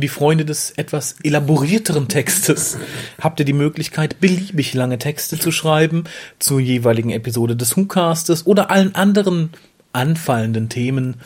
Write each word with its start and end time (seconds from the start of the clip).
Für 0.00 0.06
die 0.06 0.08
Freunde 0.08 0.46
des 0.46 0.70
etwas 0.78 1.16
elaborierteren 1.22 2.08
Textes 2.08 2.78
habt 3.20 3.38
ihr 3.38 3.44
die 3.44 3.52
Möglichkeit, 3.52 4.18
beliebig 4.18 4.72
lange 4.72 4.96
Texte 4.96 5.38
zu 5.38 5.52
schreiben 5.52 6.04
zur 6.38 6.58
jeweiligen 6.58 7.10
Episode 7.10 7.54
des 7.54 7.76
WhoCastes 7.76 8.46
oder 8.46 8.70
allen 8.70 8.94
anderen 8.94 9.50
anfallenden 9.92 10.70
Themen 10.70 11.16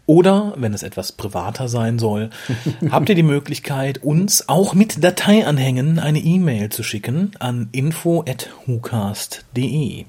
Oder, 0.05 0.53
wenn 0.57 0.73
es 0.73 0.83
etwas 0.83 1.11
privater 1.11 1.67
sein 1.67 1.99
soll, 1.99 2.29
habt 2.91 3.09
ihr 3.09 3.15
die 3.15 3.23
Möglichkeit, 3.23 4.03
uns 4.03 4.47
auch 4.49 4.73
mit 4.73 5.03
Dateianhängen 5.03 5.99
eine 5.99 6.19
E-Mail 6.19 6.69
zu 6.69 6.83
schicken 6.83 7.31
an 7.39 7.67
info.hucast.de. 7.71 10.05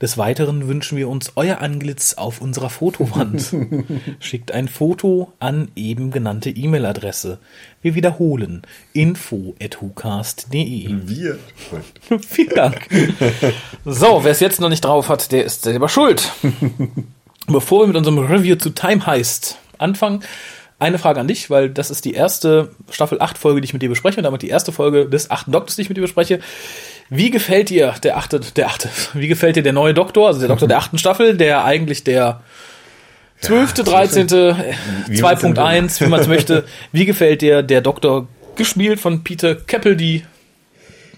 Des 0.00 0.16
Weiteren 0.16 0.68
wünschen 0.68 0.96
wir 0.96 1.08
uns 1.08 1.32
euer 1.34 1.60
Anglitz 1.60 2.14
auf 2.14 2.40
unserer 2.40 2.70
Fotowand. 2.70 3.52
Schickt 4.20 4.52
ein 4.52 4.68
Foto 4.68 5.32
an 5.40 5.72
eben 5.74 6.12
genannte 6.12 6.50
E-Mail-Adresse. 6.50 7.38
Wir 7.82 7.96
wiederholen 7.96 8.62
info.hucast.de. 8.92 10.88
Wir. 11.04 11.40
Vielen 12.28 12.54
Dank. 12.54 12.88
So, 13.84 14.22
wer 14.22 14.30
es 14.30 14.38
jetzt 14.38 14.60
noch 14.60 14.68
nicht 14.68 14.84
drauf 14.84 15.08
hat, 15.08 15.32
der 15.32 15.44
ist 15.44 15.62
selber 15.62 15.88
schuld. 15.88 16.30
Bevor 17.48 17.80
wir 17.82 17.86
mit 17.88 17.96
unserem 17.96 18.18
Review 18.18 18.56
zu 18.56 18.70
Time 18.70 19.06
Heist 19.06 19.58
anfangen, 19.78 20.22
eine 20.78 20.98
Frage 20.98 21.18
an 21.18 21.26
dich, 21.26 21.50
weil 21.50 21.70
das 21.70 21.90
ist 21.90 22.04
die 22.04 22.14
erste 22.14 22.70
Staffel 22.90 23.20
8 23.20 23.36
Folge, 23.36 23.60
die 23.60 23.64
ich 23.64 23.72
mit 23.72 23.82
dir 23.82 23.88
bespreche 23.88 24.18
und 24.18 24.24
damit 24.24 24.42
die 24.42 24.48
erste 24.48 24.70
Folge 24.70 25.06
des 25.08 25.30
achten 25.30 25.50
Doktors, 25.50 25.76
die 25.76 25.82
ich 25.82 25.88
mit 25.88 25.96
dir 25.96 26.02
bespreche. 26.02 26.40
Wie 27.10 27.30
gefällt 27.30 27.70
dir 27.70 27.94
der 28.02 28.16
achte, 28.16 28.40
der 28.40 28.66
achte, 28.66 28.88
wie 29.14 29.28
gefällt 29.28 29.56
dir 29.56 29.62
der 29.62 29.72
neue 29.72 29.94
Doktor, 29.94 30.28
also 30.28 30.40
der 30.40 30.48
Doktor 30.48 30.68
der 30.68 30.78
achten 30.78 30.98
Staffel, 30.98 31.36
der 31.36 31.64
eigentlich 31.64 32.04
der 32.04 32.42
zwölfte, 33.40 33.82
dreizehnte, 33.82 34.56
Wie 35.08 35.20
man's 35.22 35.40
denn 35.40 35.54
2.1, 35.54 36.00
wie 36.00 36.08
man 36.08 36.20
es 36.20 36.28
möchte. 36.28 36.64
Wie 36.92 37.06
gefällt 37.06 37.42
dir 37.42 37.62
der 37.62 37.80
Doktor, 37.80 38.28
gespielt 38.56 39.00
von 39.00 39.24
Peter 39.24 39.54
Capaldi, 39.54 40.24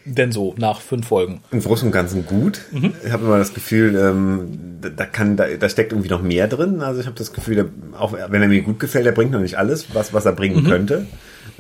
denn 0.04 0.32
so 0.32 0.54
nach 0.58 0.80
fünf 0.80 1.08
Folgen? 1.08 1.40
Im 1.50 1.60
Großen 1.60 1.86
und 1.86 1.92
Ganzen 1.92 2.26
gut. 2.26 2.60
Mhm. 2.72 2.92
Ich 3.04 3.12
habe 3.12 3.24
immer 3.24 3.38
das 3.38 3.54
Gefühl, 3.54 3.94
ähm, 3.96 4.58
da, 4.96 5.06
kann, 5.06 5.36
da, 5.36 5.46
da 5.58 5.68
steckt 5.68 5.92
irgendwie 5.92 6.08
noch 6.10 6.22
mehr 6.22 6.48
drin. 6.48 6.80
Also 6.80 7.00
ich 7.00 7.06
habe 7.06 7.16
das 7.16 7.32
Gefühl, 7.32 7.54
der, 7.56 7.66
auch 7.98 8.12
wenn 8.12 8.42
er 8.42 8.48
mir 8.48 8.62
gut 8.62 8.80
gefällt, 8.80 9.06
er 9.06 9.12
bringt 9.12 9.32
noch 9.32 9.40
nicht 9.40 9.58
alles, 9.58 9.94
was, 9.94 10.12
was 10.12 10.24
er 10.24 10.32
Mhm. 10.32 10.36
bringen 10.36 10.64
könnte. 10.64 11.06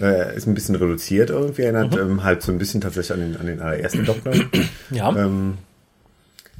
Äh, 0.00 0.34
ist 0.36 0.46
ein 0.46 0.54
bisschen 0.54 0.76
reduziert 0.76 1.28
irgendwie, 1.30 1.62
erinnert 1.62 1.94
ähm, 1.96 2.24
halt 2.24 2.42
so 2.42 2.50
ein 2.52 2.58
bisschen 2.58 2.80
tatsächlich 2.80 3.12
an 3.12 3.20
den, 3.20 3.36
an 3.36 3.46
den 3.46 3.60
allerersten 3.60 4.04
Doktor. 4.06 4.32
Ja. 4.90 5.14
ähm, 5.14 5.58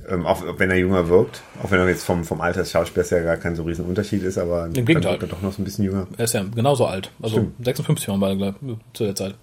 ähm, 0.09 0.27
auch 0.27 0.43
wenn 0.59 0.71
er 0.71 0.77
jünger 0.77 1.09
wirkt, 1.09 1.43
auch 1.63 1.71
wenn 1.71 1.79
er 1.79 1.89
jetzt 1.89 2.05
vom, 2.05 2.25
vom 2.25 2.41
Alter 2.41 2.61
des 2.61 2.71
Schauspielers 2.71 3.11
ja 3.11 3.21
gar 3.21 3.37
kein 3.37 3.55
so 3.55 3.63
riesen 3.65 3.85
Unterschied 3.85 4.23
ist, 4.23 4.39
aber 4.39 4.67
Im 4.67 4.73
Gegenteil. 4.73 5.13
wirkt 5.13 5.23
er 5.25 5.29
doch 5.29 5.43
noch 5.43 5.53
so 5.53 5.61
ein 5.61 5.65
bisschen 5.65 5.85
jünger. 5.85 6.07
Er 6.17 6.25
ist 6.25 6.35
ja 6.35 6.43
genauso 6.43 6.87
alt. 6.87 7.11
Also 7.23 7.37
Stimmt. 7.37 7.65
56 7.65 8.09
waren 8.09 8.21
beide 8.21 8.55
zu 8.95 9.05
der 9.05 9.15
Zeit. 9.15 9.35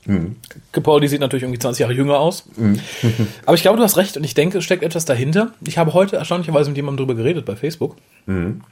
Capaldi 0.72 1.08
sieht 1.08 1.22
natürlich 1.22 1.44
irgendwie 1.44 1.60
20 1.60 1.82
Jahre 1.82 1.94
jünger 1.94 2.20
aus. 2.20 2.50
Aber 3.46 3.56
ich 3.56 3.62
glaube, 3.62 3.78
du 3.78 3.84
hast 3.84 3.98
recht 3.98 4.18
und 4.18 4.24
ich 4.24 4.34
denke, 4.34 4.58
es 4.58 4.64
steckt 4.64 4.84
etwas 4.84 5.06
dahinter. 5.06 5.52
Ich 5.66 5.78
habe 5.78 5.94
heute 5.94 6.16
erstaunlicherweise 6.18 6.70
mit 6.70 6.78
jemandem 6.78 7.06
drüber 7.06 7.16
geredet 7.16 7.46
bei 7.46 7.56
Facebook. 7.56 7.96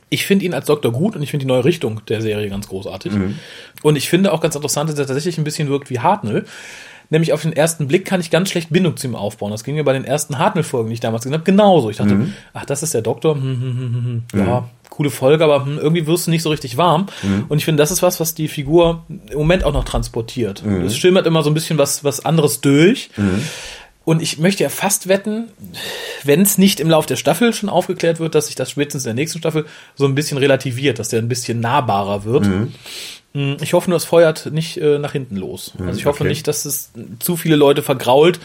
Ich 0.10 0.26
finde 0.26 0.44
ihn 0.44 0.54
als 0.54 0.66
Doktor 0.66 0.92
gut 0.92 1.16
und 1.16 1.22
ich 1.22 1.32
finde 1.32 1.46
die 1.46 1.48
neue 1.48 1.64
Richtung 1.64 2.02
der 2.10 2.22
Serie 2.22 2.50
ganz 2.50 2.68
großartig. 2.68 3.14
Und 3.84 3.96
ich 3.96 4.10
finde 4.10 4.34
auch 4.34 4.42
ganz 4.42 4.56
interessant, 4.56 4.90
dass 4.90 5.00
er 5.00 5.06
tatsächlich 5.06 5.38
ein 5.38 5.46
bisschen 5.46 5.70
wirkt 5.70 5.90
wie 5.90 6.00
Hartnell. 6.00 6.46
Nämlich 7.10 7.34
auf 7.34 7.42
den 7.42 7.54
ersten 7.54 7.88
Blick 7.88 8.06
kann 8.06 8.20
ich 8.20 8.32
ganz 8.32 8.50
schlecht 8.50 8.70
Bindung 8.72 8.98
zu 8.98 9.08
ihm 9.08 9.16
aufbauen. 9.16 9.52
Das 9.52 9.64
ging 9.64 9.76
mir 9.76 9.84
bei 9.84 9.94
den 9.94 10.06
ersten 10.06 10.38
Hartnell-Folgen, 10.38 10.90
die 10.90 10.96
ich 10.96 11.00
damals 11.00 11.24
gesehen 11.24 11.34
habe, 11.34 11.44
genauso. 11.44 11.90
Ich 11.90 11.98
dachte, 11.98 12.14
ach, 12.54 12.66
das 12.66 12.84
ist 12.84 12.94
der 12.94 13.02
Doktor. 13.02 13.36
Hm, 13.36 13.42
hm, 13.42 13.62
hm, 13.62 13.78
hm, 13.78 14.24
hm. 14.34 14.40
Ja, 14.40 14.70
coole 14.90 15.10
Folge, 15.10 15.44
aber 15.44 15.66
hm, 15.66 15.78
irgendwie 15.78 16.08
wirst 16.08 16.28
du 16.28 16.32
nicht 16.32 16.44
so 16.44 16.50
richtig 16.50 16.78
warm. 16.78 17.08
Und 17.50 17.58
ich 17.58 17.66
finde, 17.66 17.82
das 17.82 17.92
ist 17.92 18.02
was, 18.02 18.20
was 18.20 18.34
die 18.34 18.48
Figur 18.48 19.04
im 19.10 19.38
Moment 19.38 19.64
auch 19.64 19.74
noch 19.74 19.86
transportiert. 19.86 20.64
Es 20.86 20.96
schimmert 20.98 21.28
immer 21.28 21.44
so 21.44 21.50
ein 21.50 21.54
bisschen 21.54 21.78
was, 21.78 22.04
was 22.04 22.26
anderes 22.26 22.62
durch. 22.62 23.10
Und 24.06 24.22
ich 24.22 24.38
möchte 24.38 24.62
ja 24.62 24.70
fast 24.70 25.08
wetten, 25.08 25.48
wenn 26.24 26.42
es 26.42 26.60
nicht 26.60 26.80
im 26.80 26.90
Lauf 26.90 27.08
der 27.08 27.16
Staffel 27.16 27.54
schon 27.54 27.70
aufgeklärt 27.70 28.20
wird, 28.20 28.36
dass 28.36 28.46
sich 28.46 28.56
das 28.56 28.70
spätestens 28.70 29.04
in 29.04 29.10
der 29.10 29.16
nächsten 29.16 29.40
Staffel 29.40 29.66
so 29.96 30.06
ein 30.06 30.14
bisschen 30.14 30.38
relativiert, 30.38 31.00
dass 31.00 31.10
der 31.10 31.20
ein 31.20 31.28
bisschen 31.28 31.60
nahbarer 31.60 32.24
wird. 32.24 32.46
Mm, 32.46 32.68
Ich 33.62 33.74
hoffe 33.74 33.90
nur, 33.90 33.98
es 33.98 34.06
feuert 34.06 34.52
nicht 34.52 34.78
äh, 34.78 34.98
nach 34.98 35.12
hinten 35.12 35.36
los. 35.36 35.74
Also 35.80 36.00
ich 36.00 36.06
hoffe 36.06 36.22
okay. 36.22 36.30
nicht, 36.30 36.48
dass 36.48 36.64
es 36.66 36.92
zu 37.20 37.36
viele 37.36 37.58
Leute 37.58 37.84
vergrault, 37.84 38.40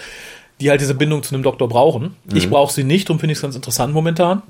die 0.61 0.69
halt 0.71 0.81
diese 0.81 0.95
Bindung 0.95 1.23
zu 1.23 1.35
einem 1.35 1.45
Doktor 1.45 1.69
brauchen. 1.69 2.17
Ich 2.35 2.51
brauche 2.51 2.73
sie 2.73 2.85
nicht, 2.85 3.09
darum 3.09 3.21
finde 3.21 3.33
ich 3.33 3.39
es 3.39 3.43
ganz 3.43 3.55
interessant 3.55 3.95
momentan. 3.95 4.43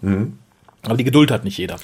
Aber 0.82 0.96
die 0.96 1.04
Geduld 1.04 1.30
hat 1.30 1.44
nicht 1.44 1.58
jeder. 1.58 1.76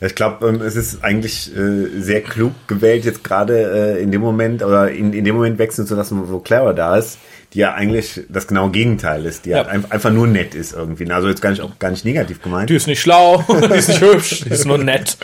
Ich 0.00 0.14
glaube, 0.14 0.46
ähm, 0.46 0.60
es 0.60 0.74
ist 0.74 1.04
eigentlich 1.04 1.56
äh, 1.56 2.00
sehr 2.00 2.22
klug 2.22 2.52
gewählt, 2.66 3.04
jetzt 3.04 3.22
gerade 3.22 3.96
äh, 3.98 4.02
in 4.02 4.10
dem 4.10 4.20
Moment 4.20 4.62
oder 4.62 4.90
in, 4.90 5.12
in 5.12 5.24
dem 5.24 5.36
Moment 5.36 5.58
wechseln 5.58 5.86
zu 5.86 5.94
lassen, 5.94 6.28
wo 6.28 6.40
Clara 6.40 6.72
da 6.72 6.96
ist, 6.96 7.18
die 7.54 7.58
ja 7.58 7.74
eigentlich 7.74 8.20
das 8.28 8.46
genaue 8.46 8.70
Gegenteil 8.70 9.26
ist, 9.26 9.44
die 9.44 9.50
Ja. 9.50 9.58
halt 9.58 9.68
ein, 9.68 9.90
einfach 9.90 10.10
nur 10.10 10.26
nett 10.26 10.54
ist 10.54 10.72
irgendwie. 10.72 11.10
Also 11.10 11.28
jetzt 11.28 11.42
gar 11.42 11.50
nicht 11.50 11.60
auch 11.60 11.78
gar 11.78 11.90
nicht 11.90 12.04
negativ 12.04 12.40
gemeint. 12.42 12.70
Die 12.70 12.74
ist 12.76 12.86
nicht 12.86 13.00
schlau, 13.00 13.44
die 13.70 13.74
ist 13.74 13.88
nicht 13.88 14.00
hübsch, 14.00 14.40
die 14.44 14.50
ist 14.50 14.64
nur 14.64 14.78
nett. 14.78 15.16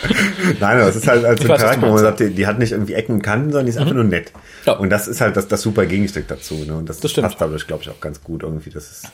Nein, 0.61 0.79
es 0.79 0.97
ist 0.97 1.07
halt 1.09 1.25
als 1.25 1.41
Ich 1.41 1.47
ein 1.47 1.51
weiß, 1.51 1.61
Charakter, 1.61 1.87
wo 1.89 1.93
man 1.95 1.99
sagt, 2.03 2.21
die, 2.21 2.31
die 2.31 2.47
hat 2.47 2.59
nicht 2.59 2.73
irgendwie 2.73 2.95
Ecken 2.95 3.15
und 3.17 3.23
Kanten, 3.23 3.51
sondern 3.51 3.67
die 3.67 3.71
ist 3.71 3.79
einfach 3.79 3.95
nur 3.95 4.05
nett. 4.05 4.33
Ja. 4.67 4.75
Und 4.75 4.91
das 4.91 5.09
ist 5.09 5.21
halt 5.21 5.37
das, 5.37 5.49
das 5.49 5.63
super 5.63 5.87
Gegenstück 5.87 6.29
dazu. 6.29 6.55
Ne? 6.67 6.75
Und 6.75 6.89
das, 6.89 7.01
Das 7.01 7.13
passt 7.15 7.41
dadurch, 7.41 7.67
glaube 7.67 7.83
ich, 7.83 7.89
auch 7.91 8.01
ganz 8.01 8.23
gut 8.23 8.43
irgendwie. 8.43 8.71
Das 8.71 8.91
ist, 8.91 9.07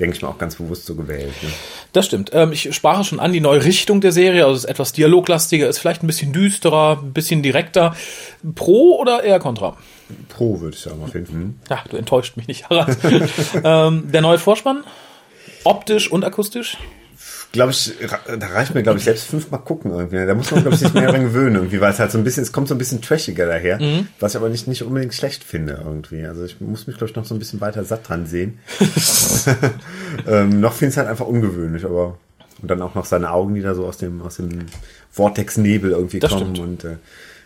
denke 0.00 0.16
ich 0.16 0.22
mal, 0.22 0.28
auch 0.28 0.38
ganz 0.38 0.56
bewusst 0.56 0.86
so 0.86 0.94
gewählt. 0.94 1.32
Ne? 1.42 1.48
Das 1.92 2.06
stimmt. 2.06 2.30
Ähm, 2.32 2.52
ich 2.52 2.74
sprach 2.74 3.04
schon 3.04 3.20
an, 3.20 3.32
die 3.32 3.40
neue 3.40 3.62
Richtung 3.64 4.00
der 4.00 4.12
Serie, 4.12 4.44
also 4.46 4.56
es 4.56 4.64
ist 4.64 4.70
etwas 4.70 4.92
dialoglastiger, 4.92 5.68
ist 5.68 5.78
vielleicht 5.80 6.02
ein 6.02 6.06
bisschen 6.06 6.32
düsterer, 6.32 7.00
ein 7.02 7.12
bisschen 7.12 7.42
direkter. 7.42 7.94
Pro 8.54 8.96
oder 8.98 9.22
eher 9.22 9.38
kontra? 9.38 9.76
Pro, 10.28 10.60
würde 10.60 10.76
ich 10.76 10.82
sagen, 10.82 11.02
auf 11.02 11.14
jeden 11.14 11.26
Fall. 11.26 11.34
Hm. 11.34 11.54
Ja, 11.70 11.84
du 11.88 11.96
enttäuscht 11.96 12.36
mich 12.36 12.48
nicht, 12.48 12.68
Harald. 12.68 12.98
ähm, 13.64 14.10
der 14.10 14.20
neue 14.20 14.38
Vorspann, 14.38 14.84
optisch 15.64 16.10
und 16.10 16.24
akustisch. 16.24 16.76
glaube 17.52 17.72
ich, 17.72 17.92
da 18.38 18.46
reicht 18.46 18.74
mir, 18.74 18.82
glaube 18.82 18.98
ich, 18.98 19.04
selbst 19.04 19.26
fünfmal 19.26 19.60
gucken 19.60 19.90
irgendwie. 19.90 20.24
Da 20.24 20.34
muss 20.34 20.50
man, 20.50 20.62
glaube 20.62 20.74
ich, 20.74 20.80
sich 20.80 20.94
mehr 20.94 21.10
dran 21.10 21.24
gewöhnen 21.24 21.56
irgendwie, 21.56 21.80
weil 21.80 21.92
es 21.92 21.98
halt 21.98 22.12
so 22.12 22.18
ein 22.18 22.24
bisschen, 22.24 22.42
es 22.42 22.52
kommt 22.52 22.68
so 22.68 22.74
ein 22.74 22.78
bisschen 22.78 23.02
trashiger 23.02 23.46
daher, 23.46 23.78
was 24.20 24.32
ich 24.32 24.36
aber 24.36 24.48
nicht, 24.48 24.68
nicht 24.68 24.82
unbedingt 24.82 25.14
schlecht 25.14 25.44
finde 25.44 25.82
irgendwie. 25.84 26.24
Also 26.26 26.44
ich 26.44 26.60
muss 26.60 26.86
mich, 26.86 26.96
glaube 26.96 27.10
ich, 27.10 27.16
noch 27.16 27.24
so 27.24 27.34
ein 27.34 27.38
bisschen 27.38 27.60
weiter 27.60 27.84
satt 27.84 28.08
dran 28.08 28.26
sehen. 28.26 28.58
ähm, 30.26 30.60
noch 30.60 30.72
finde 30.72 30.90
ich 30.90 30.94
es 30.94 30.96
halt 30.96 31.08
einfach 31.08 31.26
ungewöhnlich, 31.26 31.84
aber 31.84 32.18
und 32.60 32.70
dann 32.70 32.82
auch 32.82 32.94
noch 32.94 33.04
seine 33.04 33.30
Augen, 33.30 33.54
die 33.54 33.62
da 33.62 33.74
so 33.74 33.86
aus 33.86 33.98
dem, 33.98 34.20
aus 34.22 34.36
dem 34.36 34.66
Vortex-Nebel 35.10 35.92
irgendwie 35.92 36.18
Das 36.18 36.32
kommen 36.32 36.56
stimmt. 36.56 36.82
und 36.82 36.84
äh, 36.84 36.96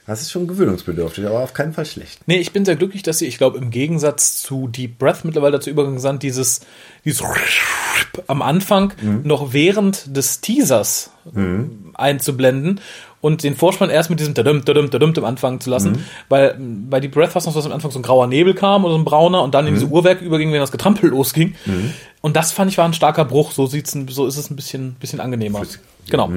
das 0.06 0.22
ist 0.22 0.31
schon 0.32 0.49
gewöhnungsbedürftig, 0.49 1.26
aber 1.26 1.40
auf 1.40 1.52
keinen 1.52 1.72
Fall 1.72 1.87
schlecht. 1.87 2.20
Nee, 2.26 2.38
ich 2.38 2.52
bin 2.52 2.64
sehr 2.64 2.76
glücklich, 2.76 3.02
dass 3.02 3.19
sie, 3.19 3.26
ich 3.26 3.38
glaube, 3.38 3.58
im 3.58 3.70
Gegensatz 3.70 4.43
zu 4.43 4.66
Deep 4.69 4.99
Breath 4.99 5.25
mittlerweile 5.25 5.52
dazu 5.52 5.70
übergegangen 5.70 6.00
sind, 6.00 6.22
dieses, 6.22 6.60
dieses 7.04 7.22
am 8.26 8.43
Anfang 8.43 8.93
noch 9.25 9.52
während 9.52 10.16
des 10.16 10.40
Teasers 10.40 11.10
einzublenden 11.94 12.81
und 13.20 13.44
den 13.44 13.54
Vorspann 13.54 13.88
erst 13.90 14.10
mit 14.10 14.19
diesem 14.19 14.34
Tadum, 14.34 14.64
Tadum, 14.64 14.90
Tadum 14.90 15.14
am 15.16 15.25
Anfang 15.25 15.60
zu 15.60 15.70
lassen, 15.70 16.04
weil 16.28 16.58
mm, 16.58 16.90
bei 16.90 16.99
Deep 16.99 17.12
Breath 17.12 17.34
war 17.34 17.38
es 17.38 17.46
noch 17.46 17.52
so, 17.52 17.60
dass 17.60 17.66
am 17.66 17.72
Anfang 17.72 17.93
so 17.93 18.00
ein 18.00 18.02
grauer 18.02 18.26
Nebel 18.26 18.52
kam 18.54 18.84
oder 18.84 18.94
so 18.94 18.99
ein 18.99 19.04
brauner 19.04 19.43
und 19.43 19.54
dann 19.54 19.66
in 19.69 19.75
diese 19.75 19.87
Uhrwerke 19.87 20.25
überging, 20.25 20.52
wenn 20.52 20.58
das 20.58 20.72
Getrampel 20.72 21.08
losging. 21.10 21.54
Und 22.20 22.37
das 22.37 22.50
fand 22.50 22.70
ich 22.70 22.78
war 22.78 22.84
ein 22.84 22.94
starker 22.94 23.25
Bruch. 23.25 23.52
So 23.52 23.66
sieht's, 23.66 23.96
so 24.08 24.26
ist 24.26 24.37
es 24.37 24.50
ein 24.50 24.56
bisschen, 24.56 24.94
bisschen 24.94 25.20
angenehmer. 25.20 25.62
Genau. 26.10 26.28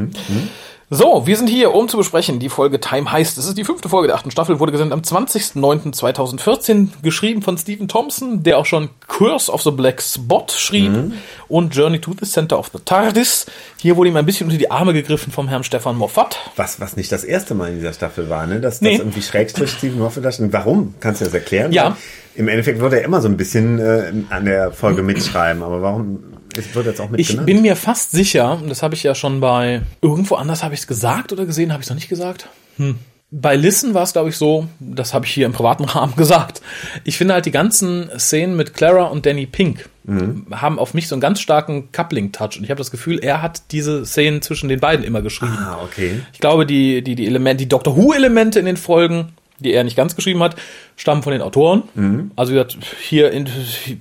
So, 0.91 1.25
wir 1.25 1.35
sind 1.35 1.47
hier, 1.47 1.73
um 1.73 1.89
zu 1.89 1.97
besprechen. 1.97 2.37
Die 2.37 2.47
Folge 2.47 2.79
Time 2.79 3.11
heißt. 3.11 3.39
Es 3.39 3.47
ist 3.47 3.57
die 3.57 3.63
fünfte 3.63 3.89
Folge 3.89 4.07
der 4.07 4.15
achten 4.17 4.29
Staffel, 4.29 4.59
wurde 4.59 4.71
gesendet 4.71 4.93
am 4.93 5.01
20.09.2014, 5.01 6.89
geschrieben 7.01 7.41
von 7.41 7.57
Stephen 7.57 7.87
Thompson, 7.87 8.43
der 8.43 8.59
auch 8.59 8.67
schon 8.67 8.89
Curse 9.07 9.51
of 9.51 9.63
the 9.63 9.71
Black 9.71 9.99
Spot 9.99 10.45
schrieb 10.49 10.91
mhm. 10.91 11.13
und 11.47 11.75
Journey 11.75 11.99
to 11.99 12.11
the 12.19 12.27
Center 12.27 12.59
of 12.59 12.69
the 12.71 12.77
TARDIS. 12.85 13.47
Hier 13.77 13.97
wurde 13.97 14.11
ihm 14.11 14.15
ein 14.15 14.27
bisschen 14.27 14.45
unter 14.45 14.59
die 14.59 14.69
Arme 14.69 14.93
gegriffen 14.93 15.33
vom 15.33 15.47
Herrn 15.47 15.63
Stefan 15.63 15.95
Moffat. 15.95 16.37
Was, 16.55 16.79
was 16.79 16.95
nicht 16.95 17.11
das 17.11 17.23
erste 17.23 17.55
Mal 17.55 17.69
in 17.69 17.75
dieser 17.77 17.93
Staffel 17.93 18.29
war, 18.29 18.45
ne? 18.45 18.61
Dass 18.61 18.81
nee. 18.81 18.91
das 18.91 18.99
irgendwie 18.99 19.23
Schrägstrich 19.23 19.71
Stephen 19.71 19.97
Moffat 19.97 20.23
das. 20.23 20.39
Warum? 20.53 20.93
Kannst 20.99 21.19
du 21.19 21.25
das 21.25 21.33
erklären? 21.33 21.71
Ja. 21.71 21.97
Im 22.35 22.47
Endeffekt 22.47 22.79
würde 22.79 22.97
er 22.99 23.05
immer 23.05 23.21
so 23.21 23.27
ein 23.27 23.37
bisschen 23.37 23.79
äh, 23.79 24.11
an 24.29 24.45
der 24.45 24.71
Folge 24.71 25.01
mitschreiben, 25.01 25.63
aber 25.63 25.81
warum 25.81 26.34
es 26.57 26.73
wird 26.75 26.85
jetzt 26.85 27.01
auch 27.01 27.09
mit 27.09 27.19
Ich 27.19 27.29
genannt. 27.29 27.47
bin 27.47 27.61
mir 27.61 27.75
fast 27.75 28.11
sicher, 28.11 28.61
das 28.67 28.83
habe 28.83 28.95
ich 28.95 29.03
ja 29.03 29.15
schon 29.15 29.39
bei 29.39 29.81
irgendwo 30.01 30.35
anders 30.35 30.63
habe 30.63 30.73
ich 30.73 30.81
es 30.81 30.87
gesagt 30.87 31.31
oder 31.33 31.45
gesehen, 31.45 31.71
habe 31.71 31.81
ich 31.81 31.85
es 31.85 31.89
noch 31.89 31.95
nicht 31.95 32.09
gesagt. 32.09 32.49
Hm. 32.77 32.97
Bei 33.31 33.55
Listen 33.55 33.93
war 33.93 34.03
es, 34.03 34.13
glaube 34.13 34.29
ich, 34.29 34.37
so, 34.37 34.67
das 34.79 35.13
habe 35.13 35.25
ich 35.25 35.33
hier 35.33 35.45
im 35.45 35.51
privaten 35.51 35.83
Rahmen 35.85 36.15
gesagt. 36.15 36.61
Ich 37.03 37.17
finde 37.17 37.33
halt 37.33 37.45
die 37.45 37.51
ganzen 37.51 38.09
Szenen 38.17 38.55
mit 38.55 38.73
Clara 38.73 39.05
und 39.05 39.25
Danny 39.25 39.45
Pink 39.45 39.89
mhm. 40.03 40.45
haben 40.51 40.79
auf 40.79 40.93
mich 40.93 41.07
so 41.07 41.15
einen 41.15 41.21
ganz 41.21 41.41
starken 41.41 41.91
Coupling-Touch. 41.91 42.57
Und 42.57 42.63
ich 42.63 42.69
habe 42.69 42.77
das 42.77 42.91
Gefühl, 42.91 43.19
er 43.19 43.41
hat 43.41 43.71
diese 43.71 44.05
Szenen 44.05 44.41
zwischen 44.41 44.69
den 44.69 44.79
beiden 44.79 45.03
immer 45.03 45.21
geschrieben. 45.21 45.57
Ah, 45.57 45.79
okay. 45.83 46.21
Ich 46.33 46.39
glaube, 46.39 46.65
die, 46.65 47.01
die, 47.01 47.15
die 47.15 47.25
Elemente, 47.25 47.63
die 47.63 47.69
Doctor 47.69 47.97
Who-Elemente 47.97 48.59
in 48.59 48.65
den 48.65 48.77
Folgen 48.77 49.33
die 49.59 49.73
er 49.73 49.83
nicht 49.83 49.95
ganz 49.95 50.15
geschrieben 50.15 50.41
hat, 50.43 50.55
stammen 50.95 51.23
von 51.23 51.31
den 51.31 51.41
Autoren. 51.41 51.83
Mhm. 51.93 52.31
Also 52.35 52.51
wie 52.51 52.55
gesagt, 52.55 52.77
hier, 53.01 53.31
in, 53.31 53.47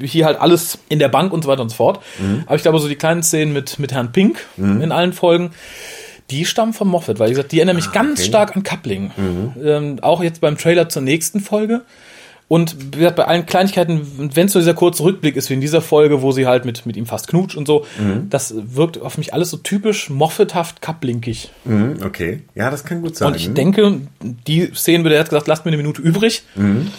hier 0.02 0.26
halt 0.26 0.40
alles 0.40 0.78
in 0.88 0.98
der 0.98 1.08
Bank 1.08 1.32
und 1.32 1.44
so 1.44 1.48
weiter 1.48 1.62
und 1.62 1.68
so 1.68 1.76
fort. 1.76 2.00
Mhm. 2.18 2.42
Aber 2.46 2.56
ich 2.56 2.62
glaube, 2.62 2.78
so 2.78 2.88
die 2.88 2.96
kleinen 2.96 3.22
Szenen 3.22 3.52
mit, 3.52 3.78
mit 3.78 3.92
Herrn 3.92 4.12
Pink 4.12 4.44
mhm. 4.56 4.82
in 4.82 4.92
allen 4.92 5.12
Folgen, 5.12 5.50
die 6.30 6.44
stammen 6.44 6.72
von 6.72 6.88
Moffat, 6.88 7.18
weil 7.18 7.28
wie 7.28 7.34
gesagt, 7.34 7.52
die 7.52 7.58
erinnern 7.58 7.76
mich 7.76 7.88
ah, 7.88 7.92
ganz 7.92 8.20
okay. 8.20 8.28
stark 8.28 8.56
an 8.56 8.62
Coupling. 8.62 9.12
Mhm. 9.16 9.52
Ähm, 9.62 9.98
auch 10.02 10.22
jetzt 10.22 10.40
beim 10.40 10.56
Trailer 10.56 10.88
zur 10.88 11.02
nächsten 11.02 11.40
Folge. 11.40 11.82
Und 12.46 12.90
bei 13.00 13.24
allen 13.24 13.46
Kleinigkeiten, 13.46 14.32
wenn 14.34 14.46
es 14.46 14.52
so 14.52 14.58
dieser 14.58 14.74
kurze 14.74 15.02
Rückblick 15.02 15.34
ist, 15.36 15.48
wie 15.48 15.54
in 15.54 15.62
dieser 15.62 15.80
Folge, 15.80 16.20
wo 16.20 16.30
sie 16.30 16.46
halt 16.46 16.66
mit, 16.66 16.84
mit 16.84 16.96
ihm 16.96 17.06
fast 17.06 17.28
knutscht 17.28 17.56
und 17.56 17.66
so, 17.66 17.86
mhm. 17.98 18.28
das 18.28 18.54
wirkt 18.56 19.00
auf 19.00 19.16
mich 19.16 19.32
alles 19.32 19.50
so 19.50 19.56
typisch 19.56 20.10
Moffathaft 20.10 20.82
kaplinkig. 20.82 21.50
Mhm, 21.64 21.96
okay. 22.04 22.42
Ja, 22.54 22.70
das 22.70 22.84
kann 22.84 23.00
gut 23.00 23.16
sein. 23.16 23.28
Und 23.28 23.36
ich 23.36 23.52
denke, 23.54 24.02
die 24.22 24.70
Szenen 24.74 25.04
würde 25.04 25.14
er 25.14 25.22
jetzt 25.22 25.30
gesagt, 25.30 25.48
lasst 25.48 25.64
mir 25.64 25.70
eine 25.70 25.78
Minute 25.78 26.02
übrig. 26.02 26.42
Mhm. 26.54 26.90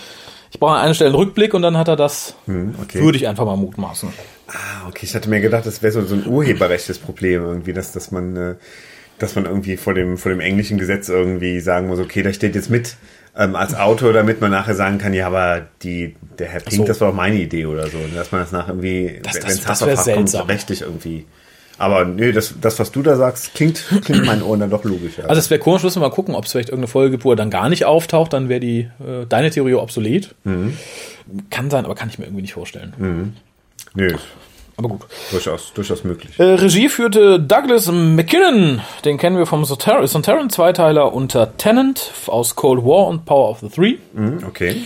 Ich 0.49 0.59
brauche 0.59 0.75
an 0.75 0.81
einer 0.81 0.93
Stelle 0.93 1.09
einen 1.09 1.19
Rückblick 1.19 1.53
und 1.53 1.61
dann 1.61 1.77
hat 1.77 1.89
er 1.89 1.95
das, 1.95 2.35
mhm, 2.47 2.75
okay. 2.81 3.01
würde 3.01 3.17
ich 3.17 3.27
einfach 3.27 3.45
mal 3.45 3.57
mutmaßen. 3.57 4.09
Ah, 4.47 4.87
okay. 4.87 5.05
Ich 5.05 5.13
hatte 5.13 5.29
mir 5.29 5.41
gedacht, 5.41 5.65
das 5.65 5.83
wäre 5.83 5.91
so, 5.91 6.03
so 6.05 6.15
ein 6.15 6.25
urheberrechtliches 6.25 6.99
Problem 6.99 7.43
irgendwie, 7.43 7.73
dass, 7.73 7.91
dass 7.91 8.09
man, 8.09 8.35
äh, 8.35 8.55
dass 9.19 9.35
man 9.35 9.45
irgendwie 9.45 9.77
vor 9.77 9.93
dem, 9.93 10.17
vor 10.17 10.31
dem 10.31 10.39
englischen 10.39 10.77
Gesetz 10.77 11.07
irgendwie 11.07 11.59
sagen 11.59 11.87
muss, 11.87 11.99
okay, 11.99 12.23
da 12.23 12.33
steht 12.33 12.55
jetzt 12.55 12.69
mit, 12.69 12.95
ähm, 13.37 13.55
als 13.55 13.75
Autor, 13.75 14.13
damit 14.13 14.41
man 14.41 14.51
nachher 14.51 14.75
sagen 14.75 14.97
kann, 14.97 15.13
ja, 15.13 15.27
aber 15.27 15.67
die, 15.83 16.15
der 16.39 16.47
Herr 16.47 16.61
Pink, 16.61 16.81
so. 16.81 16.85
das 16.85 17.01
war 17.01 17.09
doch 17.09 17.15
meine 17.15 17.35
Idee 17.35 17.65
oder 17.65 17.87
so. 17.87 17.97
Dass 18.13 18.31
man 18.31 18.41
das 18.41 18.51
nach 18.51 18.69
irgendwie, 18.69 19.19
wenn 19.21 19.49
es 19.49 19.67
Hassverfahren 19.67 20.15
kommt, 20.15 20.29
so 20.29 20.41
rechtlich 20.41 20.81
irgendwie. 20.81 21.25
Aber 21.77 22.05
nee, 22.05 22.31
das, 22.31 22.53
das, 22.61 22.79
was 22.79 22.91
du 22.91 23.01
da 23.01 23.17
sagst, 23.17 23.53
klingt, 23.53 23.83
klingt 24.05 24.25
meinen 24.25 24.41
Ohren 24.41 24.61
dann 24.61 24.69
doch 24.69 24.85
logisch. 24.85 25.19
Also 25.19 25.39
es 25.39 25.49
wäre 25.49 25.59
komisch, 25.59 25.83
müssen 25.83 26.01
wir 26.01 26.07
mal 26.07 26.15
gucken, 26.15 26.33
ob 26.33 26.45
es 26.45 26.53
vielleicht 26.53 26.69
irgendeine 26.69 26.87
Folge 26.87 27.11
gibt, 27.11 27.25
wo 27.25 27.31
er 27.31 27.35
dann 27.35 27.49
gar 27.49 27.67
nicht 27.67 27.83
auftaucht, 27.83 28.31
dann 28.31 28.47
wäre 28.47 28.61
die 28.61 28.89
äh, 29.05 29.25
deine 29.27 29.51
Theorie 29.51 29.73
obsolet. 29.73 30.33
Mhm. 30.45 30.77
Kann 31.49 31.69
sein, 31.69 31.83
aber 31.83 31.95
kann 31.95 32.07
ich 32.07 32.17
mir 32.17 32.25
irgendwie 32.25 32.43
nicht 32.43 32.53
vorstellen. 32.53 32.93
Mhm. 32.97 33.33
Nee, 33.93 34.15
aber 34.77 34.89
gut. 34.89 35.01
Durchaus, 35.31 35.73
durchaus 35.73 36.03
möglich. 36.03 36.37
Äh, 36.39 36.43
Regie 36.43 36.89
führte 36.89 37.39
Douglas 37.39 37.89
McKinnon. 37.91 38.81
Den 39.05 39.17
kennen 39.17 39.37
wir 39.37 39.45
vom 39.45 39.63
Sontaran-Zweiteiler 39.63 41.13
unter 41.13 41.57
Tennant 41.57 42.11
aus 42.27 42.55
Cold 42.55 42.83
War 42.83 43.07
und 43.07 43.25
Power 43.25 43.49
of 43.49 43.59
the 43.61 43.69
Three. 43.69 43.97
Mhm, 44.13 44.43
okay. 44.47 44.81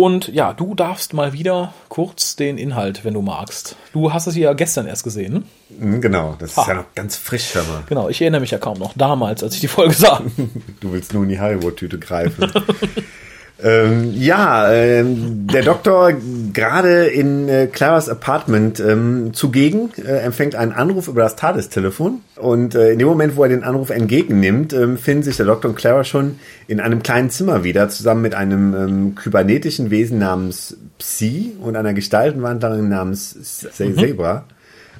Und 0.00 0.28
ja, 0.28 0.52
du 0.52 0.76
darfst 0.76 1.12
mal 1.12 1.32
wieder 1.32 1.74
kurz 1.88 2.36
den 2.36 2.56
Inhalt, 2.56 3.04
wenn 3.04 3.14
du 3.14 3.20
magst. 3.20 3.74
Du 3.92 4.12
hast 4.12 4.28
es 4.28 4.36
ja 4.36 4.52
gestern 4.52 4.86
erst 4.86 5.02
gesehen. 5.02 5.44
Mhm, 5.70 6.00
genau, 6.00 6.36
das 6.38 6.56
ha. 6.56 6.62
ist 6.62 6.68
ja 6.68 6.74
noch 6.74 6.94
ganz 6.94 7.16
frisch. 7.16 7.56
Aber. 7.56 7.82
Genau, 7.88 8.08
ich 8.08 8.20
erinnere 8.20 8.40
mich 8.40 8.52
ja 8.52 8.58
kaum 8.58 8.78
noch 8.78 8.92
damals, 8.94 9.42
als 9.42 9.54
ich 9.54 9.60
die 9.60 9.66
Folge 9.66 9.94
sah. 9.94 10.22
du 10.80 10.92
willst 10.92 11.14
nur 11.14 11.24
in 11.24 11.30
die 11.30 11.40
Hollywood-Tüte 11.40 11.98
greifen. 11.98 12.52
Ähm, 13.60 14.12
ja, 14.14 14.72
ähm, 14.72 15.48
der 15.48 15.62
Doktor 15.62 16.12
gerade 16.52 17.06
in 17.06 17.48
äh, 17.48 17.66
Claras 17.66 18.08
Apartment 18.08 18.78
ähm, 18.78 19.34
zugegen 19.34 19.90
äh, 19.96 20.18
empfängt 20.18 20.54
einen 20.54 20.70
Anruf 20.70 21.08
über 21.08 21.22
das 21.22 21.34
TARDIS-Telefon 21.34 22.20
und 22.36 22.76
äh, 22.76 22.92
in 22.92 23.00
dem 23.00 23.08
Moment, 23.08 23.34
wo 23.34 23.42
er 23.42 23.48
den 23.48 23.64
Anruf 23.64 23.90
entgegennimmt, 23.90 24.72
ähm, 24.74 24.96
finden 24.96 25.24
sich 25.24 25.38
der 25.38 25.46
Doktor 25.46 25.70
und 25.70 25.74
Clara 25.74 26.04
schon 26.04 26.38
in 26.68 26.78
einem 26.78 27.02
kleinen 27.02 27.30
Zimmer 27.30 27.64
wieder, 27.64 27.88
zusammen 27.88 28.22
mit 28.22 28.36
einem 28.36 28.74
ähm, 28.74 29.14
kybernetischen 29.16 29.90
Wesen 29.90 30.20
namens 30.20 30.76
Psi 30.98 31.56
und 31.60 31.74
einer 31.74 31.94
Gestaltenwandlerin 31.94 32.88
namens 32.88 33.36
Zebra. 33.72 34.44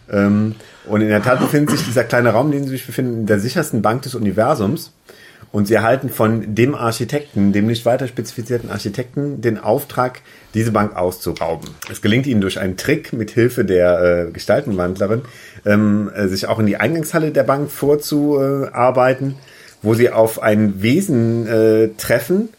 Mhm. 0.09 0.17
Ähm, 0.17 0.55
und 0.87 1.01
in 1.01 1.09
der 1.09 1.23
Tat 1.23 1.39
befindet 1.39 1.77
sich 1.77 1.87
dieser 1.87 2.03
kleine 2.03 2.31
Raum, 2.31 2.47
in 2.47 2.53
dem 2.53 2.65
sie 2.65 2.71
sich 2.71 2.87
befinden, 2.87 3.21
in 3.21 3.27
der 3.27 3.39
sichersten 3.39 3.83
Bank 3.83 4.03
des 4.03 4.17
Universums. 4.17 4.93
Und 5.51 5.67
sie 5.67 5.75
erhalten 5.75 6.11
von 6.11 6.55
dem 6.55 6.75
Architekten, 6.75 7.53
dem 7.53 7.67
nicht 7.67 7.87
weiter 7.87 8.07
spezifizierten 8.07 8.71
Architekten, 8.71 9.41
den 9.41 9.59
Auftrag, 9.59 10.21
diese 10.55 10.73
Bank 10.73 10.95
auszurauben. 10.95 11.71
Es 11.91 12.03
gelingt 12.03 12.27
ihnen 12.27 12.43
durch 12.43 12.59
einen 12.59 12.77
Trick 12.77 13.13
mit 13.13 13.31
Hilfe 13.31 13.65
der 13.65 14.27
äh, 14.29 14.31
Gestaltenwandlerin, 14.31 15.23
ähm, 15.65 16.11
äh, 16.15 16.29
sich 16.29 16.47
auch 16.47 16.59
in 16.59 16.67
die 16.67 16.77
Eingangshalle 16.77 17.31
der 17.31 17.45
Bank 17.45 17.71
vorzuarbeiten, 17.71 19.37
wo 19.81 19.95
sie 19.95 20.11
auf 20.11 20.43
ein 20.43 20.83
Wesen 20.83 21.47
äh, 21.47 21.89
treffen, 21.97 22.51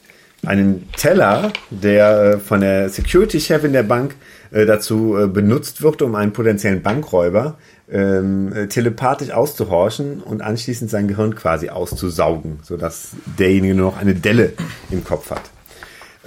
einen 0.46 0.88
Teller, 0.98 1.52
der 1.70 2.22
äh, 2.22 2.38
von 2.40 2.62
der 2.62 2.90
Security-Chefin 2.90 3.74
der 3.74 3.84
Bank 3.84 4.16
äh, 4.52 4.66
dazu 4.66 5.18
äh, 5.18 5.28
benutzt 5.28 5.82
wird, 5.82 6.02
um 6.02 6.16
einen 6.16 6.34
potenziellen 6.34 6.82
Bankräuber 6.82 7.58
ähm, 7.92 8.54
äh, 8.54 8.68
telepathisch 8.68 9.32
auszuhorchen 9.32 10.22
und 10.22 10.42
anschließend 10.42 10.90
sein 10.90 11.08
Gehirn 11.08 11.36
quasi 11.36 11.70
auszusaugen, 11.70 12.60
sodass 12.64 13.12
derjenige 13.38 13.76
nur 13.76 13.92
noch 13.92 13.98
eine 13.98 14.16
Delle 14.16 14.54
im 14.92 15.04
Kopf 15.04 15.32
hat. 15.32 15.42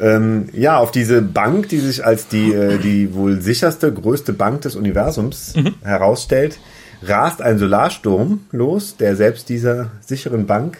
Ähm, 0.00 0.48
ja, 0.52 0.78
auf 0.78 0.90
diese 0.90 1.22
Bank, 1.22 1.68
die 1.68 1.78
sich 1.78 2.04
als 2.04 2.26
die, 2.26 2.52
äh, 2.52 2.78
die 2.78 3.14
wohl 3.14 3.40
sicherste, 3.40 3.92
größte 3.92 4.32
Bank 4.32 4.62
des 4.62 4.74
Universums 4.74 5.54
mhm. 5.54 5.74
herausstellt, 5.82 6.58
rast 7.02 7.42
ein 7.42 7.58
Solarsturm 7.58 8.40
los, 8.50 8.96
der 8.96 9.16
selbst 9.16 9.48
dieser 9.48 9.92
sicheren 10.00 10.46
Bank 10.46 10.78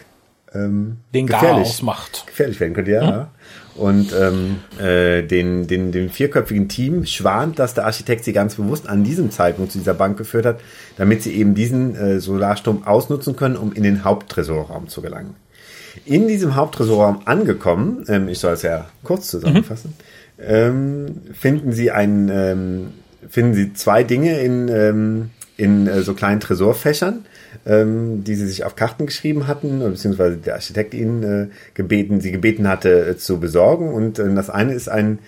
ähm, 0.53 0.97
den 1.13 1.27
gefährlich, 1.27 1.81
macht. 1.81 2.27
gefährlich 2.27 2.59
werden 2.59 2.73
könnte, 2.73 2.91
ja. 2.91 3.11
Mhm 3.11 3.25
und 3.75 4.13
ähm, 4.13 4.59
äh, 4.79 5.23
den, 5.23 5.67
den, 5.67 5.91
den 5.91 6.09
vierköpfigen 6.09 6.69
Team 6.69 7.05
schwant, 7.05 7.57
dass 7.59 7.73
der 7.73 7.85
Architekt 7.85 8.23
sie 8.23 8.33
ganz 8.33 8.55
bewusst 8.55 8.87
an 8.87 9.03
diesem 9.03 9.31
Zeitpunkt 9.31 9.71
zu 9.71 9.79
dieser 9.79 9.95
Bank 9.95 10.17
geführt 10.17 10.45
hat, 10.45 10.59
damit 10.97 11.23
sie 11.23 11.33
eben 11.33 11.55
diesen 11.55 11.95
äh, 11.95 12.19
Solarsturm 12.19 12.85
ausnutzen 12.85 13.35
können, 13.35 13.55
um 13.55 13.73
in 13.73 13.83
den 13.83 14.03
Haupttresorraum 14.03 14.89
zu 14.89 15.01
gelangen. 15.01 15.35
In 16.05 16.27
diesem 16.27 16.55
Haupttresorraum 16.55 17.21
angekommen, 17.25 18.05
ähm, 18.07 18.27
ich 18.27 18.39
soll 18.39 18.53
es 18.53 18.61
ja 18.61 18.87
kurz 19.03 19.27
zusammenfassen, 19.27 19.93
mhm. 20.37 20.43
ähm, 20.45 21.21
finden 21.33 21.71
sie 21.71 21.91
ein, 21.91 22.29
ähm, 22.29 22.87
finden 23.27 23.53
sie 23.53 23.73
zwei 23.73 24.03
Dinge 24.03 24.39
in, 24.39 24.67
ähm, 24.69 25.29
in 25.57 25.87
äh, 25.87 26.01
so 26.01 26.13
kleinen 26.13 26.39
Tresorfächern 26.39 27.25
ähm, 27.65 28.23
die 28.23 28.35
sie 28.35 28.47
sich 28.47 28.63
auf 28.65 28.75
Karten 28.75 29.05
geschrieben 29.05 29.47
hatten, 29.47 29.79
beziehungsweise 29.79 30.37
der 30.37 30.55
Architekt 30.55 30.93
ihnen 30.93 31.23
äh, 31.23 31.47
gebeten, 31.73 32.21
sie 32.21 32.31
gebeten 32.31 32.67
hatte 32.67 33.07
äh, 33.07 33.17
zu 33.17 33.39
besorgen. 33.39 33.93
Und 33.93 34.19
äh, 34.19 34.33
das 34.33 34.49
eine 34.49 34.73
ist 34.73 34.89
ein, 34.89 35.19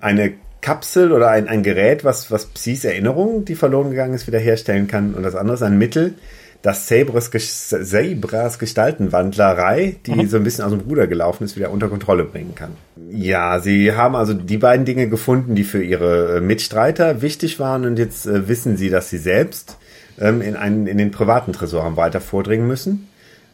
eine 0.00 0.32
Kapsel 0.60 1.12
oder 1.12 1.30
ein, 1.30 1.48
ein 1.48 1.62
Gerät, 1.62 2.04
was, 2.04 2.30
was 2.30 2.46
Psis 2.46 2.84
Erinnerung, 2.84 3.44
die 3.44 3.54
verloren 3.54 3.90
gegangen 3.90 4.14
ist, 4.14 4.26
wiederherstellen 4.26 4.88
kann. 4.88 5.14
Und 5.14 5.22
das 5.22 5.34
andere 5.34 5.56
ist 5.56 5.62
ein 5.62 5.76
Mittel, 5.76 6.14
das 6.62 6.88
Sabres, 6.88 7.30
Sabras 7.68 8.58
Gestaltenwandlerei, 8.58 9.96
die 10.06 10.12
mhm. 10.12 10.28
so 10.28 10.38
ein 10.38 10.44
bisschen 10.44 10.64
aus 10.64 10.70
dem 10.70 10.80
Ruder 10.80 11.06
gelaufen 11.06 11.44
ist, 11.44 11.56
wieder 11.56 11.70
unter 11.70 11.88
Kontrolle 11.88 12.24
bringen 12.24 12.54
kann. 12.54 12.70
Ja, 13.10 13.60
sie 13.60 13.92
haben 13.92 14.14
also 14.14 14.32
die 14.32 14.56
beiden 14.56 14.86
Dinge 14.86 15.10
gefunden, 15.10 15.54
die 15.54 15.64
für 15.64 15.82
ihre 15.82 16.38
äh, 16.38 16.40
Mitstreiter 16.40 17.20
wichtig 17.20 17.60
waren 17.60 17.84
und 17.84 17.98
jetzt 17.98 18.26
äh, 18.26 18.48
wissen 18.48 18.78
sie, 18.78 18.88
dass 18.88 19.10
sie 19.10 19.18
selbst 19.18 19.76
ähm, 20.20 20.40
in, 20.40 20.56
einen, 20.56 20.86
in 20.86 20.98
den 20.98 21.10
privaten 21.10 21.52
Tresor 21.52 21.84
haben 21.84 21.96
weiter 21.96 22.20
vordringen 22.20 22.66
müssen, 22.66 23.08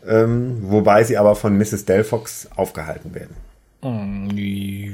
ähm, 0.07 0.59
wobei 0.63 1.05
sie 1.05 1.19
aber 1.19 1.37
von 1.37 1.57
Mrs. 1.57 1.85
Delfox 1.85 2.49
aufgehalten 2.57 3.15
werden. 3.15 3.37
Mm, 3.83 4.31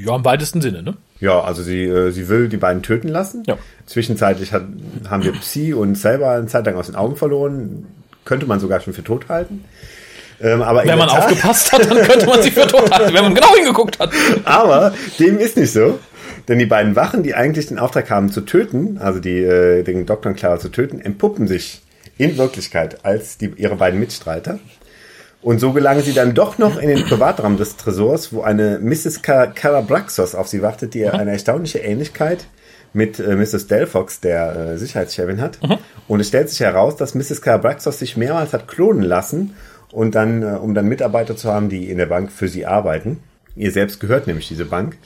ja, 0.07 0.17
im 0.17 0.25
weitesten 0.25 0.61
Sinne, 0.61 0.83
ne? 0.83 0.95
Ja, 1.21 1.41
also 1.41 1.63
sie, 1.63 1.85
äh, 1.85 2.11
sie 2.11 2.29
will 2.29 2.49
die 2.49 2.57
beiden 2.57 2.83
töten 2.83 3.09
lassen. 3.09 3.43
Ja. 3.47 3.57
Zwischenzeitlich 3.87 4.53
hat, 4.53 4.65
haben 5.09 5.25
wir 5.25 5.33
Psi 5.33 5.75
und 5.75 5.97
selber 5.97 6.31
eine 6.31 6.47
Zeit 6.47 6.67
lang 6.67 6.77
aus 6.77 6.87
den 6.87 6.95
Augen 6.95 7.17
verloren. 7.17 7.87
Könnte 8.25 8.47
man 8.47 8.61
sogar 8.61 8.81
schon 8.81 8.93
für 8.93 9.05
tot 9.05 9.29
halten. 9.29 9.65
Ähm, 10.41 10.63
aber 10.63 10.85
wenn 10.85 10.99
man 10.99 11.09
Tat, 11.09 11.25
aufgepasst 11.25 11.73
hat, 11.73 11.91
dann 11.91 12.03
könnte 12.03 12.27
man 12.27 12.43
sie 12.43 12.51
für 12.51 12.67
tot 12.67 12.91
halten, 12.91 13.15
wenn 13.15 13.25
man 13.25 13.35
genau 13.35 13.55
hingeguckt 13.55 13.99
hat. 13.99 14.11
Aber 14.45 14.93
dem 15.19 15.39
ist 15.39 15.57
nicht 15.57 15.73
so. 15.73 15.99
Denn 16.49 16.59
die 16.59 16.67
beiden 16.67 16.95
Wachen, 16.95 17.23
die 17.23 17.35
eigentlich 17.35 17.67
den 17.67 17.79
Auftrag 17.79 18.11
haben 18.11 18.31
zu 18.31 18.43
töten, 18.43 18.99
also 18.99 19.19
die, 19.19 19.43
äh, 19.43 19.83
den 19.83 20.07
Doktor 20.07 20.31
und 20.31 20.37
Clara 20.37 20.59
zu 20.59 20.69
töten, 20.69 21.01
entpuppen 21.01 21.49
sich 21.49 21.83
in 22.19 22.39
Wirklichkeit 22.39 23.05
als 23.05 23.37
die, 23.37 23.53
ihre 23.57 23.77
beiden 23.77 23.99
Mitstreiter. 23.99 24.59
Und 25.43 25.61
so 25.61 25.73
gelangen 25.73 26.03
sie 26.03 26.13
dann 26.13 26.35
doch 26.35 26.59
noch 26.59 26.77
in 26.77 26.89
den 26.89 27.05
Privatraum 27.05 27.57
des 27.57 27.77
Tresors, 27.77 28.33
wo 28.33 28.43
eine 28.43 28.79
Mrs. 28.81 29.23
Carabraxos 29.23 30.35
auf 30.35 30.49
sie 30.49 30.63
wartet, 30.63 30.95
die 30.95 31.07
eine 31.07 31.33
erstaunliche 31.33 31.79
Ähnlichkeit 31.79 32.47
mit 32.93 33.21
äh, 33.21 33.37
Mrs. 33.37 33.67
Delphox, 33.67 34.21
der 34.21 34.57
äh, 34.57 34.79
Sicherheitschefin 34.79 35.41
hat. 35.41 35.63
Mhm. 35.63 35.79
Und 36.09 36.21
es 36.21 36.29
stellt 36.29 36.49
sich 36.49 36.61
heraus, 36.61 36.97
dass 36.97 37.15
Mrs. 37.15 37.43
Carabraxos 37.43 37.99
sich 37.99 38.17
mehrmals 38.17 38.53
hat 38.53 38.67
klonen 38.67 39.03
lassen 39.03 39.55
und 39.93 40.15
dann, 40.15 40.43
äh, 40.43 40.47
um 40.57 40.75
dann 40.75 40.87
Mitarbeiter 40.87 41.37
zu 41.37 41.53
haben, 41.53 41.69
die 41.69 41.91
in 41.91 41.99
der 41.99 42.07
Bank 42.07 42.33
für 42.33 42.49
sie 42.49 42.67
arbeiten. 42.67 43.19
Ihr 43.55 43.71
selbst 43.71 44.01
gehört 44.01 44.27
nämlich 44.27 44.49
diese 44.49 44.65
Bank. 44.65 44.97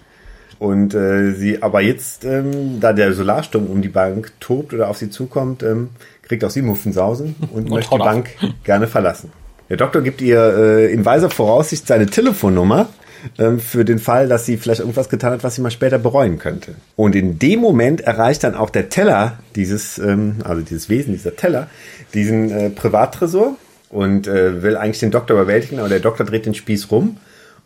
Und 0.60 0.94
äh, 0.94 1.32
sie, 1.32 1.62
aber 1.62 1.80
jetzt, 1.80 2.26
ähm, 2.26 2.80
da 2.80 2.92
der 2.92 3.14
Solarsturm 3.14 3.66
um 3.66 3.80
die 3.80 3.88
Bank 3.88 4.30
tobt 4.40 4.74
oder 4.74 4.88
auf 4.88 4.98
sie 4.98 5.08
zukommt, 5.08 5.62
ähm, 5.62 5.88
kriegt 6.20 6.44
auch 6.44 6.50
sie 6.50 6.60
Muffensausen 6.60 7.34
und, 7.40 7.50
und 7.50 7.70
möchte 7.70 7.94
die 7.94 7.98
Bank 7.98 8.28
gerne 8.62 8.86
verlassen. 8.86 9.32
Der 9.70 9.78
Doktor 9.78 10.02
gibt 10.02 10.20
ihr 10.20 10.38
äh, 10.38 10.92
in 10.92 11.06
weiser 11.06 11.30
Voraussicht 11.30 11.86
seine 11.86 12.04
Telefonnummer 12.04 12.90
ähm, 13.38 13.58
für 13.58 13.86
den 13.86 13.98
Fall, 13.98 14.28
dass 14.28 14.44
sie 14.44 14.58
vielleicht 14.58 14.80
irgendwas 14.80 15.08
getan 15.08 15.32
hat, 15.32 15.44
was 15.44 15.54
sie 15.54 15.62
mal 15.62 15.70
später 15.70 15.98
bereuen 15.98 16.38
könnte. 16.38 16.74
Und 16.94 17.16
in 17.16 17.38
dem 17.38 17.60
Moment 17.60 18.02
erreicht 18.02 18.44
dann 18.44 18.54
auch 18.54 18.68
der 18.68 18.90
Teller 18.90 19.38
dieses, 19.56 19.98
ähm, 19.98 20.40
also 20.44 20.60
dieses 20.60 20.90
Wesen, 20.90 21.14
dieser 21.14 21.36
Teller, 21.36 21.68
diesen 22.12 22.50
äh, 22.50 22.68
Privattresor 22.68 23.56
und 23.88 24.26
äh, 24.26 24.62
will 24.62 24.76
eigentlich 24.76 25.00
den 25.00 25.10
Doktor 25.10 25.38
überwältigen, 25.38 25.78
aber 25.78 25.88
der 25.88 26.00
Doktor 26.00 26.26
dreht 26.26 26.44
den 26.44 26.54
Spieß 26.54 26.90
rum 26.90 27.16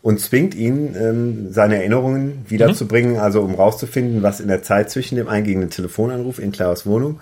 und 0.05 0.19
zwingt 0.19 0.53
ihn, 0.53 0.95
ähm, 0.95 1.51
seine 1.51 1.77
Erinnerungen 1.77 2.45
wiederzubringen, 2.47 3.13
mhm. 3.13 3.19
also 3.19 3.41
um 3.41 3.55
rauszufinden, 3.55 4.21
was 4.21 4.39
in 4.39 4.47
der 4.47 4.61
Zeit 4.61 4.91
zwischen 4.91 5.15
dem 5.15 5.27
eingehenden 5.27 5.71
Telefonanruf 5.71 6.37
in 6.37 6.51
Claras 6.51 6.85
Wohnung 6.85 7.21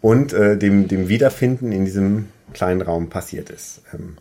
und 0.00 0.32
äh, 0.32 0.58
dem, 0.58 0.88
dem 0.88 1.08
Wiederfinden 1.08 1.70
in 1.70 1.84
diesem 1.84 2.26
kleinen 2.52 2.82
Raum 2.82 3.10
passiert 3.10 3.48
ist. 3.48 3.82
Ähm, 3.94 4.16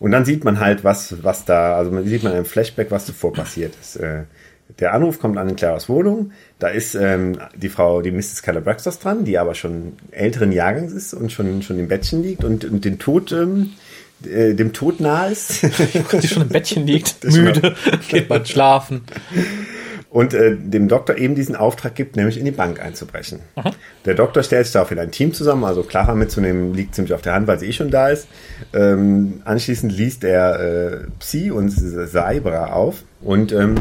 und 0.00 0.10
dann 0.10 0.24
sieht 0.24 0.42
man 0.42 0.58
halt, 0.58 0.82
was, 0.82 1.22
was 1.22 1.44
da, 1.44 1.76
also 1.76 1.92
man 1.92 2.04
sieht 2.04 2.24
man 2.24 2.34
im 2.34 2.46
Flashback, 2.46 2.90
was 2.90 3.06
zuvor 3.06 3.32
passiert 3.32 3.74
ist. 3.80 3.94
Äh, 3.94 4.24
der 4.80 4.92
Anruf 4.92 5.20
kommt 5.20 5.38
an 5.38 5.48
in 5.48 5.54
Claras 5.54 5.88
Wohnung. 5.88 6.32
Da 6.58 6.66
ist 6.66 6.96
ähm, 6.96 7.38
die 7.54 7.68
Frau, 7.68 8.02
die 8.02 8.10
Mrs. 8.10 8.42
Calabraxos 8.42 8.98
dran, 8.98 9.24
die 9.24 9.38
aber 9.38 9.54
schon 9.54 9.92
älteren 10.10 10.50
Jahrgangs 10.50 10.92
ist 10.92 11.14
und 11.14 11.30
schon, 11.30 11.62
schon 11.62 11.78
im 11.78 11.86
Bettchen 11.86 12.24
liegt 12.24 12.42
und, 12.42 12.64
und 12.64 12.84
den 12.84 12.98
Tod 12.98 13.30
ähm, 13.30 13.74
äh, 14.24 14.54
dem 14.54 14.72
Tod 14.72 15.00
nahe 15.00 15.32
ist. 15.32 15.62
die 16.22 16.28
schon 16.28 16.42
im 16.42 16.48
Bettchen 16.48 16.86
liegt, 16.86 17.24
müde, 17.24 17.74
geht 18.08 18.28
mal 18.28 18.44
schlafen. 18.44 19.02
Und 20.08 20.32
äh, 20.32 20.56
dem 20.56 20.88
Doktor 20.88 21.18
eben 21.18 21.34
diesen 21.34 21.56
Auftrag 21.56 21.94
gibt, 21.94 22.16
nämlich 22.16 22.38
in 22.38 22.44
die 22.46 22.50
Bank 22.50 22.80
einzubrechen. 22.80 23.40
Aha. 23.56 23.72
Der 24.06 24.14
Doktor 24.14 24.42
stellt 24.42 24.64
sich 24.64 24.72
daraufhin 24.72 24.98
ein 24.98 25.10
Team 25.10 25.34
zusammen, 25.34 25.64
also 25.64 25.82
Clara 25.82 26.14
mitzunehmen 26.14 26.72
liegt 26.72 26.94
ziemlich 26.94 27.12
auf 27.12 27.20
der 27.20 27.34
Hand, 27.34 27.46
weil 27.46 27.58
sie 27.58 27.66
eh 27.66 27.72
schon 27.72 27.90
da 27.90 28.08
ist. 28.08 28.26
Ähm, 28.72 29.42
anschließend 29.44 29.92
liest 29.92 30.24
er 30.24 30.60
äh, 30.60 30.96
Psi 31.18 31.50
und 31.50 31.68
Saibra 31.70 32.72
auf 32.72 33.02
und 33.20 33.52
ähm, 33.52 33.74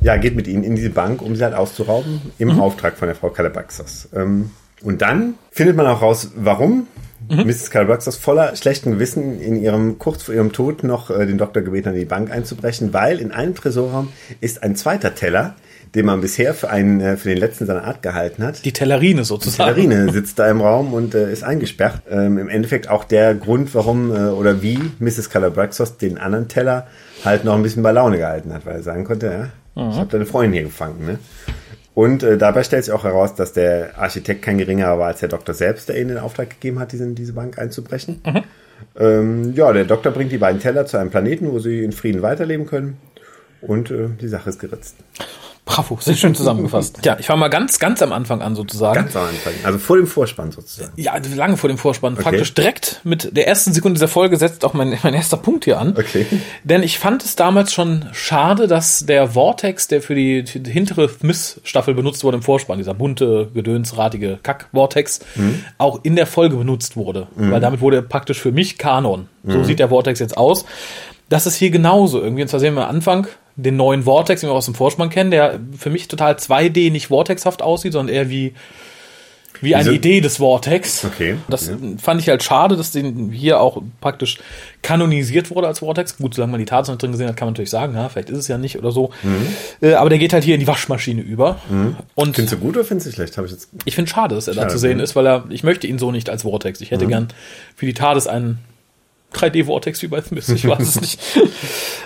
ja, 0.00 0.16
geht 0.16 0.36
mit 0.36 0.46
ihnen 0.46 0.62
in 0.62 0.76
diese 0.76 0.90
Bank, 0.90 1.22
um 1.22 1.36
sie 1.36 1.44
halt 1.44 1.54
auszurauben, 1.54 2.20
im 2.38 2.48
mhm. 2.48 2.60
Auftrag 2.60 2.98
von 2.98 3.08
der 3.08 3.14
Frau 3.14 3.30
Calabaxos. 3.30 4.08
Ähm, 4.14 4.50
und 4.82 5.00
dann 5.02 5.34
findet 5.50 5.76
man 5.76 5.86
auch 5.86 6.02
raus, 6.02 6.32
warum 6.36 6.86
mhm. 7.30 7.46
Mrs. 7.46 7.70
Carl 7.70 7.86
Brooks 7.86 8.08
aus 8.08 8.16
voller 8.16 8.54
schlechten 8.56 8.92
Gewissen 8.92 9.40
in 9.40 9.60
ihrem, 9.60 9.98
kurz 9.98 10.22
vor 10.24 10.34
ihrem 10.34 10.52
Tod 10.52 10.84
noch 10.84 11.10
äh, 11.10 11.26
den 11.26 11.38
Doktor 11.38 11.62
gebeten 11.62 11.90
in 11.90 11.94
die 11.94 12.04
Bank 12.04 12.30
einzubrechen, 12.30 12.92
weil 12.92 13.20
in 13.20 13.32
einem 13.32 13.54
Tresorraum 13.54 14.08
ist 14.40 14.62
ein 14.62 14.76
zweiter 14.76 15.14
Teller, 15.14 15.54
den 15.94 16.06
man 16.06 16.20
bisher 16.20 16.54
für 16.54 16.70
einen 16.70 17.00
äh, 17.00 17.16
für 17.16 17.28
den 17.28 17.38
letzten 17.38 17.66
seiner 17.66 17.84
Art 17.84 18.02
gehalten 18.02 18.42
hat. 18.42 18.64
Die 18.64 18.72
Tellerine 18.72 19.24
sozusagen. 19.24 19.74
Die 19.74 19.82
Tellerine 19.82 20.12
sitzt 20.12 20.38
da 20.38 20.50
im 20.50 20.60
Raum 20.60 20.92
und 20.92 21.14
äh, 21.14 21.32
ist 21.32 21.44
eingesperrt. 21.44 22.02
Ähm, 22.10 22.38
Im 22.38 22.48
Endeffekt 22.48 22.88
auch 22.88 23.04
der 23.04 23.34
Grund, 23.34 23.74
warum 23.74 24.14
äh, 24.14 24.28
oder 24.28 24.62
wie 24.62 24.78
Mrs. 24.98 25.30
Calabraxos 25.30 25.96
den 25.96 26.18
anderen 26.18 26.48
Teller 26.48 26.86
halt 27.24 27.44
noch 27.44 27.54
ein 27.54 27.62
bisschen 27.62 27.82
bei 27.82 27.92
Laune 27.92 28.18
gehalten 28.18 28.52
hat, 28.52 28.66
weil 28.66 28.76
er 28.76 28.82
sagen 28.82 29.04
konnte, 29.04 29.50
ja, 29.74 29.82
mhm. 29.82 29.90
ich 29.90 29.96
habe 29.96 30.10
deine 30.10 30.26
Freundin 30.26 30.52
hier 30.52 30.62
gefangen. 30.64 31.06
Ne? 31.06 31.18
Und 31.98 32.22
äh, 32.22 32.38
dabei 32.38 32.62
stellt 32.62 32.84
sich 32.84 32.94
auch 32.94 33.02
heraus, 33.02 33.34
dass 33.34 33.52
der 33.52 33.98
Architekt 33.98 34.42
kein 34.42 34.56
geringerer 34.56 35.00
war 35.00 35.08
als 35.08 35.18
der 35.18 35.28
Doktor 35.28 35.52
selbst, 35.52 35.88
der 35.88 35.98
ihnen 35.98 36.10
den 36.10 36.18
Auftrag 36.18 36.48
gegeben 36.48 36.78
hat, 36.78 36.92
diesen, 36.92 37.16
diese 37.16 37.32
Bank 37.32 37.58
einzubrechen. 37.58 38.22
Mhm. 38.24 38.44
Ähm, 38.96 39.52
ja, 39.56 39.72
der 39.72 39.84
Doktor 39.84 40.12
bringt 40.12 40.30
die 40.30 40.38
beiden 40.38 40.60
Teller 40.60 40.86
zu 40.86 40.96
einem 40.96 41.10
Planeten, 41.10 41.50
wo 41.50 41.58
sie 41.58 41.82
in 41.82 41.90
Frieden 41.90 42.22
weiterleben 42.22 42.66
können. 42.66 42.98
Und 43.62 43.90
äh, 43.90 44.10
die 44.20 44.28
Sache 44.28 44.48
ist 44.48 44.60
geritzt. 44.60 44.94
Bravo, 45.68 45.98
sehr 46.00 46.14
schön 46.14 46.34
zusammengefasst. 46.34 47.00
ja, 47.04 47.18
ich 47.20 47.26
fange 47.26 47.40
mal 47.40 47.48
ganz, 47.48 47.78
ganz 47.78 48.00
am 48.00 48.10
Anfang 48.10 48.40
an 48.40 48.56
sozusagen. 48.56 48.94
Ganz 48.94 49.14
am 49.14 49.26
Anfang, 49.26 49.52
also 49.64 49.78
vor 49.78 49.98
dem 49.98 50.06
Vorspann 50.06 50.50
sozusagen. 50.50 50.92
Ja, 50.96 51.14
lange 51.36 51.58
vor 51.58 51.68
dem 51.68 51.76
Vorspann. 51.76 52.14
Okay. 52.14 52.22
Praktisch 52.22 52.54
direkt 52.54 53.02
mit 53.04 53.36
der 53.36 53.46
ersten 53.46 53.74
Sekunde 53.74 53.98
dieser 53.98 54.08
Folge 54.08 54.38
setzt 54.38 54.64
auch 54.64 54.72
mein, 54.72 54.98
mein 55.02 55.12
erster 55.12 55.36
Punkt 55.36 55.66
hier 55.66 55.78
an. 55.78 55.90
Okay. 55.90 56.24
Denn 56.64 56.82
ich 56.82 56.98
fand 56.98 57.22
es 57.22 57.36
damals 57.36 57.74
schon 57.74 58.06
schade, 58.12 58.66
dass 58.66 59.04
der 59.04 59.28
Vortex, 59.28 59.88
der 59.88 60.00
für 60.00 60.14
die, 60.14 60.42
die 60.42 60.70
hintere 60.70 61.10
Miss-Staffel 61.20 61.92
benutzt 61.92 62.24
wurde 62.24 62.38
im 62.38 62.42
Vorspann, 62.42 62.78
dieser 62.78 62.94
bunte, 62.94 63.50
gedönsratige 63.52 64.38
Kack-Vortex, 64.42 65.20
mhm. 65.34 65.64
auch 65.76 66.02
in 66.02 66.16
der 66.16 66.26
Folge 66.26 66.56
benutzt 66.56 66.96
wurde. 66.96 67.26
Mhm. 67.36 67.50
Weil 67.50 67.60
damit 67.60 67.82
wurde 67.82 68.00
praktisch 68.00 68.40
für 68.40 68.52
mich 68.52 68.78
Kanon. 68.78 69.28
So 69.44 69.58
mhm. 69.58 69.64
sieht 69.64 69.80
der 69.80 69.90
Vortex 69.90 70.18
jetzt 70.18 70.38
aus. 70.38 70.64
Das 71.28 71.46
ist 71.46 71.56
hier 71.56 71.70
genauso 71.70 72.22
irgendwie. 72.22 72.40
Und 72.40 72.48
zwar 72.48 72.60
sehen 72.60 72.74
wir 72.74 72.84
am 72.84 72.96
Anfang 72.96 73.26
den 73.58 73.76
neuen 73.76 74.04
Vortex, 74.04 74.40
den 74.40 74.50
wir 74.50 74.54
aus 74.54 74.66
dem 74.66 74.74
Vorspann 74.74 75.10
kennen, 75.10 75.30
der 75.30 75.58
für 75.76 75.90
mich 75.90 76.08
total 76.08 76.34
2D 76.34 76.90
nicht 76.92 77.08
Vortexhaft 77.08 77.60
aussieht, 77.60 77.92
sondern 77.92 78.14
eher 78.14 78.30
wie 78.30 78.54
wie 79.60 79.74
eine 79.74 79.90
Idee 79.90 80.20
des 80.20 80.36
Vortex. 80.36 81.04
Okay. 81.04 81.36
Das 81.48 81.66
ja. 81.66 81.76
fand 82.00 82.20
ich 82.20 82.28
halt 82.28 82.44
schade, 82.44 82.76
dass 82.76 82.92
den 82.92 83.30
hier 83.30 83.60
auch 83.60 83.82
praktisch 84.00 84.38
kanonisiert 84.82 85.50
wurde 85.50 85.66
als 85.66 85.80
Vortex. 85.80 86.18
Gut, 86.18 86.34
solange 86.34 86.52
man 86.52 86.60
die 86.60 86.66
Tatsache 86.66 86.96
drin 86.96 87.10
gesehen 87.10 87.26
hat, 87.26 87.36
kann 87.36 87.46
man 87.46 87.54
natürlich 87.54 87.70
sagen, 87.70 87.94
ja, 87.94 88.08
vielleicht 88.08 88.30
ist 88.30 88.38
es 88.38 88.46
ja 88.46 88.56
nicht 88.56 88.78
oder 88.78 88.92
so. 88.92 89.10
Mhm. 89.24 89.46
Äh, 89.80 89.94
aber 89.94 90.10
der 90.10 90.18
geht 90.18 90.32
halt 90.32 90.44
hier 90.44 90.54
in 90.54 90.60
die 90.60 90.68
Waschmaschine 90.68 91.22
über. 91.22 91.58
Mhm. 91.68 91.96
Und 92.14 92.36
findest 92.36 92.54
du 92.54 92.58
gut 92.58 92.76
oder 92.76 92.84
findest 92.84 93.08
du 93.08 93.12
schlecht? 93.12 93.36
Hab 93.36 93.46
ich 93.46 93.50
jetzt 93.50 93.70
ich 93.84 93.96
finde 93.96 94.10
schade, 94.10 94.36
dass 94.36 94.46
er 94.46 94.54
schade, 94.54 94.66
da 94.66 94.72
zu 94.72 94.78
sehen 94.78 94.98
ne? 94.98 95.02
ist, 95.02 95.16
weil 95.16 95.26
er, 95.26 95.44
ich 95.48 95.64
möchte 95.64 95.88
ihn 95.88 95.98
so 95.98 96.12
nicht 96.12 96.30
als 96.30 96.42
Vortex. 96.42 96.80
Ich 96.80 96.92
hätte 96.92 97.06
mhm. 97.06 97.10
gern 97.10 97.28
für 97.74 97.86
die 97.86 97.94
TARDIS 97.94 98.28
einen 98.28 98.58
3D-Vortex 99.34 100.02
wie 100.02 100.08
bei 100.08 100.22
Smith, 100.22 100.48
ich 100.48 100.66
weiß 100.66 100.80
es 100.80 101.00
nicht. 101.00 101.20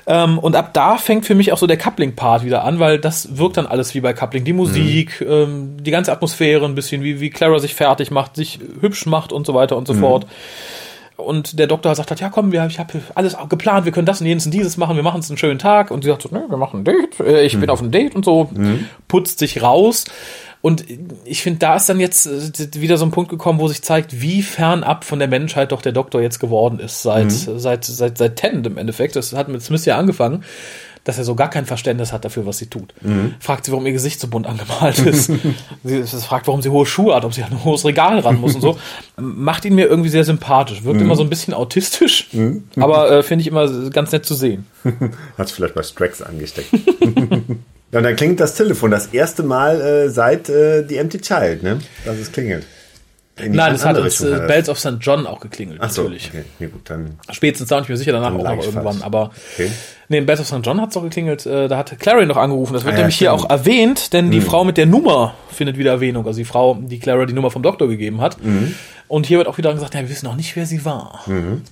ähm, 0.07 0.39
und 0.39 0.57
ab 0.57 0.75
da 0.75 0.97
fängt 0.97 1.25
für 1.25 1.35
mich 1.35 1.53
auch 1.53 1.59
so 1.59 1.67
der 1.67 1.79
Coupling-Part 1.79 2.45
wieder 2.45 2.65
an, 2.65 2.81
weil 2.81 2.99
das 2.99 3.37
wirkt 3.39 3.57
dann 3.57 3.67
alles 3.67 3.95
wie 3.95 4.01
bei 4.01 4.13
Coupling. 4.13 4.45
Die 4.45 4.53
Musik, 4.53 5.21
mhm. 5.21 5.27
ähm, 5.31 5.77
die 5.81 5.91
ganze 5.91 6.13
Atmosphäre 6.13 6.65
ein 6.65 6.75
bisschen, 6.75 7.03
wie, 7.03 7.21
wie 7.21 7.31
Clara 7.31 7.59
sich 7.61 7.75
fertig 7.75 8.11
macht, 8.11 8.37
sich 8.37 8.59
hübsch 8.81 9.07
macht 9.07 9.33
und 9.33 9.47
so 9.47 9.55
weiter 9.55 9.77
und 9.77 9.87
so 9.87 9.95
mhm. 9.95 10.01
fort. 10.01 10.27
Und 11.17 11.59
der 11.59 11.67
Doktor 11.67 11.95
sagt 11.95 12.11
hat, 12.11 12.21
ja 12.21 12.31
komm, 12.31 12.53
wir, 12.53 12.67
ich 12.67 12.79
habe 12.79 13.01
alles 13.15 13.37
geplant, 13.49 13.85
wir 13.85 13.93
können 13.93 14.07
das 14.07 14.21
und 14.21 14.27
jenes 14.27 14.47
und 14.47 14.53
dieses 14.53 14.77
machen, 14.77 14.97
wir 14.97 15.03
machen 15.03 15.21
es 15.21 15.31
einen 15.31 15.39
schönen 15.39 15.59
Tag. 15.59 15.91
Und 15.91 16.03
sie 16.03 16.11
sagt 16.11 16.23
so, 16.23 16.29
ne, 16.31 16.45
wir 16.49 16.57
machen 16.57 16.81
ein 16.81 16.85
Date, 16.85 17.21
äh, 17.21 17.45
ich 17.45 17.55
mhm. 17.57 17.61
bin 17.61 17.71
auf 17.71 17.81
einem 17.81 17.91
Date 17.91 18.15
und 18.15 18.25
so, 18.25 18.51
mhm. 18.53 18.89
putzt 19.09 19.39
sich 19.39 19.63
raus. 19.63 20.05
Und 20.63 20.85
ich 21.25 21.43
finde, 21.43 21.59
da 21.59 21.75
ist 21.75 21.89
dann 21.89 21.99
jetzt 21.99 22.27
äh, 22.27 22.81
wieder 22.81 22.97
so 22.97 23.05
ein 23.05 23.11
Punkt 23.11 23.31
gekommen, 23.31 23.59
wo 23.59 23.67
sich 23.67 23.83
zeigt, 23.83 24.21
wie 24.23 24.43
fernab 24.43 25.05
von 25.05 25.19
der 25.19 25.27
Menschheit 25.27 25.73
doch 25.73 25.83
der 25.83 25.91
Doktor 25.91 26.23
jetzt 26.23 26.39
geworden 26.39 26.79
ist, 26.79 27.03
seit, 27.03 27.27
mhm. 27.27 27.59
seit, 27.59 27.85
seit, 27.85 28.17
seit 28.17 28.37
Tennant 28.37 28.67
im 28.69 28.79
Endeffekt. 28.79 29.17
Das 29.17 29.33
hat 29.33 29.49
mit 29.49 29.61
Smith 29.61 29.85
ja 29.85 29.99
angefangen, 29.99 30.45
dass 31.03 31.19
er 31.19 31.25
so 31.25 31.35
gar 31.35 31.51
kein 31.51 31.67
Verständnis 31.67 32.13
hat 32.13 32.25
dafür, 32.25 32.47
was 32.47 32.59
sie 32.59 32.67
tut. 32.67 32.95
Mhm. 33.01 33.35
Fragt 33.41 33.65
sie, 33.65 33.73
warum 33.73 33.85
ihr 33.87 33.93
Gesicht 33.93 34.21
so 34.21 34.29
bunt 34.29 34.47
angemalt 34.47 35.01
ist. 35.01 35.33
sie 35.85 36.05
fragt, 36.05 36.47
warum 36.47 36.63
sie 36.63 36.69
hohe 36.69 36.87
Schuhe 36.87 37.17
hat, 37.17 37.25
ob 37.25 37.35
sie 37.35 37.43
an 37.43 37.51
ein 37.51 37.65
hohes 37.65 37.85
Regal 37.85 38.21
ran 38.21 38.41
muss 38.41 38.55
und 38.55 38.61
so. 38.61 38.79
Macht 39.17 39.65
ihn 39.65 39.75
mir 39.75 39.89
irgendwie 39.89 40.11
sehr 40.11 40.23
sympathisch. 40.23 40.85
Wirkt 40.85 41.01
mhm. 41.01 41.07
immer 41.07 41.17
so 41.17 41.25
ein 41.25 41.29
bisschen 41.29 41.55
autistisch, 41.55 42.29
mhm. 42.31 42.69
aber 42.77 43.11
äh, 43.11 43.23
finde 43.25 43.43
ich 43.43 43.49
immer 43.49 43.69
ganz 43.91 44.13
nett 44.13 44.25
zu 44.25 44.37
sehen. 44.37 44.67
Hat 45.37 45.49
es 45.49 45.51
vielleicht 45.51 45.75
bei 45.75 45.83
Strax 45.83 46.23
angesteckt. 46.23 46.71
Ja, 47.93 47.99
und 47.99 48.05
dann 48.05 48.17
klingt 48.17 48.41
das 48.41 48.55
Telefon 48.55 48.91
das 48.91 49.09
erste 49.09 49.43
Mal 49.43 49.81
äh, 49.81 50.09
seit 50.09 50.49
äh, 50.49 50.85
The 50.89 50.97
Empty 50.97 51.21
Child, 51.21 51.63
ne? 51.63 51.79
Dass 52.05 52.17
es 52.17 52.33
klingelt. 52.33 52.65
Nein, 53.39 53.75
es 53.75 53.85
hat 53.85 53.99
uns 53.99 54.21
äh, 54.21 54.45
Bells 54.47 54.69
of 54.69 54.79
St. 54.79 54.97
John 55.01 55.27
auch 55.27 55.41
geklingelt, 55.41 55.81
Ach 55.83 55.91
so, 55.91 56.03
natürlich. 56.03 56.29
Okay. 56.29 56.45
Nee, 56.59 56.67
gut, 56.67 56.83
dann 56.85 57.19
Spätestens 57.31 57.69
da, 57.69 57.81
ich 57.81 57.89
mir 57.89 57.97
sicher, 57.97 58.13
danach 58.13 58.35
auch 58.35 58.43
noch 58.43 58.63
irgendwann. 58.63 58.95
Falsch. 58.95 59.03
Aber 59.03 59.31
okay. 59.55 59.71
nee, 60.09 60.19
in 60.19 60.27
Bells 60.27 60.41
of 60.41 60.47
St. 60.47 60.61
John 60.63 60.81
hat 60.81 60.91
es 60.91 60.97
auch 60.97 61.03
geklingelt. 61.03 61.47
Äh, 61.47 61.69
da 61.69 61.79
hat 61.79 61.99
Clary 61.99 62.27
noch 62.27 62.37
angerufen. 62.37 62.75
Das 62.75 62.85
wird 62.85 62.95
ah, 62.95 62.99
nämlich 62.99 63.19
ja, 63.21 63.31
hier 63.31 63.33
auch 63.33 63.49
erwähnt, 63.49 64.13
denn 64.13 64.27
hm. 64.27 64.33
die 64.33 64.41
Frau 64.43 64.65
mit 64.65 64.77
der 64.77 64.87
Nummer 64.87 65.35
findet 65.51 65.79
wieder 65.79 65.93
Erwähnung. 65.93 66.27
Also 66.27 66.39
die 66.39 66.45
Frau, 66.45 66.79
die 66.81 66.99
Clara 66.99 67.25
die 67.25 67.33
Nummer 67.33 67.51
vom 67.51 67.63
Doktor 67.63 67.89
gegeben 67.89 68.21
hat. 68.21 68.43
Mhm. 68.43 68.75
Und 69.09 69.27
hier 69.27 69.39
wird 69.39 69.49
auch 69.49 69.59
wieder 69.59 69.73
gesagt, 69.73 69.95
ja, 69.95 70.01
wir 70.01 70.09
wissen 70.09 70.27
noch 70.27 70.37
nicht, 70.37 70.55
wer 70.57 70.67
sie 70.67 70.85
war. 70.85 71.23
Mhm. 71.27 71.63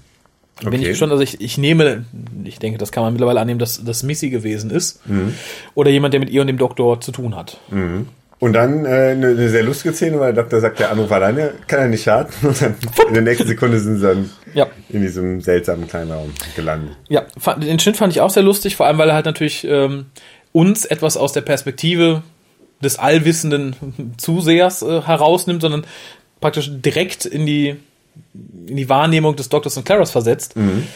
Okay. 0.61 0.71
Bin 0.71 0.83
ich 0.83 0.99
schon, 0.99 1.11
also 1.11 1.23
ich, 1.23 1.41
ich 1.41 1.59
nehme, 1.59 2.05
ich 2.45 2.59
denke, 2.59 2.79
das 2.79 2.93
kann 2.93 3.03
man 3.03 3.13
mittlerweile 3.13 3.41
annehmen, 3.41 3.59
dass 3.59 3.83
das 3.85 4.03
Missy 4.03 4.31
gewesen 4.31 4.71
ist. 4.71 5.07
Mhm. 5.09 5.35
Oder 5.75 5.91
jemand, 5.91 6.13
der 6.15 6.21
mit 6.21 6.31
ihr 6.31 6.41
und 6.41 6.47
dem 6.47 6.59
Doktor 6.59 7.01
zu 7.01 7.13
tun 7.13 7.35
hat. 7.35 7.59
Mhm. 7.71 8.09
Und 8.41 8.55
dann 8.55 8.87
äh, 8.87 8.89
eine, 8.89 9.29
eine 9.29 9.49
sehr 9.51 9.63
lustige 9.63 9.95
Szene, 9.95 10.19
weil 10.19 10.33
der 10.33 10.43
Doktor 10.43 10.61
sagt, 10.61 10.79
der 10.79 10.91
Anruf 10.91 11.13
alleine 11.13 11.53
kann 11.67 11.81
er 11.81 11.89
nicht 11.89 12.03
schaden. 12.03 12.33
Und 12.43 12.63
dann 12.63 12.75
in 13.09 13.15
der 13.15 13.23
nächsten 13.23 13.47
Sekunde 13.47 13.79
sind 13.79 13.97
sie 13.97 14.07
dann 14.07 14.31
ja. 14.55 14.67
in 14.89 15.03
diesem 15.03 15.43
seltsamen 15.43 15.87
kleinen 15.87 16.11
Raum 16.11 16.33
gelandet. 16.57 16.97
Ja, 17.11 17.27
den 17.57 17.79
Schnitt 17.79 17.99
fand 17.99 18.15
ich 18.15 18.23
auch 18.23 18.31
sehr 18.31 18.43
lustig, 18.43 18.77
vor 18.77 18.87
allem 18.87 18.97
weil 18.97 19.11
er 19.11 19.15
halt 19.15 19.27
natürlich 19.27 19.67
ähm, 19.69 20.07
uns 20.53 20.87
etwas 20.87 21.19
aus 21.19 21.35
der 21.35 21.43
Perspektive 21.43 22.23
des 22.83 22.99
allwissenden 22.99 23.77
Zusehers 24.17 24.81
äh, 24.81 25.03
herausnimmt, 25.03 25.61
sondern 25.61 25.85
praktisch 26.41 26.71
direkt 26.73 27.27
in 27.27 27.45
die 27.45 27.77
in 28.67 28.77
die 28.77 28.89
Wahrnehmung 28.89 29.37
des 29.37 29.49
Doktors 29.49 29.77
und 29.77 29.85
Claras 29.85 30.11
versetzt. 30.11 30.57
Mhm. 30.57 30.87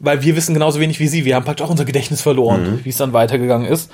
weil 0.00 0.22
wir 0.22 0.36
wissen 0.36 0.54
genauso 0.54 0.78
wenig 0.78 1.00
wie 1.00 1.08
sie. 1.08 1.24
Wir 1.24 1.34
haben 1.34 1.44
praktisch 1.44 1.66
auch 1.66 1.70
unser 1.70 1.84
Gedächtnis 1.84 2.20
verloren, 2.20 2.62
mhm. 2.62 2.84
wie 2.84 2.90
es 2.90 2.96
dann 2.96 3.12
weitergegangen 3.12 3.66
ist. 3.66 3.90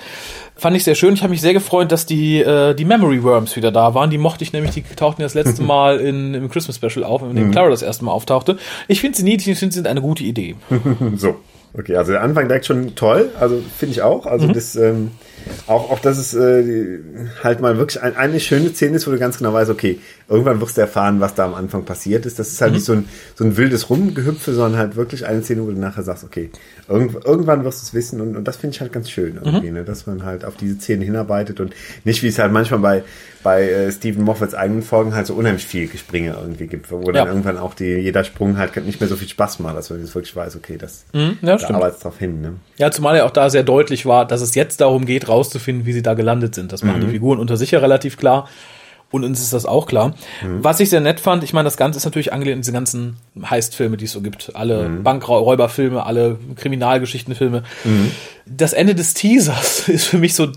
Fand 0.56 0.76
ich 0.76 0.84
sehr 0.84 0.94
schön. 0.94 1.14
Ich 1.14 1.22
habe 1.22 1.30
mich 1.30 1.40
sehr 1.40 1.54
gefreut, 1.54 1.90
dass 1.90 2.04
die, 2.04 2.40
äh, 2.40 2.74
die 2.74 2.84
Memory 2.84 3.22
Worms 3.22 3.56
wieder 3.56 3.72
da 3.72 3.94
waren. 3.94 4.10
Die 4.10 4.18
mochte 4.18 4.44
ich 4.44 4.52
nämlich, 4.52 4.72
die 4.72 4.82
tauchten 4.82 5.22
ja 5.22 5.26
das 5.26 5.34
letzte 5.34 5.62
Mal 5.64 5.98
in, 5.98 6.34
im 6.34 6.50
Christmas 6.50 6.76
Special 6.76 7.04
auf, 7.04 7.22
in 7.22 7.34
dem 7.34 7.46
mhm. 7.46 7.52
Clara 7.52 7.70
das 7.70 7.82
erste 7.82 8.04
Mal 8.04 8.12
auftauchte. 8.12 8.58
Ich 8.86 9.00
finde 9.00 9.16
sie 9.16 9.24
niedlich, 9.24 9.48
ich 9.48 9.58
finde 9.58 9.72
sie 9.72 9.78
sind 9.78 9.88
eine 9.88 10.02
gute 10.02 10.24
Idee. 10.24 10.56
so. 11.16 11.36
Okay, 11.76 11.96
also 11.96 12.12
der 12.12 12.22
Anfang 12.22 12.46
direkt 12.46 12.66
schon 12.66 12.94
toll, 12.94 13.30
also 13.38 13.60
finde 13.76 13.92
ich 13.92 14.02
auch. 14.02 14.26
Also 14.26 14.46
mhm. 14.46 14.52
das 14.52 14.76
ähm, 14.76 15.10
auch, 15.66 15.90
auch 15.90 15.98
dass 15.98 16.18
es 16.18 16.34
äh, 16.34 17.00
halt 17.42 17.60
mal 17.60 17.76
wirklich 17.78 18.02
ein, 18.02 18.16
eine 18.16 18.40
schöne 18.40 18.72
Szene 18.72 18.96
ist, 18.96 19.06
wo 19.06 19.10
du 19.10 19.18
ganz 19.18 19.38
genau 19.38 19.52
weißt, 19.52 19.70
okay, 19.70 19.98
irgendwann 20.28 20.60
wirst 20.60 20.76
du 20.76 20.80
erfahren, 20.80 21.20
was 21.20 21.34
da 21.34 21.44
am 21.44 21.54
Anfang 21.54 21.84
passiert 21.84 22.26
ist. 22.26 22.38
Das 22.38 22.48
ist 22.48 22.60
halt 22.60 22.72
mhm. 22.72 22.76
nicht 22.76 22.86
so 22.86 22.92
ein, 22.92 23.08
so 23.34 23.44
ein 23.44 23.56
wildes 23.56 23.90
Rumgehüpfe, 23.90 24.54
sondern 24.54 24.78
halt 24.78 24.96
wirklich 24.96 25.26
eine 25.26 25.42
Szene, 25.42 25.62
wo 25.62 25.70
du 25.70 25.78
nachher 25.78 26.02
sagst, 26.02 26.24
okay, 26.24 26.50
irgend, 26.88 27.24
irgendwann 27.24 27.64
wirst 27.64 27.82
du 27.82 27.86
es 27.86 27.94
wissen 27.94 28.20
und, 28.20 28.36
und 28.36 28.46
das 28.46 28.56
finde 28.56 28.74
ich 28.74 28.80
halt 28.80 28.92
ganz 28.92 29.10
schön 29.10 29.40
irgendwie, 29.42 29.68
mhm. 29.68 29.78
ne? 29.78 29.84
dass 29.84 30.06
man 30.06 30.24
halt 30.24 30.44
auf 30.44 30.56
diese 30.56 30.76
Szene 30.76 31.04
hinarbeitet 31.04 31.60
und 31.60 31.74
nicht, 32.04 32.22
wie 32.22 32.28
es 32.28 32.38
halt 32.38 32.52
manchmal 32.52 32.80
bei, 32.80 33.02
bei 33.42 33.68
äh, 33.68 33.92
Stephen 33.92 34.24
Moffats 34.24 34.54
eigenen 34.54 34.82
Folgen 34.82 35.14
halt 35.14 35.26
so 35.26 35.34
unheimlich 35.34 35.66
viel 35.66 35.88
Gespringe 35.88 36.36
irgendwie 36.40 36.66
gibt, 36.66 36.90
wo 36.90 37.10
dann 37.10 37.28
irgendwann 37.28 37.58
auch 37.58 37.74
die, 37.74 37.84
jeder 37.84 38.24
Sprung 38.24 38.56
halt 38.56 38.76
nicht 38.84 39.00
mehr 39.00 39.08
so 39.08 39.16
viel 39.16 39.28
Spaß 39.28 39.58
macht, 39.58 39.76
dass 39.76 39.90
man 39.90 40.00
jetzt 40.00 40.14
wirklich 40.14 40.34
weiß, 40.34 40.56
okay, 40.56 40.78
das 40.78 41.04
mhm, 41.12 41.38
ja, 41.42 41.58
da 41.68 41.74
arbeitest 41.74 42.04
drauf 42.04 42.18
hin. 42.18 42.40
Ne? 42.40 42.54
Ja, 42.78 42.90
zumal 42.90 43.16
ja 43.16 43.24
auch 43.24 43.30
da 43.30 43.50
sehr 43.50 43.62
deutlich 43.62 44.06
war, 44.06 44.26
dass 44.26 44.40
es 44.40 44.54
jetzt 44.54 44.80
darum 44.80 45.06
geht, 45.06 45.28
rauszufinden, 45.28 45.86
wie 45.86 45.92
sie 45.92 46.02
da 46.02 46.14
gelandet 46.14 46.54
sind. 46.54 46.72
Das 46.72 46.82
machen 46.82 47.00
mhm. 47.00 47.06
die 47.06 47.12
Figuren 47.12 47.38
unter 47.38 47.56
sich 47.56 47.70
ja 47.70 47.78
relativ 47.78 48.16
klar. 48.16 48.48
Und 49.10 49.22
uns 49.22 49.40
ist 49.40 49.52
das 49.52 49.64
auch 49.64 49.86
klar. 49.86 50.14
Mhm. 50.42 50.64
Was 50.64 50.80
ich 50.80 50.90
sehr 50.90 51.00
nett 51.00 51.20
fand, 51.20 51.44
ich 51.44 51.52
meine, 51.52 51.66
das 51.66 51.76
Ganze 51.76 51.98
ist 51.98 52.04
natürlich 52.04 52.32
angelehnt 52.32 52.56
an 52.56 52.62
diese 52.62 52.72
ganzen 52.72 53.16
Heist-Filme, 53.48 53.96
die 53.96 54.06
es 54.06 54.12
so 54.12 54.20
gibt. 54.20 54.56
Alle 54.56 54.88
mhm. 54.88 55.02
Bankräuberfilme, 55.04 56.04
alle 56.04 56.36
Kriminalgeschichtenfilme. 56.56 57.62
Mhm. 57.84 58.10
Das 58.44 58.72
Ende 58.72 58.96
des 58.96 59.14
Teasers 59.14 59.88
ist 59.88 60.06
für 60.06 60.18
mich 60.18 60.34
so 60.34 60.48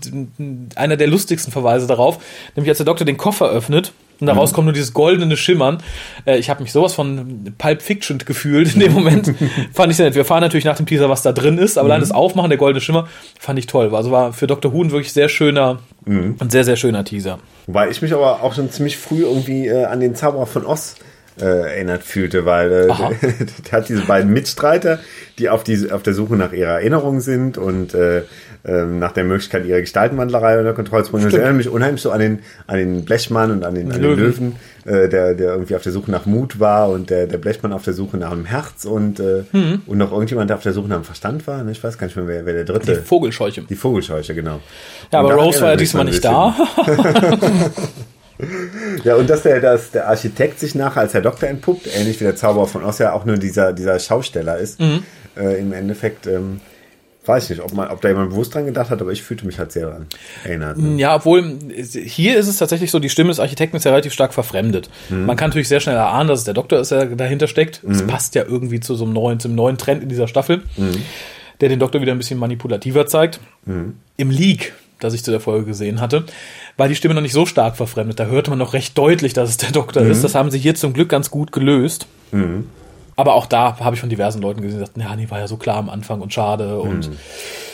einer 0.74 0.96
der 0.96 1.06
lustigsten 1.06 1.52
Verweise 1.52 1.86
darauf. 1.86 2.18
Nämlich 2.56 2.70
als 2.70 2.78
der 2.78 2.86
Doktor 2.86 3.04
den 3.04 3.16
Koffer 3.16 3.48
öffnet 3.48 3.92
und 4.20 4.26
daraus 4.26 4.50
mhm. 4.50 4.54
kommt 4.54 4.64
nur 4.66 4.72
dieses 4.72 4.92
goldene 4.92 5.36
Schimmern. 5.36 5.78
Äh, 6.24 6.38
ich 6.38 6.50
habe 6.50 6.62
mich 6.62 6.72
sowas 6.72 6.94
von 6.94 7.54
Pulp 7.56 7.82
Fiction 7.82 8.18
gefühlt 8.18 8.74
in 8.74 8.80
dem 8.80 8.92
Moment. 8.92 9.34
fand 9.72 9.90
ich 9.90 9.96
sehr 9.96 10.06
nett. 10.06 10.14
Wir 10.14 10.24
fahren 10.24 10.40
natürlich 10.40 10.64
nach 10.64 10.76
dem 10.76 10.86
Teaser, 10.86 11.08
was 11.08 11.22
da 11.22 11.32
drin 11.32 11.58
ist, 11.58 11.78
aber 11.78 11.86
mhm. 11.86 11.90
allein 11.92 12.00
das 12.00 12.10
Aufmachen 12.10 12.50
der 12.50 12.58
goldene 12.58 12.80
Schimmer 12.80 13.08
fand 13.38 13.58
ich 13.58 13.66
toll. 13.66 13.94
Also 13.94 14.10
war 14.10 14.32
für 14.32 14.46
Dr. 14.46 14.72
Huhn 14.72 14.90
wirklich 14.90 15.12
sehr 15.12 15.28
schöner 15.28 15.78
mhm. 16.04 16.36
und 16.38 16.52
sehr, 16.52 16.64
sehr 16.64 16.76
schöner 16.76 17.04
Teaser. 17.04 17.38
Wobei 17.66 17.90
ich 17.90 18.02
mich 18.02 18.12
aber 18.12 18.42
auch 18.42 18.54
schon 18.54 18.70
ziemlich 18.70 18.96
früh 18.96 19.22
irgendwie 19.22 19.66
äh, 19.66 19.84
an 19.84 20.00
den 20.00 20.14
Zauberer 20.14 20.46
von 20.46 20.64
Oz 20.66 20.96
äh, 21.40 21.44
erinnert 21.44 22.02
fühlte, 22.02 22.44
weil 22.44 22.72
äh, 22.72 22.86
der 23.70 23.72
hat 23.72 23.88
diese 23.88 24.02
beiden 24.02 24.32
Mitstreiter, 24.32 24.98
die 25.38 25.48
auf, 25.48 25.62
die 25.64 25.90
auf 25.92 26.02
der 26.02 26.14
Suche 26.14 26.34
nach 26.34 26.52
ihrer 26.52 26.72
Erinnerung 26.72 27.20
sind 27.20 27.58
und 27.58 27.94
äh, 27.94 28.22
ähm, 28.64 28.98
nach 28.98 29.12
der 29.12 29.24
Möglichkeit, 29.24 29.64
ihre 29.64 29.80
Gestaltenwandlerei 29.80 30.58
unter 30.58 30.72
Kontrolle 30.72 31.04
zu 31.04 31.12
bringen. 31.12 31.24
Das 31.24 31.34
erinnert 31.34 31.56
mich 31.56 31.68
unheimlich 31.68 32.02
so 32.02 32.10
an 32.10 32.20
den, 32.20 32.38
an 32.66 32.78
den 32.78 33.04
Blechmann 33.04 33.50
und 33.50 33.64
an 33.64 33.74
den, 33.74 33.92
an 33.92 34.02
den 34.02 34.16
Löwen, 34.16 34.56
äh, 34.84 35.08
der, 35.08 35.34
der 35.34 35.52
irgendwie 35.52 35.76
auf 35.76 35.82
der 35.82 35.92
Suche 35.92 36.10
nach 36.10 36.26
Mut 36.26 36.60
war 36.60 36.90
und 36.90 37.10
der, 37.10 37.26
der 37.26 37.38
Blechmann 37.38 37.72
auf 37.72 37.84
der 37.84 37.94
Suche 37.94 38.16
nach 38.16 38.32
einem 38.32 38.44
Herz 38.44 38.84
und, 38.84 39.20
äh, 39.20 39.44
mhm. 39.52 39.82
und 39.86 39.98
noch 39.98 40.12
irgendjemand, 40.12 40.50
der 40.50 40.56
auf 40.56 40.62
der 40.62 40.72
Suche 40.72 40.88
nach 40.88 40.96
einem 40.96 41.04
Verstand 41.04 41.46
war. 41.46 41.66
Ich 41.68 41.82
weiß 41.82 41.98
gar 41.98 42.06
nicht 42.06 42.16
mehr, 42.16 42.26
wer, 42.26 42.46
wer 42.46 42.54
der 42.54 42.64
dritte. 42.64 42.96
Die 42.96 43.02
Vogelscheuche. 43.02 43.62
Die 43.62 43.76
Vogelscheuche, 43.76 44.34
genau. 44.34 44.60
Ja, 45.12 45.20
und 45.20 45.26
aber 45.26 45.42
Rose 45.42 45.60
war 45.60 45.70
ja 45.70 45.76
diesmal 45.76 46.04
nicht 46.04 46.24
da. 46.24 46.54
ja, 49.04 49.16
und 49.16 49.28
dass 49.28 49.42
der, 49.42 49.60
dass 49.60 49.90
der 49.90 50.08
Architekt 50.08 50.60
sich 50.60 50.74
nachher 50.74 51.02
als 51.02 51.12
der 51.12 51.22
Doktor 51.22 51.48
entpuppt, 51.48 51.88
ähnlich 51.96 52.20
wie 52.20 52.24
der 52.24 52.36
Zauberer 52.36 52.66
von 52.66 52.84
Oz 52.84 52.98
ja 52.98 53.12
auch 53.12 53.24
nur 53.24 53.36
dieser, 53.36 53.72
dieser 53.72 53.98
Schausteller 53.98 54.58
ist, 54.58 54.80
mhm. 54.80 55.02
äh, 55.36 55.60
im 55.60 55.72
Endeffekt, 55.72 56.26
ähm, 56.26 56.60
weiß 57.28 57.50
nicht, 57.50 57.60
ob, 57.60 57.72
man, 57.74 57.88
ob 57.88 58.00
da 58.00 58.08
jemand 58.08 58.30
bewusst 58.30 58.54
dran 58.54 58.66
gedacht 58.66 58.90
hat, 58.90 59.00
aber 59.00 59.12
ich 59.12 59.22
fühlte 59.22 59.46
mich 59.46 59.58
halt 59.58 59.70
sehr 59.70 59.86
daran 59.86 60.06
erinnert. 60.44 60.78
Ne? 60.78 60.98
Ja, 60.98 61.16
obwohl 61.16 61.58
hier 61.82 62.38
ist 62.38 62.48
es 62.48 62.56
tatsächlich 62.56 62.90
so, 62.90 62.98
die 62.98 63.10
Stimme 63.10 63.28
des 63.28 63.40
Architekten 63.40 63.76
ist 63.76 63.84
ja 63.84 63.90
relativ 63.90 64.12
stark 64.12 64.34
verfremdet. 64.34 64.88
Mhm. 65.10 65.26
Man 65.26 65.36
kann 65.36 65.50
natürlich 65.50 65.68
sehr 65.68 65.80
schnell 65.80 65.96
erahnen, 65.96 66.28
dass 66.28 66.40
es 66.40 66.44
der 66.44 66.54
Doktor 66.54 66.80
ist, 66.80 66.90
der 66.90 67.06
dahinter 67.06 67.46
steckt. 67.46 67.82
Es 67.88 68.02
mhm. 68.02 68.06
passt 68.06 68.34
ja 68.34 68.44
irgendwie 68.44 68.80
zu 68.80 68.94
so 68.94 69.04
einem 69.04 69.12
neuen, 69.12 69.40
zum 69.40 69.54
neuen 69.54 69.78
Trend 69.78 70.02
in 70.02 70.08
dieser 70.08 70.28
Staffel, 70.28 70.62
mhm. 70.76 71.02
der 71.60 71.68
den 71.68 71.78
Doktor 71.78 72.00
wieder 72.00 72.12
ein 72.12 72.18
bisschen 72.18 72.38
manipulativer 72.38 73.06
zeigt. 73.06 73.40
Mhm. 73.66 73.96
Im 74.16 74.30
Leak, 74.30 74.72
das 75.00 75.14
ich 75.14 75.22
zu 75.22 75.30
der 75.30 75.40
Folge 75.40 75.66
gesehen 75.66 76.00
hatte, 76.00 76.24
war 76.76 76.88
die 76.88 76.94
Stimme 76.94 77.14
noch 77.14 77.22
nicht 77.22 77.32
so 77.32 77.44
stark 77.44 77.76
verfremdet. 77.76 78.18
Da 78.18 78.26
hörte 78.26 78.50
man 78.50 78.58
noch 78.58 78.72
recht 78.72 78.96
deutlich, 78.96 79.32
dass 79.32 79.50
es 79.50 79.56
der 79.58 79.72
Doktor 79.72 80.02
ist. 80.02 80.18
Mhm. 80.18 80.22
Das 80.22 80.34
haben 80.34 80.50
sie 80.50 80.58
hier 80.58 80.74
zum 80.74 80.92
Glück 80.92 81.08
ganz 81.08 81.30
gut 81.30 81.52
gelöst. 81.52 82.06
Mhm. 82.32 82.66
Aber 83.18 83.34
auch 83.34 83.46
da 83.46 83.80
habe 83.80 83.96
ich 83.96 84.00
von 84.00 84.08
diversen 84.08 84.40
Leuten 84.40 84.62
gesehen, 84.62 84.78
die 84.78 84.84
sagten, 84.84 85.00
ja, 85.00 85.16
nee, 85.16 85.28
war 85.28 85.40
ja 85.40 85.48
so 85.48 85.56
klar 85.56 85.78
am 85.78 85.90
Anfang 85.90 86.20
und 86.20 86.32
schade 86.32 86.78
und. 86.78 87.06
Hm. 87.06 87.18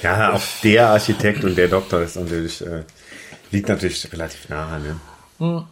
Ja, 0.02 0.32
auch 0.32 0.40
der 0.62 0.88
Architekt 0.88 1.44
und 1.44 1.58
der 1.58 1.68
Doktor 1.68 2.00
ist 2.00 2.16
natürlich, 2.16 2.62
äh, 2.62 2.84
liegt 3.50 3.68
natürlich 3.68 4.10
relativ 4.10 4.48
nah, 4.48 4.78
ne? 4.78 4.96
Hm. 5.40 5.64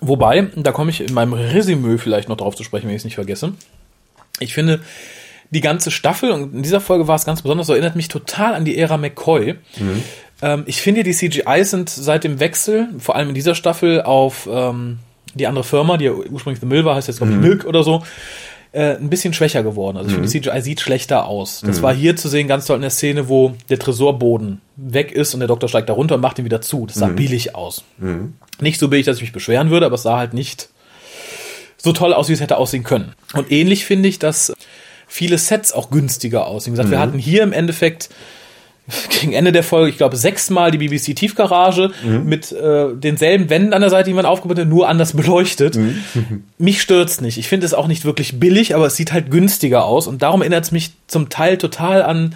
Wobei, 0.00 0.42
da 0.54 0.70
komme 0.70 0.90
ich 0.92 1.00
in 1.00 1.12
meinem 1.12 1.32
Resümee 1.32 1.98
vielleicht 1.98 2.28
noch 2.28 2.36
drauf 2.36 2.54
zu 2.54 2.62
sprechen, 2.62 2.86
wenn 2.86 2.94
ich 2.94 3.00
es 3.00 3.04
nicht 3.04 3.16
vergesse. 3.16 3.54
Ich 4.38 4.54
finde, 4.54 4.82
die 5.50 5.60
ganze 5.60 5.90
Staffel, 5.90 6.30
und 6.30 6.54
in 6.54 6.62
dieser 6.62 6.80
Folge 6.80 7.08
war 7.08 7.16
es 7.16 7.24
ganz 7.24 7.42
besonders, 7.42 7.66
so 7.66 7.72
erinnert 7.72 7.96
mich 7.96 8.06
total 8.06 8.54
an 8.54 8.64
die 8.64 8.78
Ära 8.78 8.98
McCoy. 8.98 9.54
Mhm. 9.80 10.02
Ähm, 10.42 10.62
ich 10.66 10.80
finde, 10.80 11.02
die 11.02 11.12
CGI 11.12 11.64
sind 11.64 11.90
seit 11.90 12.22
dem 12.22 12.38
Wechsel, 12.38 12.88
vor 13.00 13.16
allem 13.16 13.30
in 13.30 13.34
dieser 13.34 13.56
Staffel, 13.56 14.00
auf 14.02 14.48
ähm, 14.48 15.00
die 15.34 15.46
andere 15.46 15.64
Firma, 15.64 15.96
die 15.96 16.06
ja 16.06 16.12
ursprünglich 16.12 16.60
The 16.60 16.66
Mill 16.66 16.84
war, 16.84 16.96
heißt 16.96 17.08
jetzt 17.08 17.18
glaube 17.18 17.32
ich 17.32 17.38
mhm. 17.38 17.44
Milk 17.44 17.64
oder 17.64 17.82
so, 17.82 18.02
äh, 18.72 18.96
ein 18.96 19.08
bisschen 19.08 19.32
schwächer 19.32 19.62
geworden. 19.62 19.96
Also 19.96 20.10
ich 20.10 20.16
mhm. 20.16 20.28
finde, 20.28 20.50
CGI 20.50 20.60
sieht 20.60 20.80
schlechter 20.80 21.26
aus. 21.26 21.62
Das 21.64 21.78
mhm. 21.78 21.82
war 21.82 21.94
hier 21.94 22.16
zu 22.16 22.28
sehen 22.28 22.48
ganz 22.48 22.66
toll 22.66 22.76
in 22.76 22.82
der 22.82 22.90
Szene, 22.90 23.28
wo 23.28 23.54
der 23.68 23.78
Tresorboden 23.78 24.60
weg 24.76 25.12
ist 25.12 25.32
und 25.34 25.40
der 25.40 25.48
Doktor 25.48 25.68
steigt 25.68 25.88
da 25.88 25.92
runter 25.92 26.16
und 26.16 26.20
macht 26.20 26.38
ihn 26.38 26.44
wieder 26.44 26.60
zu. 26.60 26.86
Das 26.86 26.96
sah 26.96 27.06
mhm. 27.06 27.16
billig 27.16 27.54
aus. 27.54 27.84
Mhm. 27.98 28.34
Nicht 28.60 28.80
so 28.80 28.88
billig, 28.88 29.06
dass 29.06 29.16
ich 29.16 29.22
mich 29.22 29.32
beschweren 29.32 29.70
würde, 29.70 29.86
aber 29.86 29.94
es 29.94 30.02
sah 30.02 30.18
halt 30.18 30.34
nicht 30.34 30.70
so 31.76 31.92
toll 31.92 32.12
aus, 32.12 32.28
wie 32.28 32.32
es 32.32 32.40
hätte 32.40 32.56
aussehen 32.56 32.82
können. 32.82 33.12
Und 33.34 33.52
ähnlich 33.52 33.84
finde 33.84 34.08
ich, 34.08 34.18
dass 34.18 34.52
viele 35.06 35.38
Sets 35.38 35.72
auch 35.72 35.90
günstiger 35.90 36.46
aussehen. 36.46 36.72
Wie 36.72 36.76
gesagt, 36.76 36.90
wir 36.90 36.98
mhm. 36.98 37.02
hatten 37.02 37.18
hier 37.18 37.42
im 37.42 37.52
Endeffekt 37.52 38.08
gegen 39.08 39.32
Ende 39.32 39.52
der 39.52 39.62
Folge, 39.62 39.90
ich 39.90 39.96
glaube, 39.96 40.16
sechsmal 40.16 40.70
die 40.70 40.78
BBC 40.78 41.16
Tiefgarage 41.16 41.90
mhm. 42.04 42.24
mit 42.24 42.52
äh, 42.52 42.88
denselben 42.94 43.48
Wänden 43.48 43.72
an 43.72 43.80
der 43.80 43.90
Seite, 43.90 44.10
die 44.10 44.14
man 44.14 44.26
aufgebaut 44.26 44.58
hat, 44.58 44.68
nur 44.68 44.88
anders 44.88 45.12
beleuchtet. 45.16 45.76
Mhm. 45.76 46.44
Mich 46.58 46.82
stört's 46.82 47.20
nicht. 47.20 47.38
Ich 47.38 47.48
finde 47.48 47.66
es 47.66 47.74
auch 47.74 47.86
nicht 47.86 48.04
wirklich 48.04 48.38
billig, 48.38 48.74
aber 48.74 48.86
es 48.86 48.96
sieht 48.96 49.12
halt 49.12 49.30
günstiger 49.30 49.84
aus 49.84 50.06
und 50.06 50.22
darum 50.22 50.42
erinnert 50.42 50.64
es 50.64 50.72
mich 50.72 50.92
zum 51.06 51.30
Teil 51.30 51.56
total 51.56 52.02
an 52.02 52.34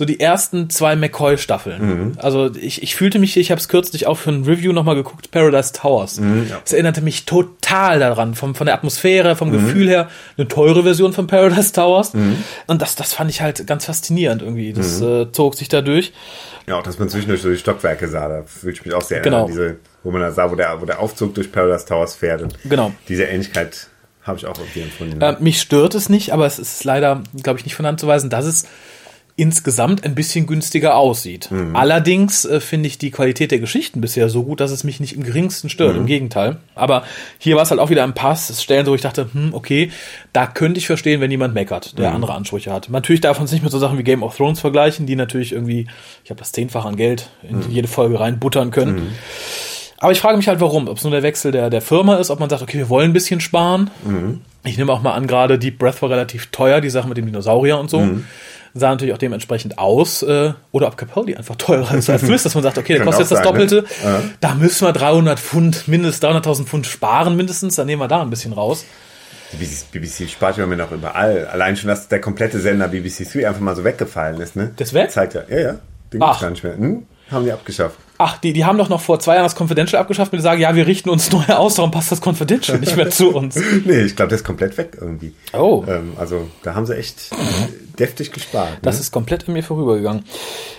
so 0.00 0.06
die 0.06 0.18
ersten 0.18 0.70
zwei 0.70 0.96
McCoy-Staffeln. 0.96 1.82
Mhm. 1.82 2.12
Also 2.16 2.50
ich, 2.54 2.82
ich 2.82 2.94
fühlte 2.94 3.18
mich, 3.18 3.36
ich 3.36 3.50
habe 3.50 3.60
es 3.60 3.68
kürzlich 3.68 4.06
auch 4.06 4.14
für 4.14 4.30
ein 4.30 4.44
Review 4.44 4.72
nochmal 4.72 4.94
geguckt, 4.94 5.30
Paradise 5.30 5.74
Towers. 5.74 6.18
Mhm, 6.18 6.46
ja. 6.48 6.58
Es 6.64 6.72
erinnerte 6.72 7.02
mich 7.02 7.26
total 7.26 7.98
daran, 7.98 8.34
vom, 8.34 8.54
von 8.54 8.64
der 8.64 8.74
Atmosphäre, 8.74 9.36
vom 9.36 9.48
mhm. 9.48 9.52
Gefühl 9.52 9.88
her, 9.90 10.08
eine 10.38 10.48
teure 10.48 10.84
Version 10.84 11.12
von 11.12 11.26
Paradise 11.26 11.74
Towers. 11.74 12.14
Mhm. 12.14 12.42
Und 12.66 12.80
das, 12.80 12.96
das 12.96 13.12
fand 13.12 13.28
ich 13.28 13.42
halt 13.42 13.66
ganz 13.66 13.84
faszinierend 13.84 14.40
irgendwie. 14.40 14.72
Das 14.72 15.02
mhm. 15.02 15.06
äh, 15.06 15.32
zog 15.32 15.54
sich 15.54 15.68
da 15.68 15.82
durch. 15.82 16.14
Ja, 16.66 16.78
auch 16.78 16.82
dass 16.82 16.98
man 16.98 17.10
zwischendurch 17.10 17.42
so 17.42 17.50
die 17.50 17.58
Stockwerke 17.58 18.08
sah, 18.08 18.26
da 18.26 18.42
fühlte 18.44 18.80
ich 18.80 18.86
mich 18.86 18.94
auch 18.94 19.02
sehr 19.02 19.20
genau. 19.20 19.48
diese, 19.48 19.76
wo 20.02 20.10
man 20.12 20.22
da 20.22 20.32
sah, 20.32 20.50
wo 20.50 20.54
der, 20.54 20.80
wo 20.80 20.86
der 20.86 21.00
Aufzug 21.00 21.34
durch 21.34 21.52
Paradise 21.52 21.84
Towers 21.84 22.14
fährt. 22.14 22.40
Und 22.40 22.56
genau. 22.64 22.90
Diese 23.06 23.24
Ähnlichkeit 23.24 23.88
habe 24.22 24.38
ich 24.38 24.46
auch 24.46 24.58
irgendwie 24.58 24.80
empfunden. 24.80 25.20
Äh, 25.20 25.36
mich 25.40 25.60
stört 25.60 25.94
es 25.94 26.08
nicht, 26.08 26.32
aber 26.32 26.46
es 26.46 26.58
ist 26.58 26.84
leider, 26.84 27.22
glaube 27.42 27.58
ich, 27.58 27.66
nicht 27.66 27.74
von 27.74 27.84
Hand 27.84 28.00
zu 28.00 28.06
weisen, 28.06 28.30
dass 28.30 28.46
es 28.46 28.64
insgesamt 29.40 30.04
ein 30.04 30.14
bisschen 30.14 30.46
günstiger 30.46 30.96
aussieht. 30.96 31.50
Mhm. 31.50 31.74
Allerdings 31.74 32.44
äh, 32.44 32.60
finde 32.60 32.88
ich 32.88 32.98
die 32.98 33.10
Qualität 33.10 33.50
der 33.50 33.58
Geschichten 33.58 34.02
bisher 34.02 34.28
so 34.28 34.42
gut, 34.42 34.60
dass 34.60 34.70
es 34.70 34.84
mich 34.84 35.00
nicht 35.00 35.14
im 35.14 35.22
geringsten 35.22 35.70
stört. 35.70 35.94
Mhm. 35.94 36.00
Im 36.00 36.06
Gegenteil. 36.06 36.58
Aber 36.74 37.04
hier 37.38 37.56
war 37.56 37.62
es 37.62 37.70
halt 37.70 37.80
auch 37.80 37.88
wieder 37.88 38.04
ein 38.04 38.12
Pass. 38.12 38.50
Es 38.50 38.62
Stellen, 38.62 38.86
wo 38.86 38.94
ich 38.94 39.00
dachte, 39.00 39.30
hm, 39.32 39.54
okay, 39.54 39.92
da 40.34 40.46
könnte 40.46 40.76
ich 40.76 40.86
verstehen, 40.86 41.22
wenn 41.22 41.30
jemand 41.30 41.54
meckert, 41.54 41.98
der 41.98 42.10
mhm. 42.10 42.16
andere 42.16 42.34
Ansprüche 42.34 42.70
hat. 42.70 42.90
Natürlich 42.90 43.22
darf 43.22 43.38
man 43.38 43.46
es 43.46 43.52
nicht 43.52 43.62
mit 43.62 43.72
so 43.72 43.78
Sachen 43.78 43.96
wie 43.96 44.02
Game 44.02 44.22
of 44.22 44.36
Thrones 44.36 44.60
vergleichen, 44.60 45.06
die 45.06 45.16
natürlich 45.16 45.52
irgendwie, 45.52 45.86
ich 46.22 46.28
habe 46.28 46.38
das 46.38 46.52
zehnfach 46.52 46.84
an 46.84 46.96
Geld 46.96 47.30
in 47.42 47.60
mhm. 47.60 47.70
jede 47.70 47.88
Folge 47.88 48.20
reinbuttern 48.20 48.70
können. 48.70 48.96
Mhm. 48.96 49.12
Aber 49.96 50.12
ich 50.12 50.20
frage 50.20 50.36
mich 50.36 50.48
halt, 50.48 50.60
warum. 50.60 50.86
Ob 50.86 50.98
es 50.98 51.02
nur 51.02 51.12
der 51.12 51.22
Wechsel 51.22 51.50
der, 51.50 51.70
der 51.70 51.80
Firma 51.80 52.16
ist, 52.16 52.30
ob 52.30 52.40
man 52.40 52.50
sagt, 52.50 52.60
okay, 52.60 52.76
wir 52.76 52.90
wollen 52.90 53.10
ein 53.10 53.14
bisschen 53.14 53.40
sparen. 53.40 53.88
Mhm. 54.04 54.42
Ich 54.64 54.76
nehme 54.76 54.92
auch 54.92 55.00
mal 55.00 55.14
an, 55.14 55.26
gerade 55.26 55.58
Deep 55.58 55.78
Breath 55.78 56.02
war 56.02 56.10
relativ 56.10 56.46
teuer, 56.46 56.82
die 56.82 56.90
Sache 56.90 57.08
mit 57.08 57.16
dem 57.16 57.24
Dinosaurier 57.24 57.78
und 57.78 57.88
so. 57.88 58.00
Mhm 58.00 58.26
sah 58.74 58.90
natürlich 58.90 59.14
auch 59.14 59.18
dementsprechend 59.18 59.78
aus. 59.78 60.22
Äh, 60.22 60.52
oder 60.72 60.88
ob 60.88 60.96
Capaldi 60.96 61.36
einfach 61.36 61.56
teurer 61.56 61.94
ist 61.94 62.10
als 62.10 62.22
Swiss, 62.22 62.42
dass 62.42 62.54
man 62.54 62.62
sagt, 62.62 62.78
okay, 62.78 62.94
der 62.94 63.04
kostet 63.04 63.22
jetzt 63.22 63.32
das 63.32 63.42
Doppelte. 63.42 63.84
Ne? 64.04 64.30
Da 64.40 64.54
müssen 64.54 64.86
wir 64.86 64.92
300 64.92 65.38
Pfund, 65.38 65.88
mindestens 65.88 66.28
300.000 66.28 66.64
Pfund 66.64 66.86
sparen 66.86 67.36
mindestens. 67.36 67.76
Dann 67.76 67.86
nehmen 67.86 68.00
wir 68.02 68.08
da 68.08 68.22
ein 68.22 68.30
bisschen 68.30 68.52
raus. 68.52 68.84
Die 69.52 69.98
BBC 69.98 70.30
spart 70.30 70.58
ja 70.58 70.66
mir 70.66 70.76
noch 70.76 70.92
überall. 70.92 71.46
Allein 71.46 71.76
schon, 71.76 71.88
dass 71.88 72.08
der 72.08 72.20
komplette 72.20 72.60
Sender 72.60 72.88
BBC 72.88 73.30
3 73.32 73.48
einfach 73.48 73.60
mal 73.60 73.74
so 73.74 73.82
weggefallen 73.82 74.40
ist, 74.40 74.54
ne? 74.54 74.70
Das 74.76 74.94
weg? 74.94 75.10
Zeigt 75.10 75.34
ja, 75.34 75.42
ja, 75.48 75.60
ja. 75.60 75.74
Den 76.12 76.20
gibt's 76.20 76.40
gar 76.40 76.50
nicht 76.50 76.62
mehr. 76.62 76.76
Hm? 76.76 77.06
haben 77.30 77.44
die 77.44 77.52
abgeschafft. 77.52 77.98
Ach, 78.18 78.38
die, 78.38 78.52
die 78.52 78.64
haben 78.64 78.76
doch 78.76 78.88
noch 78.88 79.00
vor 79.00 79.18
zwei 79.20 79.34
Jahren 79.34 79.44
das 79.44 79.58
Confidential 79.58 80.00
abgeschafft 80.00 80.32
und 80.32 80.40
sagen, 80.40 80.60
ja, 80.60 80.74
wir 80.74 80.86
richten 80.86 81.08
uns 81.08 81.30
neu 81.32 81.44
aus, 81.48 81.76
darum 81.76 81.90
passt 81.90 82.12
das 82.12 82.20
Confidential 82.24 82.78
nicht 82.78 82.96
mehr 82.96 83.10
zu 83.10 83.34
uns. 83.34 83.56
nee, 83.84 84.02
ich 84.02 84.16
glaube, 84.16 84.30
das 84.30 84.40
ist 84.40 84.46
komplett 84.46 84.76
weg 84.76 84.98
irgendwie. 85.00 85.34
Oh. 85.52 85.84
Ähm, 85.88 86.12
also 86.18 86.48
da 86.62 86.74
haben 86.74 86.86
sie 86.86 86.96
echt 86.96 87.30
deftig 88.00 88.32
gespart. 88.32 88.78
Das 88.82 88.96
ne? 88.96 89.02
ist 89.02 89.12
komplett 89.12 89.46
an 89.46 89.54
mir 89.54 89.62
vorübergegangen. 89.62 90.24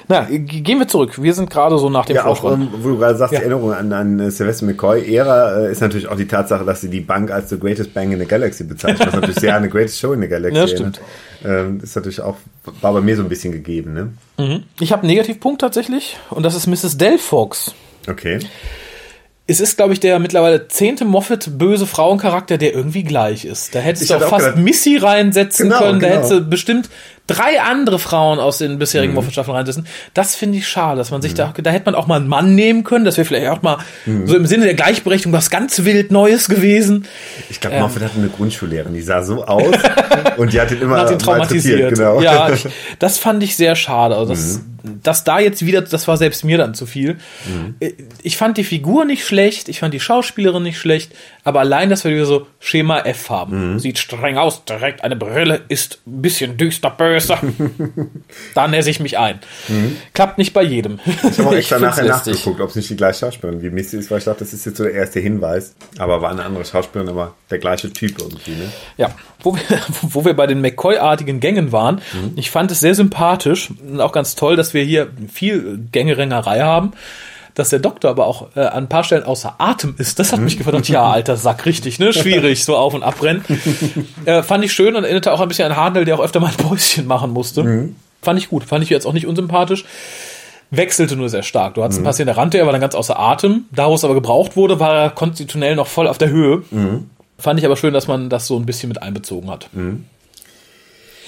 Na, 0.08 0.28
gehen 0.30 0.80
wir 0.80 0.88
zurück. 0.88 1.22
Wir 1.22 1.34
sind 1.34 1.50
gerade 1.50 1.78
so 1.78 1.90
nach 1.90 2.06
dem 2.06 2.16
ja, 2.18 2.26
auch, 2.26 2.44
ähm, 2.52 2.70
wo 2.82 2.90
du 2.90 2.98
gerade 2.98 3.18
sagst, 3.18 3.34
Ja. 3.34 3.40
die 3.40 3.46
Erinnerung 3.46 3.74
an, 3.74 3.94
an 3.94 4.20
äh, 4.20 4.32
Sylvester 4.32 4.66
McCoy-Ära 4.66 5.68
äh, 5.68 5.72
ist 5.72 5.82
natürlich 5.82 6.08
auch 6.08 6.18
die 6.18 6.28
Tatsache, 6.28 6.66
dass 6.66 6.82
sie 6.82 6.90
die 6.90 7.00
Bank 7.00 7.32
als 7.32 7.50
the 7.50 7.60
greatest 7.60 7.94
bang 7.94 8.12
in 8.12 8.20
the 8.20 8.26
galaxy 8.26 8.64
bezeichnet. 8.64 9.08
Was 9.08 9.14
natürlich 9.14 9.40
sehr 9.40 9.56
an 9.56 9.64
the 9.64 9.70
greatest 9.70 10.00
show 10.00 10.12
in 10.12 10.22
the 10.22 10.28
galaxy 10.28 10.58
Ja, 10.60 10.68
stimmt. 10.68 11.00
Ähm, 11.46 11.80
ist 11.82 11.96
natürlich 11.96 12.22
auch, 12.22 12.38
war 12.82 12.94
bei 12.94 13.02
mir 13.02 13.16
so 13.16 13.22
ein 13.24 13.30
bisschen 13.30 13.54
gegeben, 13.54 13.94
ne? 13.94 14.10
Mhm. 14.38 14.64
Ich 14.80 14.92
habe 14.92 15.04
einen 15.04 15.12
Negativpunkt 15.12 15.62
tatsächlich 15.62 16.18
und 16.30 16.44
das 16.44 16.56
ist 16.56 16.68
Mrs. 16.68 16.98
Delphox. 16.98 17.74
Okay. 18.10 18.40
Es 19.52 19.60
ist, 19.60 19.76
glaube 19.76 19.92
ich, 19.92 20.00
der 20.00 20.18
mittlerweile 20.20 20.70
zehnte 20.70 21.04
Moffat 21.04 21.58
böse 21.58 21.86
Frauencharakter, 21.86 22.58
der 22.58 22.74
irgendwie 22.74 23.04
gleich 23.04 23.44
ist. 23.44 23.76
Da 23.76 23.80
hättest 23.80 24.04
Ich 24.04 24.08
du 24.10 24.16
auch 24.16 24.30
fast 24.30 24.46
gedacht- 24.46 24.60
Missy 24.64 24.96
reinsetzen 24.96 25.68
Genau, 25.70 25.80
können. 25.80 26.00
Da 26.00 26.08
genau. 26.08 26.18
hättest 26.20 26.32
du 26.32 26.42
bestimmt 26.50 26.90
drei 27.36 27.62
andere 27.62 28.00
Frauen 28.00 28.40
aus 28.40 28.58
den 28.60 28.74
Mhm. 28.74 28.80
bisherigen 28.80 29.14
Moffat-Staffeln 29.14 29.56
reinsetzen. 29.56 29.88
Das 30.14 30.36
finde 30.36 30.58
ich 30.60 30.68
schade, 30.68 30.98
dass 30.98 31.12
man 31.12 31.22
sich 31.22 31.34
da, 31.34 31.54
da 31.62 31.70
hätte 31.72 31.86
man 31.86 31.96
auch 31.96 32.08
mal 32.08 32.18
einen 32.18 32.28
Mann 32.28 32.56
nehmen 32.56 32.84
können. 32.84 33.06
Das 33.06 33.18
wäre 33.18 33.26
vielleicht 33.26 33.48
auch 33.50 33.62
mal 33.62 33.78
Mhm. 34.06 34.28
so 34.28 34.36
im 34.36 34.46
Sinne 34.46 34.66
der 34.66 34.74
Gleichberechtigung 34.74 35.34
was 35.34 35.50
ganz 35.50 35.84
wild 35.86 36.12
Neues 36.12 36.48
gewesen. 36.48 37.06
Ich 37.50 37.60
glaube, 37.62 37.80
Moffat 37.80 38.04
hatte 38.04 38.18
eine 38.18 38.30
Grundschullehrerin, 38.30 38.94
die 38.94 39.02
sah 39.02 39.24
so 39.24 39.44
aus 39.46 39.76
und 40.38 40.54
die 40.54 40.60
hat 40.62 40.72
ihn 40.72 40.82
immer 40.82 40.98
hat 41.00 41.12
ihn 41.12 41.20
traumatisiert. 41.20 41.96
Genau. 41.96 42.18
Mhm. 42.18 42.24
Ja, 42.24 42.50
ich, 42.54 42.68
das 43.00 43.18
fand 43.18 43.42
ich 43.44 43.56
sehr 43.56 43.76
schade. 43.76 44.16
Also 44.16 44.34
das, 44.34 44.62
dass 45.04 45.24
da 45.24 45.40
jetzt 45.40 45.64
wieder, 45.66 45.82
das 45.82 46.08
war 46.08 46.18
selbst 46.18 46.44
mir 46.44 46.58
dann 46.58 46.74
zu 46.74 46.86
viel. 46.86 47.18
Mhm. 47.46 47.76
Äh, 47.80 47.92
Ich 48.24 48.38
fand 48.38 48.58
die 48.58 48.64
Figur 48.64 49.06
nicht 49.06 49.26
schlecht, 49.26 49.70
ich 49.70 49.80
fand 49.80 49.94
die 49.94 50.00
Schauspielerin 50.00 50.64
nicht 50.64 50.78
schlecht, 50.80 51.12
aber 51.44 51.60
allein, 51.60 51.90
dass 51.90 52.04
wir 52.04 52.12
wieder 52.12 52.26
so 52.26 52.48
Schema 52.60 53.00
F 53.02 53.30
haben. 53.30 53.74
Mhm. 53.74 53.80
Sieht 53.80 54.00
streng 54.00 54.38
aus, 54.38 54.66
direkt 54.66 55.04
eine 55.04 55.16
Brille, 55.16 55.62
ist 55.68 56.00
ein 56.08 56.22
bisschen 56.22 56.58
düster 56.58 56.90
böse. 56.90 57.21
Da 58.54 58.68
nässe 58.68 58.90
ich 58.90 59.00
mich 59.00 59.18
ein. 59.18 59.40
Klappt 60.14 60.38
nicht 60.38 60.54
bei 60.54 60.64
jedem. 60.64 60.94
Mhm. 60.94 61.00
Ich 61.30 61.40
habe 61.40 61.50
auch 61.50 61.54
extra 61.54 61.80
nachher 61.80 62.04
lästig. 62.04 62.34
nachgeguckt, 62.34 62.62
ob 62.62 62.70
es 62.70 62.76
nicht 62.76 62.90
die 62.90 62.96
gleiche 62.96 63.20
Schauspielerin 63.20 63.62
wie 63.62 63.70
Missy 63.70 63.98
ist, 63.98 64.12
weil 64.12 64.20
ich 64.20 64.26
dachte, 64.26 64.40
das 64.40 64.54
ist 64.54 64.66
jetzt 64.66 64.78
so 64.78 64.84
der 64.84 64.94
erste 64.94 65.20
Hinweis. 65.20 65.76
Aber 65.98 66.22
war 66.22 66.32
eine 66.32 66.44
andere 66.44 66.66
Schauspielerin, 66.66 67.10
aber 67.10 67.36
der 67.50 67.60
gleiche 67.60 67.92
Typ 67.92 68.20
irgendwie, 68.20 68.52
ne? 68.52 68.72
Ja, 68.98 69.12
wo 69.42 69.56
wir, 69.56 69.62
wo 70.02 70.26
wir 70.26 70.34
bei 70.34 70.48
den 70.48 70.62
McCoy-artigen 70.62 71.40
Gängen 71.40 71.72
waren, 71.72 72.02
ich 72.36 72.52
fand 72.52 72.72
es 72.72 72.80
sehr 72.80 72.96
sympathisch 72.96 73.70
und 73.88 74.02
auch 74.02 74.12
ganz 74.12 74.36
toll, 74.36 74.56
dass 74.56 74.74
wir 74.74 74.84
hier 74.84 75.10
viel 75.32 75.80
Gängerengerei 75.92 76.62
haben. 76.62 76.94
Dass 77.54 77.70
der 77.70 77.80
Doktor 77.80 78.10
aber 78.10 78.28
auch 78.28 78.48
äh, 78.56 78.62
an 78.62 78.86
ein 78.86 78.90
paar 78.90 79.04
Stellen 79.04 79.24
außer 79.24 79.56
Atem 79.58 79.96
ist, 79.98 80.20
das 80.20 80.32
hat 80.32 80.40
mich 80.40 80.58
gefragt. 80.58 80.88
Ja, 80.90 81.10
alter 81.12 81.36
Sack, 81.36 81.66
richtig, 81.66 82.00
ne? 82.00 82.14
Schwierig, 82.14 82.64
so 82.64 82.78
auf 82.78 82.94
und 82.94 83.04
abrennen. 83.04 83.44
äh, 84.26 84.42
fand 84.42 84.64
ich 84.64 84.72
schön 84.74 84.96
und 84.96 85.04
erinnerte 85.04 85.34
auch 85.34 85.42
ein 85.42 85.48
bisschen 85.48 85.70
an 85.70 85.76
Hartnell, 85.78 86.06
der 86.06 86.16
auch 86.16 86.24
öfter 86.24 86.40
mal 86.40 86.48
ein 86.48 86.56
Päuschen 86.58 87.08
machen 87.08 87.32
musste. 87.32 87.90
Fand 88.22 88.40
ich 88.40 88.50
gut, 88.50 88.64
fand 88.64 88.84
ich 88.84 88.90
jetzt 88.90 89.06
auch 89.06 89.14
nicht 89.14 89.28
unsympathisch. 89.28 89.84
Wechselte 90.70 91.18
nur 91.18 91.28
sehr 91.28 91.44
stark. 91.44 91.74
Du 91.74 91.84
hattest 91.84 91.98
einen 92.00 92.06
Patient, 92.06 92.28
der 92.30 92.38
rannte, 92.38 92.58
er 92.58 92.66
war 92.66 92.72
dann 92.72 92.80
ganz 92.80 92.96
außer 92.96 93.20
Atem. 93.20 93.66
Da, 93.72 93.90
wo 93.90 93.96
es 93.96 94.06
aber 94.06 94.14
gebraucht 94.14 94.56
wurde, 94.56 94.80
war 94.80 94.96
er 94.96 95.10
konstitutionell 95.10 95.76
noch 95.76 95.88
voll 95.88 96.08
auf 96.08 96.18
der 96.18 96.30
Höhe. 96.30 96.64
Fand 97.38 97.60
ich 97.60 97.66
aber 97.66 97.76
schön, 97.76 97.94
dass 97.94 98.08
man 98.08 98.30
das 98.30 98.48
so 98.48 98.58
ein 98.58 98.66
bisschen 98.66 98.88
mit 98.88 99.02
einbezogen 99.02 99.50
hat. 99.50 99.68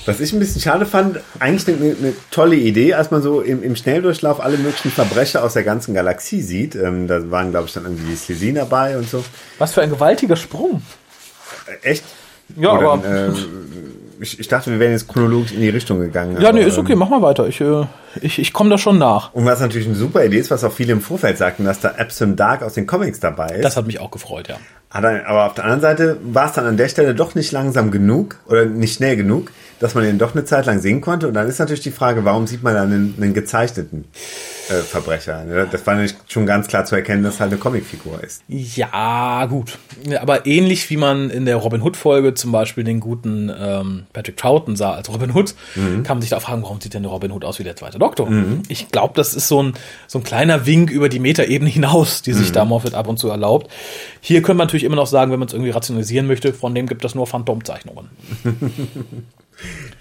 Was 0.05 0.19
ich 0.19 0.33
ein 0.33 0.39
bisschen 0.39 0.61
schade 0.61 0.85
fand, 0.85 1.19
eigentlich 1.39 1.67
eine, 1.67 1.95
eine 1.95 2.13
tolle 2.29 2.55
Idee, 2.57 2.93
als 2.93 3.09
man 3.11 3.21
so 3.21 3.39
im, 3.41 3.63
im 3.63 3.75
Schnelldurchlauf 3.75 4.41
alle 4.41 4.57
möglichen 4.57 4.91
Verbrecher 4.91 5.43
aus 5.43 5.53
der 5.53 5.63
ganzen 5.63 5.93
Galaxie 5.93 6.41
sieht. 6.41 6.75
Ähm, 6.75 7.07
da 7.07 7.31
waren, 7.31 7.51
glaube 7.51 7.67
ich, 7.67 7.73
dann 7.73 7.83
irgendwie 7.85 8.11
die 8.11 8.15
Slesin 8.17 8.55
dabei 8.55 8.97
und 8.97 9.09
so. 9.09 9.23
Was 9.59 9.73
für 9.73 9.81
ein 9.81 9.89
gewaltiger 9.89 10.35
Sprung. 10.35 10.81
Äh, 11.83 11.87
Echt? 11.91 12.03
Ja, 12.57 12.77
Oder, 12.77 12.89
aber- 12.91 13.05
ähm, 13.07 13.35
ich, 14.19 14.39
ich 14.39 14.47
dachte, 14.47 14.71
wir 14.71 14.79
wären 14.79 14.91
jetzt 14.91 15.07
chronologisch 15.07 15.53
in 15.53 15.61
die 15.61 15.69
Richtung 15.69 15.99
gegangen. 15.99 16.39
Ja, 16.41 16.49
aber, 16.49 16.59
nee, 16.59 16.65
ist 16.65 16.77
okay, 16.77 16.93
ähm, 16.93 16.99
mach 16.99 17.09
mal 17.09 17.21
weiter. 17.21 17.47
Ich, 17.47 17.59
äh, 17.61 17.85
ich, 18.21 18.39
ich 18.39 18.53
komme 18.53 18.69
da 18.69 18.77
schon 18.77 18.97
nach. 18.97 19.33
Und 19.33 19.45
was 19.45 19.59
natürlich 19.59 19.87
eine 19.87 19.95
super 19.95 20.23
Idee 20.25 20.37
ist, 20.37 20.51
was 20.51 20.63
auch 20.63 20.71
viele 20.73 20.93
im 20.93 21.01
Vorfeld 21.01 21.37
sagten, 21.37 21.65
dass 21.65 21.79
da 21.79 21.93
Epsom 21.97 22.35
Dark 22.35 22.61
aus 22.63 22.73
den 22.73 22.87
Comics 22.87 23.19
dabei 23.19 23.47
ist. 23.55 23.63
Das 23.63 23.77
hat 23.77 23.87
mich 23.87 23.99
auch 23.99 24.11
gefreut, 24.11 24.47
ja. 24.47 24.55
Er- 24.91 25.27
Aber 25.27 25.47
auf 25.47 25.53
der 25.55 25.63
anderen 25.63 25.81
Seite 25.81 26.17
war 26.23 26.45
es 26.47 26.53
dann 26.53 26.65
an 26.65 26.77
der 26.77 26.87
Stelle 26.87 27.15
doch 27.15 27.33
nicht 27.35 27.51
langsam 27.51 27.89
genug 27.89 28.37
oder 28.47 28.65
nicht 28.65 28.93
schnell 28.95 29.15
genug, 29.15 29.51
dass 29.79 29.95
man 29.95 30.05
ihn 30.05 30.19
doch 30.19 30.33
eine 30.35 30.45
Zeit 30.45 30.67
lang 30.67 30.79
sehen 30.79 31.01
konnte. 31.01 31.27
Und 31.27 31.33
dann 31.33 31.47
ist 31.47 31.57
natürlich 31.59 31.81
die 31.81 31.91
Frage, 31.91 32.23
warum 32.25 32.45
sieht 32.45 32.61
man 32.61 32.75
dann 32.75 32.91
einen, 32.93 33.13
einen 33.17 33.33
gezeichneten 33.33 34.05
äh, 34.69 34.73
Verbrecher? 34.75 35.43
ne? 35.45 35.67
Das 35.69 35.85
war 35.87 35.95
nämlich 35.95 36.13
schon 36.27 36.45
ganz 36.45 36.67
klar 36.67 36.85
zu 36.85 36.95
erkennen, 36.95 37.23
dass 37.23 37.33
es 37.35 37.39
halt 37.39 37.51
eine 37.51 37.59
Comicfigur 37.59 38.23
ist. 38.23 38.43
Ja, 38.47 39.45
gut. 39.47 39.79
Aber 40.21 40.45
ähnlich 40.45 40.87
wie 40.91 40.97
man 40.97 41.31
in 41.31 41.45
der 41.45 41.55
Robin 41.55 41.81
Hood-Folge 41.81 42.35
zum 42.35 42.51
Beispiel 42.51 42.83
den 42.83 42.99
guten 42.99 43.51
ähm, 43.57 44.03
Patrick 44.13 44.37
Troughton 44.37 44.75
sah 44.75 44.93
als 44.93 45.09
Robin 45.11 45.33
Hood, 45.33 45.55
kann 45.75 46.03
man 46.17 46.21
sich 46.21 46.29
da 46.29 46.39
fragen, 46.39 46.61
warum 46.61 46.79
sieht 46.79 46.93
denn 46.93 47.01
der 47.03 47.11
Robin 47.11 47.31
Hood 47.31 47.43
aus 47.45 47.57
wie 47.59 47.63
der 47.63 47.75
zweite 47.75 47.99
Doktor? 48.03 48.27
Ich 48.67 48.89
glaube, 48.89 49.13
das 49.15 49.33
ist 49.33 49.47
so 49.47 49.61
ein, 49.61 49.73
so 50.07 50.19
ein 50.19 50.23
kleiner 50.23 50.65
Wink 50.65 50.91
über 50.91 51.09
die 51.09 51.19
Metaebene 51.19 51.69
hinaus, 51.71 52.21
die 52.21 52.33
sich 52.33 52.51
da 52.51 52.65
Moffat 52.65 52.93
ab 52.93 53.07
und 53.07 53.17
zu 53.17 53.29
erlaubt. 53.29 53.69
Hier 54.21 54.41
könnte 54.41 54.57
man 54.57 54.67
natürlich 54.67 54.83
immer 54.83 54.95
noch 54.95 55.07
sagen, 55.07 55.31
wenn 55.31 55.39
man 55.39 55.47
es 55.47 55.53
irgendwie 55.53 55.71
rationalisieren 55.71 56.27
möchte, 56.27 56.53
von 56.53 56.73
dem 56.75 56.87
gibt 56.87 57.03
es 57.05 57.15
nur 57.15 57.27
Phantomzeichnungen. 57.27 58.09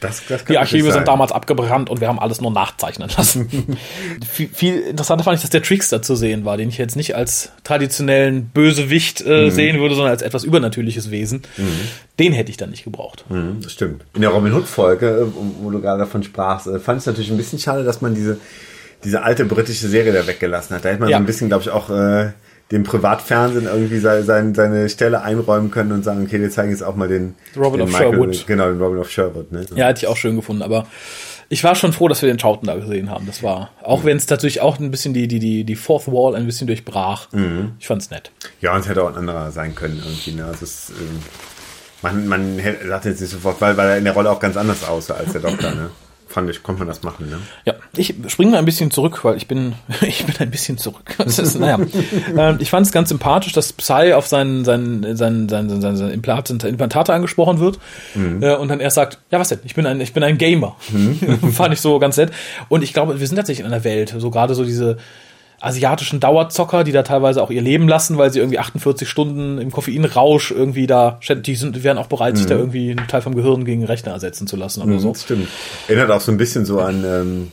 Das, 0.00 0.22
das 0.28 0.44
Die 0.46 0.58
Archive 0.58 0.90
sind 0.92 1.06
damals 1.06 1.30
abgebrannt 1.30 1.88
und 1.90 2.00
wir 2.00 2.08
haben 2.08 2.18
alles 2.18 2.40
nur 2.40 2.50
nachzeichnen 2.50 3.08
lassen. 3.16 3.76
viel, 4.32 4.48
viel 4.48 4.80
interessanter 4.80 5.22
fand 5.24 5.36
ich, 5.36 5.42
dass 5.42 5.50
der 5.50 5.62
Trickster 5.62 6.02
zu 6.02 6.16
sehen 6.16 6.44
war, 6.44 6.56
den 6.56 6.68
ich 6.68 6.78
jetzt 6.78 6.96
nicht 6.96 7.14
als 7.14 7.52
traditionellen 7.62 8.46
Bösewicht 8.46 9.20
äh, 9.24 9.50
sehen 9.50 9.78
würde, 9.80 9.94
sondern 9.94 10.10
als 10.12 10.22
etwas 10.22 10.42
übernatürliches 10.44 11.10
Wesen. 11.10 11.42
Den 12.18 12.32
hätte 12.32 12.50
ich 12.50 12.56
dann 12.56 12.70
nicht 12.70 12.84
gebraucht. 12.84 13.24
Mhm, 13.28 13.58
Das 13.62 13.72
stimmt. 13.72 14.04
In 14.14 14.22
der 14.22 14.30
Robin 14.30 14.52
Hood-Folge, 14.52 15.06
äh, 15.06 15.26
wo 15.62 15.70
du 15.70 15.80
gerade 15.80 16.00
davon 16.00 16.22
sprachst, 16.22 16.66
äh, 16.66 16.78
fand 16.80 16.98
ich 16.98 17.02
es 17.02 17.06
natürlich 17.06 17.30
ein 17.30 17.36
bisschen 17.36 17.58
schade, 17.58 17.84
dass 17.84 18.00
man 18.00 18.14
diese, 18.14 18.38
diese 19.04 19.22
alte 19.22 19.44
britische 19.44 19.88
Serie 19.88 20.12
da 20.12 20.26
weggelassen 20.26 20.74
hat. 20.76 20.84
Da 20.84 20.88
hätte 20.90 21.00
man 21.00 21.08
Ja. 21.10 21.18
so 21.18 21.22
ein 21.22 21.26
bisschen, 21.26 21.48
glaube 21.48 21.62
ich, 21.62 21.70
auch 21.70 21.90
äh, 21.90 22.30
dem 22.72 22.84
Privatfernsehen 22.84 23.66
irgendwie 23.66 23.98
seine, 23.98 24.54
seine, 24.54 24.88
Stelle 24.88 25.22
einräumen 25.22 25.70
können 25.70 25.92
und 25.92 26.04
sagen, 26.04 26.24
okay, 26.24 26.40
wir 26.40 26.50
zeigen 26.50 26.70
jetzt 26.70 26.82
auch 26.82 26.96
mal 26.96 27.06
den 27.06 27.34
Robin 27.54 27.80
den 27.80 27.88
of 27.88 27.96
Sherwood. 27.96 28.46
Genau, 28.46 28.66
den 28.66 28.80
Robin 28.80 28.98
of 28.98 29.10
Sherwood. 29.10 29.52
Ne? 29.52 29.66
Ja, 29.74 29.88
hätte 29.88 29.98
ich 29.98 30.06
auch 30.06 30.16
schön 30.16 30.36
gefunden, 30.36 30.62
aber 30.62 30.86
ich 31.50 31.62
war 31.62 31.74
schon 31.74 31.92
froh, 31.92 32.08
dass 32.08 32.22
wir 32.22 32.28
den 32.28 32.38
Troughton 32.38 32.66
da 32.66 32.76
gesehen 32.76 33.10
haben. 33.10 33.26
Das 33.26 33.42
war, 33.42 33.70
auch 33.82 34.04
wenn 34.04 34.16
es 34.16 34.26
natürlich 34.28 34.62
auch 34.62 34.80
ein 34.80 34.90
bisschen 34.90 35.12
die, 35.12 35.28
die, 35.28 35.38
die, 35.38 35.64
die 35.64 35.76
Fourth 35.76 36.08
Wall 36.08 36.34
ein 36.34 36.46
bisschen 36.46 36.66
durchbrach. 36.66 37.28
Ich 37.78 37.86
fand's 37.86 38.10
nett. 38.10 38.32
Ja, 38.62 38.74
und 38.74 38.80
es 38.80 38.88
hätte 38.88 39.02
auch 39.02 39.08
ein 39.08 39.16
anderer 39.16 39.50
sein 39.50 39.74
können 39.74 40.00
irgendwie. 40.02 40.32
Ne? 40.32 40.46
Also 40.46 40.64
es, 40.64 40.90
ähm, 40.98 41.18
man, 42.00 42.26
man 42.26 42.60
sagt 42.88 43.04
jetzt 43.04 43.20
nicht 43.20 43.30
sofort, 43.30 43.60
weil, 43.60 43.76
weil 43.76 43.88
er 43.90 43.98
in 43.98 44.04
der 44.04 44.14
Rolle 44.14 44.30
auch 44.30 44.40
ganz 44.40 44.56
anders 44.56 44.88
aussah 44.88 45.14
als 45.14 45.32
der 45.32 45.42
Doktor. 45.42 45.72
Ne? 45.72 45.90
Fand 46.32 46.48
ich, 46.48 46.62
konnte 46.62 46.78
man 46.78 46.88
das 46.88 47.02
machen. 47.02 47.28
Ne? 47.28 47.38
Ja, 47.66 47.74
ich 47.94 48.14
springe 48.28 48.52
mal 48.52 48.58
ein 48.58 48.64
bisschen 48.64 48.90
zurück, 48.90 49.22
weil 49.22 49.36
ich 49.36 49.48
bin, 49.48 49.74
ich 50.00 50.24
bin 50.24 50.34
ein 50.38 50.50
bisschen 50.50 50.78
zurück. 50.78 51.14
Ist, 51.26 51.58
naja. 51.58 51.78
ähm, 52.34 52.56
ich 52.58 52.70
fand 52.70 52.86
es 52.86 52.92
ganz 52.92 53.10
sympathisch, 53.10 53.52
dass 53.52 53.74
Psy 53.74 54.14
auf 54.14 54.26
seinen, 54.26 54.64
seinen, 54.64 55.14
seinen, 55.14 55.50
seinen, 55.50 55.68
seinen, 55.68 55.96
seinen 55.98 56.10
Implantate, 56.10 56.66
Implantate 56.66 57.12
angesprochen 57.12 57.60
wird 57.60 57.78
äh, 58.16 58.54
und 58.56 58.68
dann 58.68 58.80
erst 58.80 58.96
sagt, 58.96 59.18
ja 59.30 59.38
was 59.38 59.50
denn, 59.50 59.58
ich 59.64 59.74
bin 59.74 59.84
ein, 59.84 60.00
ich 60.00 60.14
bin 60.14 60.22
ein 60.22 60.38
Gamer. 60.38 60.74
fand 61.52 61.74
ich 61.74 61.80
so 61.82 61.98
ganz 61.98 62.16
nett. 62.16 62.30
Und 62.70 62.82
ich 62.82 62.94
glaube, 62.94 63.20
wir 63.20 63.26
sind 63.26 63.36
tatsächlich 63.36 63.66
in 63.66 63.70
einer 63.70 63.84
Welt, 63.84 64.14
so 64.16 64.30
gerade 64.30 64.54
so 64.54 64.64
diese 64.64 64.96
asiatischen 65.62 66.20
Dauerzocker, 66.20 66.84
die 66.84 66.92
da 66.92 67.02
teilweise 67.02 67.42
auch 67.42 67.50
ihr 67.50 67.62
Leben 67.62 67.88
lassen, 67.88 68.18
weil 68.18 68.32
sie 68.32 68.40
irgendwie 68.40 68.58
48 68.58 69.08
Stunden 69.08 69.58
im 69.58 69.70
Koffeinrausch 69.70 70.50
irgendwie 70.50 70.86
da, 70.86 71.18
die 71.28 71.54
sind, 71.54 71.76
die 71.76 71.84
wären 71.84 71.98
auch 71.98 72.08
bereit, 72.08 72.36
sich 72.36 72.46
da 72.46 72.56
irgendwie 72.56 72.90
einen 72.90 73.06
Teil 73.08 73.22
vom 73.22 73.34
Gehirn 73.34 73.64
gegen 73.64 73.80
einen 73.82 73.86
Rechner 73.88 74.12
ersetzen 74.12 74.46
zu 74.46 74.56
lassen 74.56 74.82
oder 74.82 74.98
so. 74.98 75.12
Das 75.12 75.22
stimmt. 75.22 75.48
Erinnert 75.88 76.10
auch 76.10 76.20
so 76.20 76.32
ein 76.32 76.36
bisschen 76.38 76.64
so 76.64 76.80
an, 76.80 77.04
ähm, 77.04 77.52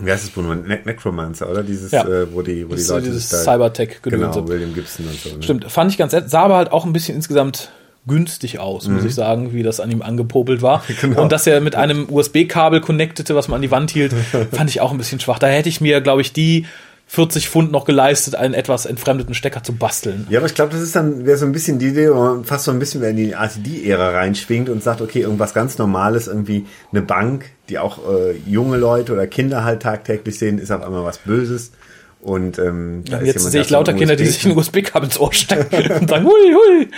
wie 0.00 0.10
heißt 0.12 0.24
das 0.24 0.30
Buch? 0.30 0.42
Ne 0.42 0.80
Necromancer, 0.84 1.50
oder? 1.50 1.62
Dieses, 1.62 1.90
Ja. 1.90 2.06
äh, 2.06 2.32
wo 2.32 2.42
die, 2.42 2.64
wo 2.66 2.70
die 2.70 2.76
Das 2.76 2.86
so 2.86 2.94
Leute 2.94 3.06
dieses 3.06 3.30
sich 3.30 3.38
da- 3.38 3.44
Cybertech-Gedönse. 3.52 4.26
Genau, 4.40 4.48
William 4.48 4.74
Gibson 4.74 5.06
und 5.06 5.18
so. 5.18 5.30
Ne? 5.36 5.42
Stimmt, 5.42 5.70
fand 5.70 5.90
ich 5.90 5.98
ganz 5.98 6.12
nett. 6.12 6.28
Sah 6.30 6.42
aber 6.42 6.56
halt 6.56 6.70
auch 6.72 6.84
ein 6.84 6.92
bisschen 6.92 7.16
insgesamt 7.16 7.70
günstig 8.08 8.60
aus, 8.60 8.86
muss 8.86 9.02
ich 9.04 9.16
sagen, 9.16 9.52
wie 9.52 9.64
das 9.64 9.80
an 9.80 9.90
ihm 9.90 10.00
angepopelt 10.00 10.62
war. 10.62 10.84
Genau. 11.00 11.22
Und 11.22 11.32
dass 11.32 11.44
er 11.46 11.60
mit 11.60 11.74
einem 11.74 12.06
USB-Kabel 12.08 12.80
connectete, 12.80 13.34
was 13.34 13.48
man 13.48 13.56
an 13.56 13.62
die 13.62 13.70
Wand 13.72 13.90
hielt, 13.90 14.12
fand 14.52 14.70
ich 14.70 14.80
auch 14.80 14.92
ein 14.92 14.98
bisschen 14.98 15.18
schwach. 15.18 15.40
Da 15.40 15.48
hätte 15.48 15.68
ich 15.68 15.80
mir, 15.80 16.00
glaube 16.00 16.20
ich, 16.20 16.32
die 16.32 16.66
40 17.08 17.48
Pfund 17.48 17.70
noch 17.70 17.84
geleistet, 17.84 18.34
einen 18.34 18.52
etwas 18.52 18.84
entfremdeten 18.84 19.34
Stecker 19.34 19.62
zu 19.62 19.72
basteln. 19.72 20.26
Ja, 20.28 20.40
aber 20.40 20.48
ich 20.48 20.54
glaube, 20.54 20.72
das 20.72 20.82
ist 20.82 20.96
dann 20.96 21.24
wäre 21.24 21.38
so 21.38 21.46
ein 21.46 21.52
bisschen 21.52 21.78
die 21.78 21.88
Idee, 21.88 22.10
wo 22.10 22.16
man 22.16 22.44
fast 22.44 22.64
so 22.64 22.72
ein 22.72 22.80
bisschen 22.80 23.02
in 23.04 23.16
die 23.16 23.30
RTD-Ära 23.30 24.10
reinschwingt 24.10 24.68
und 24.68 24.82
sagt, 24.82 25.00
okay, 25.00 25.20
irgendwas 25.20 25.54
ganz 25.54 25.78
Normales, 25.78 26.26
irgendwie 26.26 26.66
eine 26.90 27.02
Bank, 27.02 27.46
die 27.68 27.78
auch 27.78 27.98
äh, 27.98 28.36
junge 28.46 28.76
Leute 28.76 29.12
oder 29.12 29.28
Kinder 29.28 29.62
halt 29.62 29.82
tagtäglich 29.82 30.38
sehen, 30.38 30.58
ist 30.58 30.72
auf 30.72 30.82
einmal 30.82 31.04
was 31.04 31.18
Böses. 31.18 31.70
Und 32.26 32.58
ähm, 32.58 33.04
ja, 33.08 33.22
jetzt 33.22 33.52
sehe 33.52 33.60
ich 33.60 33.70
lauter 33.70 33.94
Kinder, 33.94 34.16
die 34.16 34.26
sich 34.26 34.44
ein 34.44 34.56
USB-Kabel 34.58 35.04
ins 35.04 35.20
Ohr 35.20 35.32
stecken 35.32 35.92
und 36.00 36.10
sagen, 36.10 36.24
hui, 36.26 36.32
hui. 36.32 36.88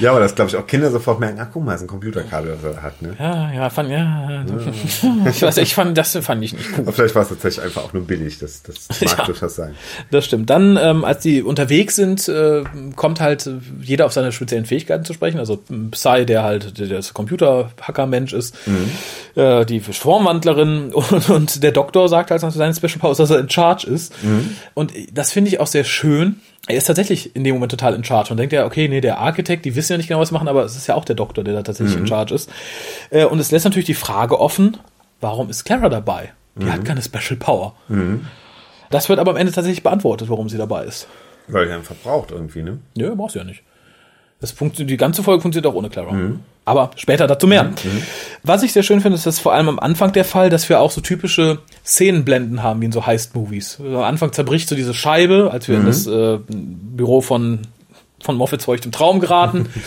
Ja, 0.00 0.10
aber 0.10 0.18
das 0.18 0.34
glaube 0.34 0.50
ich 0.50 0.56
auch 0.56 0.66
Kinder 0.66 0.90
sofort 0.90 1.20
merken, 1.20 1.38
ach 1.40 1.46
guck 1.52 1.64
mal, 1.64 1.76
ist 1.76 1.82
ein 1.82 1.86
Computerkabel, 1.86 2.58
was 2.60 2.74
er 2.74 2.82
hat, 2.82 3.00
ne? 3.02 3.14
Ja, 3.20 3.52
ja, 3.52 3.70
fand, 3.70 3.90
ja. 3.90 4.42
ja. 4.44 5.30
Ich 5.30 5.42
weiß, 5.42 5.58
ich 5.58 5.76
fand, 5.76 5.96
das 5.96 6.18
fand 6.22 6.42
ich 6.42 6.54
nicht 6.54 6.70
cool. 6.72 6.80
Aber 6.80 6.92
vielleicht 6.92 7.14
war 7.14 7.22
es 7.22 7.28
tatsächlich 7.28 7.64
einfach 7.64 7.84
auch 7.84 7.92
nur 7.92 8.04
billig, 8.04 8.40
das, 8.40 8.64
das 8.64 8.88
mag 9.00 9.18
ja, 9.18 9.24
durchaus 9.26 9.54
sein. 9.54 9.76
Das 10.10 10.24
stimmt. 10.24 10.50
Dann, 10.50 10.76
ähm, 10.76 11.04
als 11.04 11.20
die 11.20 11.44
unterwegs 11.44 11.94
sind, 11.94 12.28
äh, 12.28 12.64
kommt 12.96 13.20
halt 13.20 13.48
jeder 13.80 14.06
auf 14.06 14.12
seine 14.12 14.32
speziellen 14.32 14.64
Fähigkeiten 14.64 15.04
zu 15.04 15.12
sprechen. 15.12 15.38
Also 15.38 15.62
Psy, 15.92 16.26
der 16.26 16.42
halt 16.42 16.80
der, 16.80 16.88
der 16.88 17.00
Computer-Hacker-Mensch 17.14 18.32
ist, 18.32 18.56
mhm. 18.66 19.40
äh, 19.40 19.64
die 19.64 19.78
Formwandlerin 19.78 20.92
und, 20.92 21.30
und, 21.30 21.62
der 21.62 21.70
Doktor 21.70 22.08
sagt 22.08 22.32
halt 22.32 22.42
nach 22.42 22.50
seinen 22.50 22.74
Special 22.74 22.98
Powers, 22.98 23.18
dass 23.18 23.30
er 23.30 23.38
in 23.38 23.48
Charge 23.48 23.86
ist. 23.86 24.12
Mhm. 24.24 24.31
Mhm. 24.32 24.56
Und 24.74 24.92
das 25.12 25.32
finde 25.32 25.48
ich 25.48 25.60
auch 25.60 25.66
sehr 25.66 25.84
schön. 25.84 26.40
Er 26.66 26.76
ist 26.76 26.86
tatsächlich 26.86 27.34
in 27.34 27.44
dem 27.44 27.54
Moment 27.54 27.70
total 27.70 27.94
in 27.94 28.04
Charge 28.04 28.30
und 28.30 28.36
denkt 28.36 28.52
ja, 28.52 28.64
okay, 28.64 28.88
nee, 28.88 29.00
der 29.00 29.18
Architekt, 29.18 29.64
die 29.64 29.74
wissen 29.74 29.92
ja 29.92 29.96
nicht 29.96 30.08
genau, 30.08 30.20
was 30.20 30.30
machen, 30.30 30.48
aber 30.48 30.64
es 30.64 30.76
ist 30.76 30.86
ja 30.86 30.94
auch 30.94 31.04
der 31.04 31.16
Doktor, 31.16 31.44
der 31.44 31.54
da 31.54 31.62
tatsächlich 31.62 31.96
mhm. 31.96 32.02
in 32.02 32.08
Charge 32.08 32.34
ist. 32.34 32.50
Äh, 33.10 33.24
und 33.24 33.38
es 33.38 33.50
lässt 33.50 33.64
natürlich 33.64 33.86
die 33.86 33.94
Frage 33.94 34.38
offen, 34.40 34.76
warum 35.20 35.50
ist 35.50 35.64
Clara 35.64 35.88
dabei? 35.88 36.32
Die 36.54 36.66
mhm. 36.66 36.72
hat 36.72 36.84
keine 36.84 37.02
Special 37.02 37.36
Power. 37.38 37.74
Mhm. 37.88 38.26
Das 38.90 39.08
wird 39.08 39.18
aber 39.18 39.30
am 39.30 39.36
Ende 39.36 39.52
tatsächlich 39.52 39.82
beantwortet, 39.82 40.28
warum 40.28 40.48
sie 40.48 40.58
dabei 40.58 40.84
ist. 40.84 41.08
Weil 41.48 41.68
er 41.68 41.76
einfach 41.76 41.96
braucht 41.96 42.30
irgendwie, 42.30 42.62
ne? 42.62 42.78
Nö, 42.96 43.14
brauchst 43.16 43.34
du 43.34 43.40
ja 43.40 43.44
nicht. 43.44 43.62
Das 44.40 44.52
funktioniert, 44.52 44.90
die 44.90 44.96
ganze 44.96 45.22
Folge 45.22 45.40
funktioniert 45.40 45.72
auch 45.72 45.76
ohne 45.76 45.88
Clara. 45.88 46.12
Mhm. 46.12 46.40
Aber 46.64 46.92
später 46.96 47.26
dazu 47.26 47.46
mehr. 47.46 47.64
Mhm. 47.64 47.70
mhm. 47.70 48.02
Was 48.44 48.62
ich 48.62 48.72
sehr 48.72 48.82
schön 48.82 49.00
finde, 49.00 49.16
ist 49.16 49.26
das 49.26 49.38
vor 49.38 49.52
allem 49.52 49.68
am 49.68 49.78
Anfang 49.78 50.12
der 50.12 50.24
Fall, 50.24 50.50
dass 50.50 50.68
wir 50.68 50.80
auch 50.80 50.90
so 50.90 51.00
typische 51.00 51.58
Szenenblenden 51.84 52.62
haben, 52.62 52.80
wie 52.80 52.86
in 52.86 52.92
so 52.92 53.06
Heist-Movies. 53.06 53.78
Also 53.82 53.98
am 53.98 54.04
Anfang 54.04 54.32
zerbricht 54.32 54.68
so 54.68 54.74
diese 54.74 54.94
Scheibe, 54.94 55.50
als 55.52 55.68
wir 55.68 55.76
mhm. 55.76 55.80
in 55.82 55.86
das 55.86 56.06
äh, 56.06 56.38
Büro 56.48 57.20
von, 57.20 57.60
von 58.20 58.36
Moffat 58.36 58.62
feucht 58.62 58.84
im 58.84 58.92
Traum 58.92 59.20
geraten. 59.20 59.68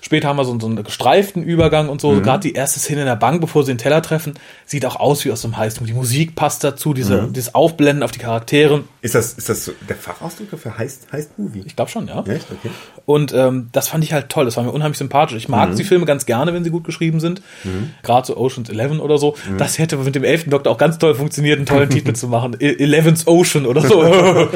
Später 0.00 0.28
haben 0.28 0.36
wir 0.36 0.44
so, 0.44 0.58
so 0.58 0.66
einen 0.66 0.82
gestreiften 0.82 1.42
Übergang 1.42 1.88
und 1.88 2.00
so. 2.00 2.12
Mhm. 2.12 2.22
Gerade 2.22 2.40
die 2.40 2.54
erste 2.54 2.78
Szene 2.78 3.00
in 3.00 3.06
der 3.06 3.16
Bank, 3.16 3.40
bevor 3.40 3.64
sie 3.64 3.72
den 3.72 3.78
Teller 3.78 4.00
treffen, 4.00 4.34
sieht 4.64 4.86
auch 4.86 4.96
aus 4.96 5.24
wie 5.24 5.32
aus 5.32 5.44
einem 5.44 5.56
Heist. 5.56 5.80
Die 5.84 5.92
Musik 5.92 6.34
passt 6.34 6.64
dazu, 6.64 6.94
diese, 6.94 7.22
mhm. 7.22 7.32
dieses 7.32 7.54
Aufblenden 7.54 8.02
auf 8.02 8.12
die 8.12 8.20
Charaktere. 8.20 8.84
Ist 9.08 9.14
das, 9.14 9.32
ist 9.32 9.48
das 9.48 9.64
so 9.64 9.72
der 9.88 9.96
Fachausdruck 9.96 10.48
für 10.60 10.76
Heist, 10.76 11.06
Heist 11.10 11.38
Movie? 11.38 11.62
Ich 11.64 11.74
glaube 11.74 11.90
schon, 11.90 12.08
ja. 12.08 12.22
Echt? 12.26 12.44
Okay. 12.50 12.68
Und 13.06 13.32
ähm, 13.32 13.70
das 13.72 13.88
fand 13.88 14.04
ich 14.04 14.12
halt 14.12 14.28
toll. 14.28 14.44
Das 14.44 14.58
war 14.58 14.64
mir 14.64 14.70
unheimlich 14.70 14.98
sympathisch. 14.98 15.34
Ich 15.38 15.48
mag 15.48 15.70
mhm. 15.70 15.76
die 15.76 15.84
Filme 15.84 16.04
ganz 16.04 16.26
gerne, 16.26 16.52
wenn 16.52 16.62
sie 16.62 16.68
gut 16.68 16.84
geschrieben 16.84 17.18
sind. 17.18 17.40
Mhm. 17.64 17.94
Gerade 18.02 18.26
so 18.26 18.36
Ocean's 18.36 18.68
Eleven 18.68 19.00
oder 19.00 19.16
so. 19.16 19.34
Mhm. 19.48 19.56
Das 19.56 19.78
hätte 19.78 19.96
mit 19.96 20.14
dem 20.14 20.24
elften 20.24 20.50
Doktor 20.50 20.70
auch 20.72 20.76
ganz 20.76 20.98
toll 20.98 21.14
funktioniert, 21.14 21.56
einen 21.56 21.64
tollen 21.64 21.88
Titel 21.88 22.12
zu 22.14 22.28
machen. 22.28 22.54
E- 22.60 22.76
Eleven's 22.82 23.26
Ocean 23.26 23.64
oder 23.64 23.80
so. 23.80 24.02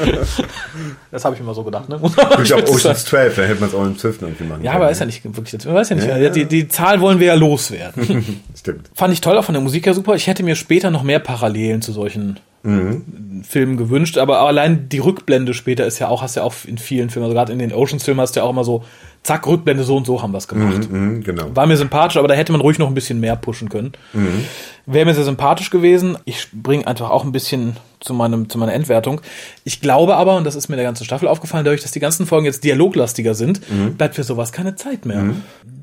das 1.11 1.25
habe 1.25 1.35
ich 1.35 1.41
immer 1.41 1.55
so 1.55 1.65
gedacht. 1.65 1.89
Ne? 1.89 1.99
ich 2.05 2.49
glaube 2.49 2.65
Ocean's 2.69 3.07
12, 3.07 3.37
da 3.37 3.43
hätte 3.45 3.61
man 3.61 3.71
es 3.71 3.75
auch 3.75 3.87
im 3.87 3.97
12. 3.97 4.21
irgendwie 4.21 4.45
machen 4.45 4.65
Ja, 4.65 4.73
aber 4.75 4.91
ist 4.91 4.99
ja 4.99 5.07
nicht 5.07 5.25
wirklich, 5.25 5.65
weiß 5.65 5.89
ja 5.89 5.97
nicht. 5.97 6.09
Ja, 6.09 6.19
ja. 6.19 6.29
Die, 6.29 6.45
die 6.45 6.69
Zahl 6.69 7.01
wollen 7.01 7.21
wir 7.21 7.29
ja 7.29 7.35
loswerden. 7.35 8.43
Stimmt. 8.55 8.91
Fand 8.93 9.15
ich 9.15 9.23
toll, 9.23 9.39
auch 9.39 9.45
von 9.45 9.55
der 9.55 9.63
Musik 9.63 9.87
her 9.87 9.95
super. 9.95 10.15
Ich 10.15 10.27
hätte 10.27 10.43
mir 10.43 10.57
später 10.57 10.91
noch 10.91 11.05
mehr 11.05 11.21
Parallelen 11.21 11.81
zu 11.81 11.93
solchen 11.93 12.39
mhm. 12.63 13.43
Filmen 13.45 13.77
gewünscht, 13.77 14.19
aber 14.19 14.41
allein 14.41 14.89
die 14.89 14.99
Rückblende 14.99 15.55
später 15.55 15.87
ist 15.87 15.99
ja 15.99 16.09
auch, 16.09 16.23
hast 16.23 16.37
du 16.37 16.41
ja 16.41 16.47
auch 16.47 16.55
in 16.67 16.79
vielen 16.79 17.11
Filmen, 17.11 17.25
also 17.25 17.35
gerade 17.35 17.53
in 17.53 17.59
den 17.59 17.73
Oceans-Filmen 17.73 18.21
hast 18.21 18.37
du 18.37 18.41
ja 18.41 18.45
auch 18.45 18.51
immer 18.51 18.65
so, 18.65 18.85
zack, 19.23 19.47
Rückblende, 19.47 19.85
so 19.85 19.97
und 19.97 20.07
so 20.07 20.21
haben 20.21 20.33
wir 20.33 20.39
es 20.39 20.49
gemacht. 20.49 20.91
Mhm, 20.91 21.17
mhm, 21.17 21.23
genau. 21.23 21.55
War 21.55 21.67
mir 21.67 21.77
sympathisch, 21.77 22.17
aber 22.17 22.29
da 22.29 22.35
hätte 22.35 22.53
man 22.53 22.61
ruhig 22.61 22.79
noch 22.79 22.89
ein 22.89 22.95
bisschen 22.95 23.21
mehr 23.21 23.37
pushen 23.37 23.69
können. 23.69 23.93
Mhm. 24.13 24.45
Wäre 24.87 25.07
mir 25.07 25.15
sehr 25.15 25.25
sympathisch 25.25 25.71
gewesen. 25.71 26.19
Ich 26.25 26.49
bringe 26.53 26.87
einfach 26.87 27.11
auch 27.11 27.25
ein 27.25 27.31
bisschen 27.31 27.77
zu, 28.01 28.15
meinem, 28.15 28.49
zu 28.49 28.59
meiner 28.59 28.73
Endwertung. 28.73 29.21
Ich 29.63 29.81
glaube 29.81 30.17
aber, 30.17 30.37
und 30.37 30.45
das 30.45 30.57
ist 30.57 30.69
mir 30.69 30.77
der 30.77 30.85
ganzen 30.85 31.05
Staffel 31.05 31.29
aufgefallen, 31.29 31.65
dadurch, 31.65 31.83
dass 31.83 31.93
die 31.93 32.01
ganzen 32.01 32.27
Folgen 32.27 32.47
jetzt 32.47 32.65
dialoglastiger 32.65 33.35
sind, 33.35 33.61
mhm. 33.71 33.95
bleibt 33.95 34.17
für 34.17 34.25
sowas 34.25 34.51
keine 34.51 34.75
Zeit 34.75 35.07
mehr. 35.07 35.23
Mhm. 35.23 35.43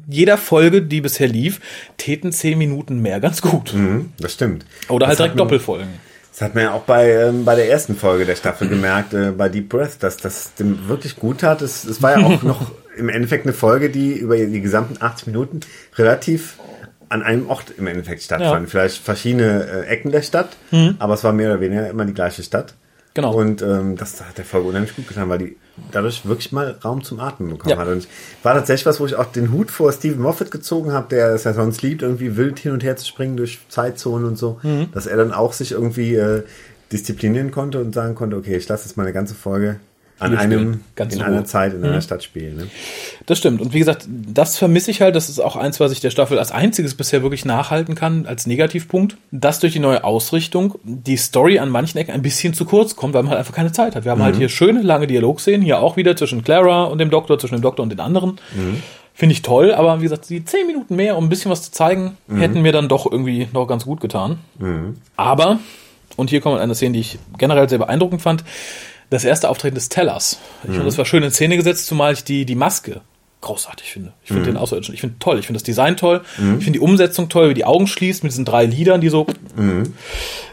Jeder 0.09 0.37
Folge, 0.37 0.81
die 0.81 1.01
bisher 1.01 1.27
lief, 1.27 1.61
täten 1.97 2.31
zehn 2.31 2.57
Minuten 2.57 2.99
mehr 2.99 3.19
ganz 3.19 3.41
gut. 3.41 3.73
Mhm, 3.73 4.11
das 4.19 4.33
stimmt. 4.33 4.65
Oder 4.89 5.07
halt 5.07 5.13
das 5.13 5.19
halt 5.19 5.19
direkt 5.19 5.39
Doppelfolgen. 5.39 6.08
Das 6.39 6.47
hat 6.47 6.55
man 6.55 6.63
ja 6.63 6.71
auch 6.71 6.83
bei, 6.83 7.11
ähm, 7.11 7.43
bei 7.43 7.55
der 7.55 7.69
ersten 7.69 7.97
Folge 7.97 8.25
der 8.25 8.37
Staffel 8.37 8.69
gemerkt, 8.69 9.13
äh, 9.13 9.31
bei 9.31 9.49
Deep 9.49 9.67
Breath, 9.67 10.01
dass 10.01 10.15
das 10.15 10.53
dem 10.53 10.87
wirklich 10.87 11.17
gut 11.17 11.43
hat. 11.43 11.61
Es, 11.61 11.83
es 11.83 12.01
war 12.01 12.17
ja 12.17 12.25
auch 12.25 12.43
noch 12.43 12.71
im 12.95 13.09
Endeffekt 13.09 13.45
eine 13.45 13.51
Folge, 13.51 13.89
die 13.89 14.13
über 14.13 14.37
die 14.37 14.61
gesamten 14.61 15.03
80 15.03 15.27
Minuten 15.27 15.59
relativ 15.97 16.55
an 17.09 17.23
einem 17.23 17.49
Ort 17.49 17.73
im 17.77 17.87
Endeffekt 17.87 18.21
stattfand. 18.21 18.67
Ja. 18.67 18.69
Vielleicht 18.69 19.03
verschiedene 19.03 19.65
äh, 19.65 19.87
Ecken 19.87 20.11
der 20.11 20.21
Stadt, 20.21 20.55
mhm. 20.71 20.95
aber 20.99 21.15
es 21.15 21.25
war 21.25 21.33
mehr 21.33 21.51
oder 21.51 21.59
weniger 21.59 21.89
immer 21.89 22.05
die 22.05 22.13
gleiche 22.13 22.41
Stadt. 22.41 22.73
Genau. 23.13 23.33
Und 23.33 23.61
ähm, 23.61 23.97
das 23.97 24.21
hat 24.21 24.37
der 24.37 24.45
Folge 24.45 24.67
unheimlich 24.67 24.95
gut 24.95 25.07
getan, 25.07 25.29
weil 25.29 25.39
die 25.39 25.57
dadurch 25.91 26.25
wirklich 26.25 26.51
mal 26.51 26.77
Raum 26.83 27.03
zum 27.03 27.19
Atmen 27.19 27.49
bekommen 27.49 27.71
ja. 27.71 27.77
hat. 27.77 27.87
Und 27.87 28.07
war 28.43 28.53
tatsächlich 28.53 28.85
was, 28.85 28.99
wo 28.99 29.05
ich 29.05 29.15
auch 29.15 29.25
den 29.25 29.51
Hut 29.51 29.71
vor 29.71 29.91
Stephen 29.91 30.21
Moffat 30.21 30.51
gezogen 30.51 30.91
habe, 30.91 31.07
der 31.09 31.33
es 31.33 31.43
ja 31.43 31.53
sonst 31.53 31.81
liebt, 31.81 32.01
irgendwie 32.01 32.37
wild 32.37 32.59
hin 32.59 32.71
und 32.71 32.83
her 32.83 32.95
zu 32.97 33.05
springen 33.05 33.37
durch 33.37 33.59
Zeitzonen 33.69 34.27
und 34.27 34.37
so, 34.37 34.59
mhm. 34.61 34.89
dass 34.93 35.07
er 35.07 35.17
dann 35.17 35.33
auch 35.33 35.53
sich 35.53 35.71
irgendwie 35.71 36.15
äh, 36.15 36.43
disziplinieren 36.91 37.51
konnte 37.51 37.79
und 37.79 37.93
sagen 37.93 38.15
konnte, 38.15 38.35
okay, 38.37 38.55
ich 38.55 38.67
lasse 38.67 38.87
jetzt 38.87 38.95
mal 38.95 39.03
eine 39.03 39.13
ganze 39.13 39.35
Folge 39.35 39.79
an 40.19 40.37
einem, 40.37 40.81
Ganz 40.95 41.15
in 41.15 41.21
einer 41.21 41.45
Zeit, 41.45 41.73
in 41.73 41.79
mhm. 41.79 41.85
einer 41.85 42.01
Stadt 42.01 42.23
spielen. 42.23 42.57
Ne? 42.57 42.67
Das 43.25 43.37
stimmt. 43.37 43.61
Und 43.61 43.73
wie 43.73 43.79
gesagt, 43.79 44.07
das 44.09 44.57
vermisse 44.57 44.91
ich 44.91 45.01
halt. 45.01 45.15
Das 45.15 45.29
ist 45.29 45.39
auch 45.39 45.55
eins, 45.55 45.79
was 45.79 45.91
ich 45.91 46.01
der 46.01 46.09
Staffel 46.09 46.37
als 46.37 46.51
einziges 46.51 46.95
bisher 46.95 47.23
wirklich 47.23 47.45
nachhalten 47.45 47.95
kann, 47.95 48.25
als 48.25 48.45
Negativpunkt. 48.45 49.17
Dass 49.31 49.59
durch 49.59 49.73
die 49.73 49.79
neue 49.79 50.03
Ausrichtung 50.03 50.75
die 50.83 51.17
Story 51.17 51.59
an 51.59 51.69
manchen 51.69 51.97
Ecken 51.97 52.11
ein 52.11 52.21
bisschen 52.21 52.53
zu 52.53 52.65
kurz 52.65 52.95
kommt, 52.95 53.13
weil 53.13 53.23
man 53.23 53.31
halt 53.31 53.39
einfach 53.39 53.55
keine 53.55 53.71
Zeit 53.71 53.95
hat. 53.95 54.05
Wir 54.05 54.11
haben 54.11 54.21
halt 54.21 54.35
mhm. 54.35 54.39
halt 54.39 54.49
hier 54.49 54.49
schöne, 54.49 54.81
lange 54.81 55.07
Dialogszenen, 55.07 55.61
hier 55.61 55.79
auch 55.79 55.97
wieder 55.97 56.15
zwischen 56.15 56.43
Clara 56.43 56.83
und 56.83 56.99
dem 56.99 57.09
Doktor, 57.09 57.39
zwischen 57.39 57.55
dem 57.55 57.61
Doktor 57.61 57.83
und 57.83 57.89
den 57.89 57.99
anderen. 57.99 58.39
Mhm. 58.55 58.83
Finde 59.19 59.33
ich 59.33 59.41
toll, 59.41 59.73
aber 59.73 59.99
wie 59.99 60.03
gesagt, 60.03 60.29
die 60.29 60.45
zehn 60.45 60.65
Minuten 60.65 60.95
mehr, 60.95 61.17
um 61.17 61.25
ein 61.25 61.29
bisschen 61.29 61.51
was 61.51 61.63
zu 61.63 61.71
zeigen, 61.71 62.17
mhm. 62.27 62.37
hätten 62.37 62.61
mir 62.61 62.71
dann 62.71 62.87
doch 62.87 63.09
irgendwie 63.09 63.49
noch 63.51 63.67
ganz 63.67 63.83
gut 63.83 63.99
getan. 63.99 64.39
Mhm. 64.59 64.95
Aber, 65.17 65.59
und 66.15 66.29
hier 66.29 66.39
kommt 66.39 66.57
eine 66.59 66.73
Szene, 66.73 66.93
die 66.93 67.01
ich 67.01 67.19
generell 67.37 67.67
sehr 67.67 67.79
beeindruckend 67.79 68.21
fand, 68.21 68.45
das 69.09 69.23
erste 69.23 69.49
Auftreten 69.49 69.75
des 69.75 69.89
Tellers. 69.89 70.39
Ich 70.63 70.69
mhm. 70.69 70.73
finde, 70.73 70.85
das 70.85 70.97
war 70.97 71.05
schön 71.05 71.23
in 71.23 71.31
Szene 71.31 71.57
gesetzt, 71.57 71.87
zumal 71.87 72.13
ich 72.13 72.23
die, 72.23 72.45
die 72.45 72.55
Maske 72.55 73.01
großartig 73.41 73.91
finde. 73.91 74.13
Ich 74.21 74.27
finde 74.27 74.41
mhm. 74.41 74.47
den 74.47 74.57
Außerirdischen, 74.57 74.93
ich 74.93 75.01
finde 75.01 75.15
toll, 75.19 75.39
ich 75.39 75.45
finde 75.45 75.57
das 75.57 75.63
Design 75.63 75.95
toll, 75.95 76.21
mhm. 76.37 76.57
ich 76.57 76.65
finde 76.65 76.79
die 76.79 76.83
Umsetzung 76.83 77.29
toll, 77.29 77.49
wie 77.49 77.53
die 77.53 77.65
Augen 77.65 77.87
schließt 77.87 78.23
mit 78.23 78.31
diesen 78.31 78.45
drei 78.45 78.65
Liedern, 78.65 79.01
die 79.01 79.09
so 79.09 79.27
mhm. 79.55 79.93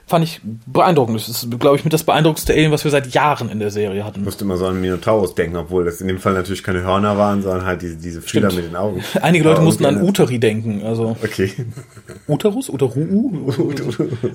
Fand 0.07 0.25
ich 0.25 0.41
beeindruckend. 0.67 1.19
Das 1.19 1.29
ist, 1.29 1.59
glaube 1.59 1.77
ich, 1.77 1.85
mit 1.85 1.93
das 1.93 2.05
beeindruckendste 2.05 2.53
Alien, 2.53 2.71
was 2.71 2.85
wir 2.85 2.93
seit 2.93 3.13
Jahren 3.13 3.51
in 3.51 3.59
der 3.59 3.73
Serie 3.73 4.05
hatten. 4.05 4.21
Ich 4.21 4.25
musste 4.25 4.45
immer 4.45 4.57
so 4.57 4.67
an 4.67 4.81
Minotaurus 4.81 5.35
denken, 5.35 5.57
obwohl 5.57 5.85
das 5.85 6.01
in 6.01 6.07
dem 6.07 6.19
Fall 6.19 6.35
natürlich 6.35 6.63
keine 6.63 6.83
Hörner 6.83 7.19
waren, 7.19 7.43
sondern 7.43 7.67
halt 7.67 7.83
diese, 7.83 7.97
diese 7.97 8.23
Fühler 8.23 8.53
mit 8.53 8.65
den 8.65 8.77
Augen. 8.77 9.03
Einige 9.21 9.45
Leute 9.45 9.63
mussten 9.63 9.85
an 9.85 10.01
Uteri 10.01 10.39
denken, 10.39 10.83
also. 10.85 11.17
Okay. 11.23 11.51
Uterus? 12.29 12.71
Uteru? 12.77 13.53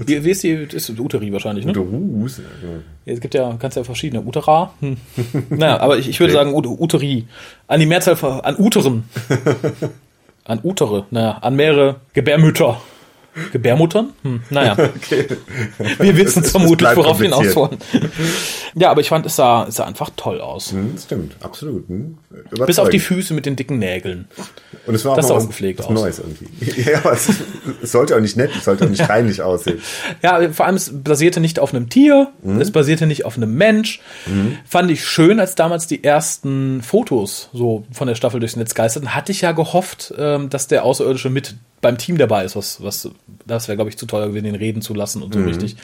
wie, 0.05 0.23
wie 0.25 0.29
ist 0.29 0.43
die, 0.43 0.49
ist 0.49 0.89
Uteri 0.99 1.31
wahrscheinlich, 1.31 1.65
ne? 1.65 1.71
Uterus? 1.71 2.39
Ja, 3.05 3.13
es 3.13 3.21
gibt 3.21 3.34
ja, 3.34 3.55
kannst 3.57 3.77
ja 3.77 3.86
verschiedene. 3.86 4.21
Utera? 4.23 4.73
Hm. 4.81 4.97
naja, 5.49 5.79
aber 5.79 5.97
ich, 5.97 6.10
ich 6.10 6.19
würde 6.19 6.34
sagen 6.34 6.53
Uteri. 6.53 7.27
An 7.67 7.79
die 7.79 7.86
Mehrzahl 7.86 8.17
von, 8.17 8.41
an 8.41 8.60
Uteren. 8.60 9.05
an 10.43 10.60
Utere, 10.63 11.05
naja, 11.12 11.38
an 11.41 11.55
mehrere 11.55 12.01
Gebärmütter. 12.12 12.81
Gebärmuttern? 13.52 14.13
Hm, 14.24 14.41
naja. 14.50 14.78
Okay. 15.02 15.26
Wir 16.00 16.15
wissen 16.17 16.44
vermutlich, 16.44 16.96
worauf 16.96 17.20
wir 17.20 17.26
hinaus 17.26 17.56
wollen. 17.56 17.78
Ja, 18.76 18.91
aber 18.91 19.02
ich 19.02 19.10
fand, 19.10 19.26
es 19.26 19.36
sah, 19.36 19.65
es 19.67 19.76
sah 19.76 19.86
einfach 19.86 20.10
toll 20.15 20.41
aus. 20.41 20.72
Hm, 20.72 20.96
stimmt, 20.98 21.36
absolut. 21.41 21.88
Hm. 21.88 22.17
Bis 22.65 22.80
auf 22.80 22.89
die 22.89 23.00
Füße 23.00 23.34
mit 23.34 23.46
den 23.46 23.56
dicken 23.56 23.80
Nägeln. 23.80 24.28
Und 24.86 24.96
es 24.96 25.06
war 25.06 25.13
auch 25.13 25.15
das 25.17 25.28
sah 25.28 25.36
was, 25.36 25.48
was 25.48 25.86
aus. 25.86 25.89
Neues 25.89 26.20
irgendwie. 26.20 26.82
Ja, 26.91 27.00
aber 27.00 27.13
es, 27.13 27.30
es, 27.82 27.91
sollte 27.91 28.15
auch 28.15 28.20
nicht 28.20 28.38
nett, 28.38 28.52
es 28.56 28.65
sollte 28.65 28.86
auch 28.86 28.89
nicht 28.89 29.08
reinlich 29.08 29.41
aussehen. 29.41 29.82
Ja, 30.22 30.52
vor 30.52 30.65
allem, 30.65 30.76
es 30.76 30.91
basierte 30.94 31.39
nicht 31.39 31.60
auf 31.60 31.74
einem 31.74 31.89
Tier, 31.89 32.32
mhm. 32.44 32.62
es 32.62 32.72
basierte 32.72 33.08
nicht 33.08 33.26
auf 33.26 33.38
einem 33.38 33.56
Mensch. 33.56 34.02
Mhm. 34.26 34.58
Fand 34.65 34.91
ich 34.91 35.06
schön, 35.06 35.39
als 35.39 35.56
damals 35.56 35.88
die 35.88 36.04
ersten 36.04 36.82
Fotos 36.82 37.50
so 37.54 37.86
von 37.91 38.08
der 38.08 38.15
Staffel 38.15 38.39
durchs 38.39 38.56
Netz 38.56 38.74
geisterten, 38.74 39.13
hatte 39.15 39.32
ich 39.32 39.41
ja 39.41 39.52
gehofft, 39.52 40.13
ähm, 40.17 40.50
dass 40.50 40.67
der 40.67 40.84
Außerirdische 40.86 41.30
mit 41.30 41.56
beim 41.82 41.98
Team 41.98 42.17
dabei 42.17 42.46
ist, 42.46 42.56
was, 42.56 42.84
was, 42.84 43.10
das 43.46 43.67
wäre, 43.67 43.76
glaube 43.76 43.89
ich, 43.89 43.98
zu 43.98 44.06
teuer 44.06 44.28
gewesen, 44.28 44.46
den 44.46 44.56
reden 44.56 44.82
zu 44.82 44.94
lassen 44.94 45.22
und 45.22 45.34
so 45.34 45.39
mhm. 45.39 45.48
richtig. 45.48 45.76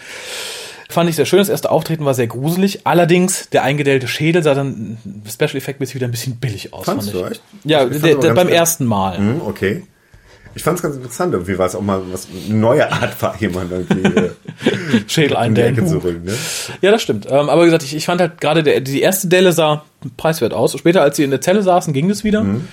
Fand 0.90 1.10
ich 1.10 1.18
sehr 1.18 1.26
schön. 1.26 1.40
Das 1.40 1.50
erste 1.50 1.70
Auftreten 1.70 2.06
war 2.06 2.14
sehr 2.14 2.28
gruselig. 2.28 2.82
Allerdings, 2.86 3.50
der 3.50 3.64
eingedellte 3.64 4.08
Schädel 4.08 4.42
sah 4.42 4.54
dann 4.54 4.98
Special 5.30 5.58
Effect 5.58 5.82
mäßig 5.82 5.96
wieder 5.96 6.08
ein 6.08 6.12
bisschen 6.12 6.38
billig 6.38 6.74
aus. 6.74 6.86
Fandst 6.86 7.12
fand 7.12 7.26
du 7.26 7.30
echt? 7.30 7.42
Ja, 7.66 7.86
der, 7.86 8.16
der, 8.16 8.34
beim 8.34 8.48
ersten 8.48 8.86
Mal. 8.86 9.20
Mhm, 9.20 9.42
okay. 9.46 9.84
Ich 10.56 10.64
fand 10.64 10.78
es 10.78 10.82
ganz 10.82 10.96
interessant. 10.96 11.34
Irgendwie 11.34 11.58
war 11.58 11.68
es 11.68 11.76
auch 11.76 11.82
mal 11.82 12.02
was, 12.12 12.28
eine 12.50 12.58
neue 12.58 12.90
Art 12.92 13.22
war 13.22 13.36
jemand 13.40 13.72
irgendwie 13.72 14.20
äh, 14.20 14.32
Schädel 15.08 15.36
eindellen. 15.36 15.76
Ne? 15.76 16.34
Ja, 16.82 16.92
das 16.92 17.02
stimmt. 17.02 17.28
Ähm, 17.30 17.50
aber 17.50 17.64
wie 17.64 17.66
gesagt, 17.66 17.84
ich, 17.84 17.96
ich 17.96 18.06
fand 18.06 18.22
halt 18.22 18.40
gerade 18.40 18.82
die 18.82 19.02
erste 19.02 19.28
Delle 19.28 19.52
sah 19.52 19.84
preiswert 20.16 20.54
aus. 20.54 20.78
Später, 20.78 21.02
als 21.02 21.18
sie 21.18 21.24
in 21.24 21.32
der 21.32 21.42
Zelle 21.42 21.62
saßen, 21.62 21.94
ging 21.94 22.10
es 22.10 22.24
wieder. 22.24 22.44
Mhm. 22.44 22.68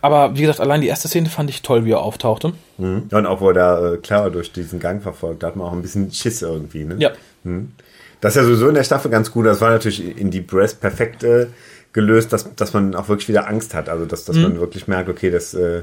Aber 0.00 0.36
wie 0.36 0.42
gesagt, 0.42 0.60
allein 0.60 0.80
die 0.80 0.88
erste 0.88 1.08
Szene 1.08 1.28
fand 1.28 1.50
ich 1.50 1.62
toll, 1.62 1.84
wie 1.84 1.92
er 1.92 2.00
auftauchte. 2.00 2.52
Mhm. 2.78 3.08
Und 3.10 3.26
auch 3.26 3.40
wo 3.40 3.48
er 3.48 3.54
da 3.54 3.92
äh, 3.94 3.96
Clara 3.98 4.30
durch 4.30 4.52
diesen 4.52 4.78
Gang 4.78 5.02
verfolgt, 5.02 5.42
da 5.42 5.48
hat 5.48 5.56
man 5.56 5.66
auch 5.66 5.72
ein 5.72 5.82
bisschen 5.82 6.12
Schiss 6.12 6.42
irgendwie, 6.42 6.84
ne? 6.84 6.96
Ja. 6.98 7.10
Mhm. 7.44 7.72
Das 8.20 8.34
ist 8.34 8.42
ja 8.42 8.44
sowieso 8.44 8.68
in 8.68 8.74
der 8.74 8.84
Staffel 8.84 9.10
ganz 9.10 9.30
gut. 9.30 9.46
Das 9.46 9.60
war 9.60 9.70
natürlich 9.70 10.18
in 10.18 10.30
die 10.30 10.40
Breast 10.40 10.80
perfekt 10.80 11.22
äh, 11.22 11.46
gelöst, 11.92 12.32
dass, 12.32 12.54
dass 12.54 12.72
man 12.72 12.94
auch 12.94 13.08
wirklich 13.08 13.28
wieder 13.28 13.48
Angst 13.48 13.74
hat. 13.74 13.88
Also 13.88 14.06
dass, 14.06 14.24
dass 14.24 14.36
mhm. 14.36 14.42
man 14.42 14.60
wirklich 14.60 14.88
merkt, 14.88 15.08
okay, 15.08 15.30
das, 15.30 15.54
äh, 15.54 15.82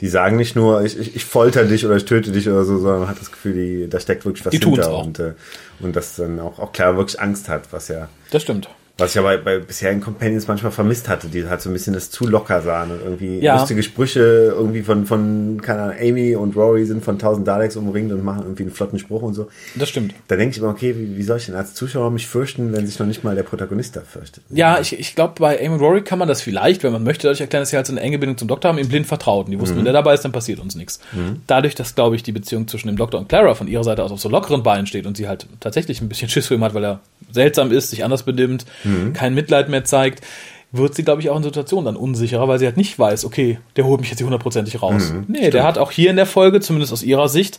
die 0.00 0.08
sagen 0.08 0.36
nicht 0.36 0.56
nur, 0.56 0.82
ich, 0.82 0.98
ich, 0.98 1.16
ich 1.16 1.24
folter 1.24 1.64
dich 1.64 1.84
oder 1.84 1.96
ich 1.96 2.06
töte 2.06 2.32
dich 2.32 2.48
oder 2.48 2.64
so, 2.64 2.78
sondern 2.78 3.00
man 3.00 3.08
hat 3.08 3.20
das 3.20 3.30
Gefühl, 3.30 3.52
die, 3.54 3.88
da 3.88 4.00
steckt 4.00 4.24
wirklich 4.24 4.44
was 4.44 4.50
die 4.50 4.58
hinter 4.58 4.90
auch. 4.90 5.04
und, 5.04 5.18
äh, 5.18 5.34
und 5.80 5.94
dass 5.94 6.16
dann 6.16 6.40
auch, 6.40 6.58
auch 6.58 6.72
klar 6.72 6.96
wirklich 6.96 7.20
Angst 7.20 7.48
hat, 7.48 7.72
was 7.72 7.88
ja. 7.88 8.08
Das 8.30 8.42
stimmt. 8.42 8.68
Was 9.00 9.10
ich 9.10 9.14
ja 9.16 9.22
bei, 9.22 9.36
bei 9.38 9.58
bisherigen 9.58 10.00
Companions 10.00 10.46
manchmal 10.46 10.72
vermisst 10.72 11.08
hatte, 11.08 11.28
die 11.28 11.46
halt 11.48 11.60
so 11.60 11.70
ein 11.70 11.72
bisschen 11.72 11.94
das 11.94 12.10
zu 12.10 12.26
locker 12.26 12.60
sahen 12.62 12.90
und 12.90 13.00
irgendwie 13.02 13.38
Ja. 13.40 13.56
lustige 13.58 13.82
Sprüche 13.82 14.20
irgendwie 14.20 14.82
von, 14.82 15.06
von, 15.06 15.60
keine 15.62 15.82
Ahnung, 15.82 15.96
Amy 16.00 16.36
und 16.36 16.54
Rory 16.56 16.84
sind 16.84 17.04
von 17.04 17.14
1000 17.14 17.46
Daleks 17.48 17.76
umringt 17.76 18.12
und 18.12 18.22
machen 18.24 18.42
irgendwie 18.42 18.64
einen 18.64 18.72
flotten 18.72 18.98
Spruch 18.98 19.22
und 19.22 19.34
so. 19.34 19.48
Das 19.74 19.88
stimmt. 19.88 20.14
Da 20.28 20.36
denke 20.36 20.52
ich 20.54 20.58
immer, 20.62 20.70
okay, 20.70 20.94
wie, 20.96 21.16
wie 21.16 21.22
soll 21.22 21.38
ich 21.38 21.46
denn 21.46 21.54
als 21.54 21.74
Zuschauer 21.74 22.10
mich 22.10 22.26
fürchten, 22.26 22.72
wenn 22.72 22.86
sich 22.86 22.98
noch 22.98 23.06
nicht 23.06 23.24
mal 23.24 23.34
der 23.34 23.42
Protagonist 23.42 23.96
da 23.96 24.02
fürchtet? 24.02 24.44
Ja, 24.50 24.78
ich, 24.80 24.98
ich 24.98 25.14
glaube, 25.14 25.34
bei 25.38 25.58
Amy 25.58 25.74
und 25.74 25.80
Rory 25.80 26.02
kann 26.02 26.18
man 26.18 26.28
das 26.28 26.42
vielleicht, 26.42 26.82
wenn 26.82 26.92
man 26.92 27.02
möchte, 27.02 27.22
dadurch 27.26 27.40
erklären, 27.40 27.62
dass 27.62 27.70
sie 27.70 27.76
halt 27.76 27.86
so 27.86 27.92
eine 27.92 28.00
enge 28.02 28.18
Bindung 28.18 28.36
zum 28.38 28.48
Doktor 28.48 28.68
haben, 28.68 28.78
ihm 28.78 28.88
blind 28.88 29.06
vertrauten. 29.06 29.50
Die 29.50 29.58
wussten, 29.60 29.76
wenn 29.76 29.84
der 29.84 29.92
dabei 29.94 30.14
ist, 30.14 30.24
dann 30.24 30.32
passiert 30.32 30.60
uns 30.60 30.74
nichts. 30.74 31.00
Dadurch, 31.46 31.74
dass, 31.74 31.94
glaube 31.94 32.16
ich, 32.16 32.22
die 32.22 32.32
Beziehung 32.32 32.68
zwischen 32.68 32.88
dem 32.88 32.96
Doktor 32.96 33.18
und 33.18 33.28
Clara 33.28 33.54
von 33.54 33.66
ihrer 33.68 33.84
Seite 33.84 34.02
aus 34.02 34.12
auf 34.12 34.20
so 34.20 34.28
lockeren 34.28 34.62
Beinen 34.62 34.86
steht 34.86 35.06
und 35.06 35.16
sie 35.16 35.26
halt 35.26 35.46
tatsächlich 35.60 36.00
ein 36.02 36.08
bisschen 36.08 36.28
Schiss 36.28 36.46
für 36.48 36.54
ihn 36.54 36.62
hat, 36.64 36.74
weil 36.74 36.84
er 36.84 37.00
seltsam 37.32 37.70
ist, 37.70 37.90
sich 37.90 38.04
anders 38.04 38.24
benimmt, 38.24 38.64
kein 39.12 39.34
Mitleid 39.34 39.68
mehr 39.68 39.84
zeigt, 39.84 40.24
wird 40.72 40.94
sie, 40.94 41.02
glaube 41.02 41.20
ich, 41.20 41.30
auch 41.30 41.36
in 41.36 41.42
Situationen 41.42 41.86
dann 41.86 41.96
unsicherer, 41.96 42.46
weil 42.46 42.58
sie 42.58 42.66
halt 42.66 42.76
nicht 42.76 42.98
weiß, 42.98 43.24
okay, 43.24 43.58
der 43.76 43.84
holt 43.84 44.00
mich 44.00 44.10
jetzt 44.10 44.18
hier 44.18 44.26
hundertprozentig 44.26 44.80
raus. 44.80 45.12
nee, 45.26 45.50
der 45.50 45.64
hat 45.64 45.78
auch 45.78 45.90
hier 45.90 46.10
in 46.10 46.16
der 46.16 46.26
Folge, 46.26 46.60
zumindest 46.60 46.92
aus 46.92 47.02
ihrer 47.02 47.28
Sicht, 47.28 47.58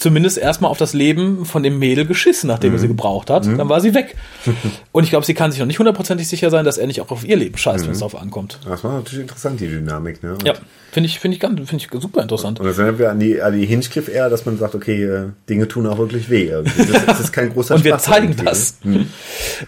zumindest 0.00 0.38
erstmal 0.38 0.70
auf 0.70 0.78
das 0.78 0.94
Leben 0.94 1.44
von 1.44 1.62
dem 1.62 1.78
Mädel 1.78 2.06
geschissen, 2.06 2.48
nachdem 2.48 2.72
er 2.72 2.78
sie 2.78 2.88
gebraucht 2.88 3.30
hat. 3.30 3.46
Dann 3.46 3.68
war 3.68 3.80
sie 3.80 3.94
weg. 3.94 4.16
Und 4.92 5.04
ich 5.04 5.10
glaube, 5.10 5.24
sie 5.26 5.34
kann 5.34 5.52
sich 5.52 5.60
noch 5.60 5.66
nicht 5.66 5.78
hundertprozentig 5.78 6.26
sicher 6.26 6.50
sein, 6.50 6.64
dass 6.64 6.78
er 6.78 6.86
nicht 6.88 7.00
auch 7.00 7.10
auf 7.10 7.24
ihr 7.24 7.36
Leben 7.36 7.56
scheißt, 7.56 7.84
wenn 7.84 7.92
es 7.92 7.98
darauf 8.00 8.20
ankommt. 8.20 8.58
Das 8.68 8.82
war 8.82 8.94
natürlich 8.94 9.20
interessant, 9.20 9.60
die 9.60 9.68
Dynamik, 9.68 10.22
ne? 10.22 10.32
Und, 10.32 10.42
Ja, 10.44 10.54
finde 10.90 11.06
ich, 11.06 11.20
finde 11.20 11.34
ich, 11.36 11.40
ganz- 11.40 11.56
finde 11.68 11.84
ich 11.84 12.00
super 12.02 12.22
interessant. 12.22 12.58
Und 12.58 12.66
das 12.66 12.78
erinnert 12.78 12.98
wir 12.98 13.10
an 13.10 13.20
die, 13.20 13.40
an 13.40 13.52
die 13.58 13.66
Hinchcliffe-Ära, 13.66 14.28
dass 14.30 14.46
man 14.46 14.58
sagt, 14.58 14.74
okay, 14.74 15.04
äh, 15.04 15.22
Dinge 15.48 15.68
tun 15.68 15.86
auch 15.86 15.98
wirklich 15.98 16.30
weh. 16.30 16.44
irgendwie. 16.48 16.90
Das, 16.92 17.06
das 17.06 17.20
ist 17.20 17.32
kein 17.32 17.52
großer 17.52 17.74
Und 17.76 17.84
wir 17.84 17.92
Spaß 17.92 18.02
zeigen 18.02 18.28
irgendwie, 18.28 18.44
das. 18.44 18.78
ne? 18.82 19.06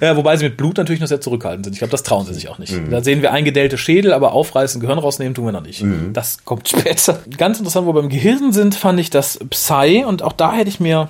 Ja, 0.00 0.16
wobei 0.16 0.36
sie 0.38 0.44
mit 0.44 0.56
Blut 0.56 0.78
natürlich 0.78 1.00
noch 1.00 1.08
sehr 1.08 1.20
zurückhaltend 1.20 1.66
sind. 1.66 1.74
Ich 1.74 1.78
glaube, 1.80 1.90
das 1.92 2.02
trauen 2.02 2.24
sie 2.26 2.32
sich 2.34 2.48
auch 2.48 2.58
nicht. 2.58 2.74
Da 2.90 3.02
sehen 3.04 3.20
wir 3.22 3.32
eingedellte 3.32 3.76
Schädel, 3.76 4.12
aber 4.14 4.32
aufreißen, 4.32 4.80
Gehirn 4.80 4.98
rausnehmen 4.98 5.34
tun 5.34 5.44
wir 5.44 5.52
noch 5.52 5.62
nicht. 5.62 5.84
Das 6.14 6.44
kommt 6.44 6.68
später. 6.70 7.20
Ganz 7.36 7.58
interessant, 7.58 7.86
wo 7.86 7.90
wir 7.94 8.00
beim 8.00 8.08
Gehirn 8.10 8.52
sind, 8.52 8.74
fand 8.74 8.98
ich 8.98 9.10
das 9.10 9.38
Psy 9.50 10.04
und 10.06 10.21
auch 10.22 10.32
da 10.32 10.52
hätte 10.52 10.68
ich 10.68 10.80
mir 10.80 11.08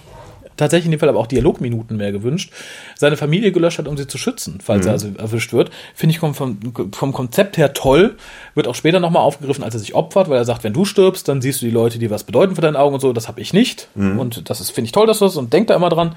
tatsächlich 0.56 0.86
in 0.86 0.90
dem 0.92 1.00
Fall 1.00 1.08
aber 1.08 1.18
auch 1.18 1.26
Dialogminuten 1.26 1.96
mehr 1.96 2.12
gewünscht, 2.12 2.52
seine 2.96 3.16
Familie 3.16 3.52
gelöscht 3.52 3.78
hat, 3.78 3.88
um 3.88 3.96
sie 3.96 4.06
zu 4.06 4.18
schützen, 4.18 4.58
falls 4.62 4.86
er 4.86 4.92
also 4.92 5.08
erwischt 5.16 5.52
wird. 5.52 5.70
Finde 5.94 6.12
ich 6.12 6.18
vom, 6.18 6.34
vom, 6.34 7.12
Konzept 7.12 7.56
her 7.56 7.72
toll. 7.72 8.16
Wird 8.54 8.68
auch 8.68 8.74
später 8.74 9.00
nochmal 9.00 9.22
aufgegriffen, 9.22 9.64
als 9.64 9.74
er 9.74 9.80
sich 9.80 9.94
opfert, 9.94 10.28
weil 10.28 10.36
er 10.36 10.44
sagt, 10.44 10.64
wenn 10.64 10.72
du 10.72 10.84
stirbst, 10.84 11.28
dann 11.28 11.40
siehst 11.42 11.62
du 11.62 11.66
die 11.66 11.72
Leute, 11.72 11.98
die 11.98 12.10
was 12.10 12.24
bedeuten 12.24 12.54
für 12.54 12.60
deine 12.60 12.78
Augen 12.78 12.94
und 12.94 13.00
so. 13.00 13.12
Das 13.12 13.28
habe 13.28 13.40
ich 13.40 13.52
nicht. 13.52 13.88
Und 14.18 14.50
das 14.50 14.60
ist, 14.60 14.70
finde 14.70 14.86
ich 14.86 14.92
toll, 14.92 15.06
dass 15.06 15.18
du 15.18 15.24
das 15.24 15.36
und 15.36 15.52
denk 15.52 15.68
da 15.68 15.74
immer 15.74 15.88
dran 15.88 16.14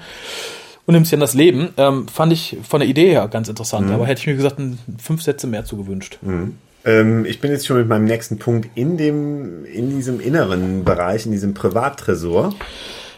und 0.86 0.94
nimmst 0.94 1.12
dir 1.12 1.16
an 1.16 1.20
das 1.20 1.34
Leben. 1.34 1.70
Ähm, 1.76 2.08
fand 2.08 2.32
ich 2.32 2.56
von 2.66 2.80
der 2.80 2.88
Idee 2.88 3.10
her 3.10 3.28
ganz 3.28 3.48
interessant, 3.48 3.90
aber 3.90 4.06
hätte 4.06 4.20
ich 4.20 4.26
mir 4.26 4.36
gesagt, 4.36 4.60
fünf 4.98 5.22
Sätze 5.22 5.46
mehr 5.46 5.64
zu 5.64 5.76
gewünscht. 5.76 6.18
Ähm, 6.86 7.26
ich 7.26 7.40
bin 7.40 7.50
jetzt 7.50 7.66
schon 7.66 7.76
mit 7.76 7.88
meinem 7.88 8.04
nächsten 8.04 8.38
Punkt 8.38 8.70
in 8.76 8.96
dem, 8.96 9.64
in 9.66 9.90
diesem 9.90 10.20
inneren 10.20 10.84
Bereich, 10.84 11.26
in 11.26 11.32
diesem 11.32 11.52
Privattresor. 11.52 12.54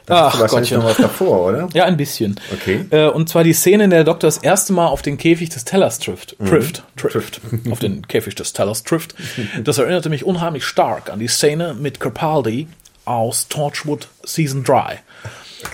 Da 0.07 0.28
Ach, 0.28 0.40
wahrscheinlich 0.40 0.70
Gottchen. 0.70 0.78
noch 0.78 0.88
was 0.88 0.96
davor, 0.96 1.48
oder? 1.48 1.68
Ja, 1.74 1.85
ein 1.85 1.98
bisschen. 1.98 2.40
Okay. 2.50 2.87
Äh, 2.88 3.09
und 3.09 3.28
zwar 3.28 3.44
die 3.44 3.52
Szene, 3.52 3.85
in 3.85 3.90
der 3.90 3.98
der 3.98 4.04
Doktor 4.04 4.26
das 4.26 4.38
erste 4.38 4.72
Mal 4.72 4.87
auf 4.87 5.02
den 5.02 5.18
Käfig 5.18 5.50
des 5.50 5.66
Tellers 5.66 5.98
trifft. 5.98 6.35
Trifft. 6.38 6.83
Trifft. 6.96 7.42
auf 7.70 7.78
den 7.78 8.09
Käfig 8.09 8.35
des 8.35 8.54
Tellers 8.54 8.85
trifft. 8.85 9.14
Das 9.62 9.76
erinnerte 9.76 10.09
mich 10.09 10.24
unheimlich 10.24 10.64
stark 10.64 11.11
an 11.11 11.18
die 11.18 11.28
Szene 11.28 11.76
mit 11.78 12.00
Capaldi 12.00 12.68
aus 13.04 13.48
Torchwood 13.48 14.09
Season 14.24 14.64
3. 14.64 14.98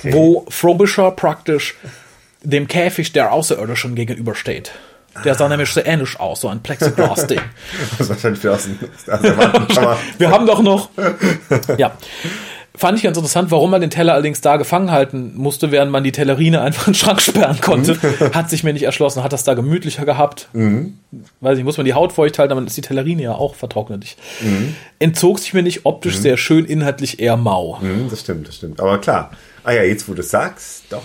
Wo 0.02 0.44
Frobisher 0.48 1.12
praktisch 1.12 1.76
dem 2.42 2.66
Käfig 2.66 3.12
der 3.12 3.32
Außerirdischen 3.32 3.94
gegenübersteht. 3.94 4.72
Der 5.24 5.34
sah 5.34 5.48
nämlich 5.48 5.70
sehr 5.70 5.86
ähnlich 5.86 6.18
aus, 6.18 6.40
so 6.40 6.48
ein 6.48 6.60
Plexiglas-Ding. 6.60 7.40
Das 7.90 8.00
ist 8.00 8.08
wahrscheinlich 8.08 8.40
für 8.40 8.52
aus 8.52 8.64
dem, 8.64 8.78
aus 8.80 9.20
der 9.20 9.36
Wand. 9.38 9.98
Wir 10.18 10.30
haben 10.30 10.46
doch 10.46 10.62
noch. 10.62 10.88
Ja. 11.78 11.92
Fand 12.76 12.98
ich 12.98 13.04
ganz 13.04 13.16
interessant, 13.16 13.52
warum 13.52 13.70
man 13.70 13.80
den 13.80 13.90
Teller 13.90 14.14
allerdings 14.14 14.40
da 14.40 14.56
gefangen 14.56 14.90
halten 14.90 15.32
musste, 15.36 15.70
während 15.70 15.92
man 15.92 16.02
die 16.02 16.10
Tellerine 16.10 16.60
einfach 16.60 16.88
in 16.88 16.92
den 16.92 16.98
Schrank 16.98 17.20
sperren 17.20 17.60
konnte. 17.60 17.96
Hat 18.34 18.50
sich 18.50 18.64
mir 18.64 18.72
nicht 18.72 18.82
erschlossen, 18.82 19.22
hat 19.22 19.32
das 19.32 19.44
da 19.44 19.54
gemütlicher 19.54 20.04
gehabt. 20.04 20.48
Weiß 21.40 21.54
nicht, 21.56 21.64
muss 21.64 21.76
man 21.76 21.86
die 21.86 21.94
Haut 21.94 22.12
feucht 22.12 22.36
halten, 22.40 22.56
dann 22.56 22.66
ist 22.66 22.76
die 22.76 22.80
Tellerine 22.80 23.22
ja 23.22 23.32
auch 23.32 23.54
vertrocknet. 23.54 24.02
Ich, 24.02 24.16
Entzog 24.98 25.38
sich 25.38 25.54
mir 25.54 25.62
nicht 25.62 25.86
optisch 25.86 26.18
sehr 26.18 26.36
schön, 26.36 26.64
inhaltlich 26.64 27.20
eher 27.20 27.36
mau. 27.36 27.80
Hm, 27.80 28.08
das 28.10 28.20
stimmt, 28.22 28.48
das 28.48 28.56
stimmt. 28.56 28.80
Aber 28.80 28.98
klar. 29.00 29.30
Ah 29.62 29.70
ja, 29.70 29.84
jetzt 29.84 30.08
wo 30.08 30.14
du 30.14 30.20
es 30.20 30.30
sagst, 30.30 30.82
doch. 30.90 31.02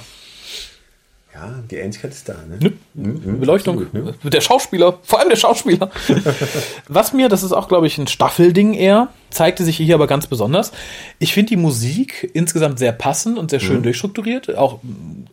Ja, 1.31 1.63
die 1.69 1.75
Ähnlichkeit 1.75 2.11
ist 2.11 2.27
da, 2.27 2.35
ne? 2.49 2.73
Beleuchtung, 2.95 3.83
Absolut, 3.83 4.23
ne? 4.23 4.29
der 4.31 4.41
Schauspieler, 4.41 4.97
vor 5.03 5.19
allem 5.19 5.29
der 5.29 5.37
Schauspieler. 5.37 5.91
Was 6.87 7.13
mir, 7.13 7.29
das 7.29 7.43
ist 7.43 7.51
auch, 7.51 7.67
glaube 7.67 7.85
ich, 7.85 7.99
ein 7.99 8.07
Staffelding 8.07 8.73
eher, 8.73 9.09
zeigte 9.29 9.63
sich 9.63 9.77
hier 9.77 9.93
aber 9.93 10.07
ganz 10.07 10.25
besonders. 10.25 10.71
Ich 11.19 11.33
finde 11.33 11.49
die 11.49 11.55
Musik 11.55 12.31
insgesamt 12.33 12.79
sehr 12.79 12.93
passend 12.93 13.37
und 13.37 13.51
sehr 13.51 13.59
schön 13.59 13.83
durchstrukturiert, 13.83 14.57
auch 14.57 14.79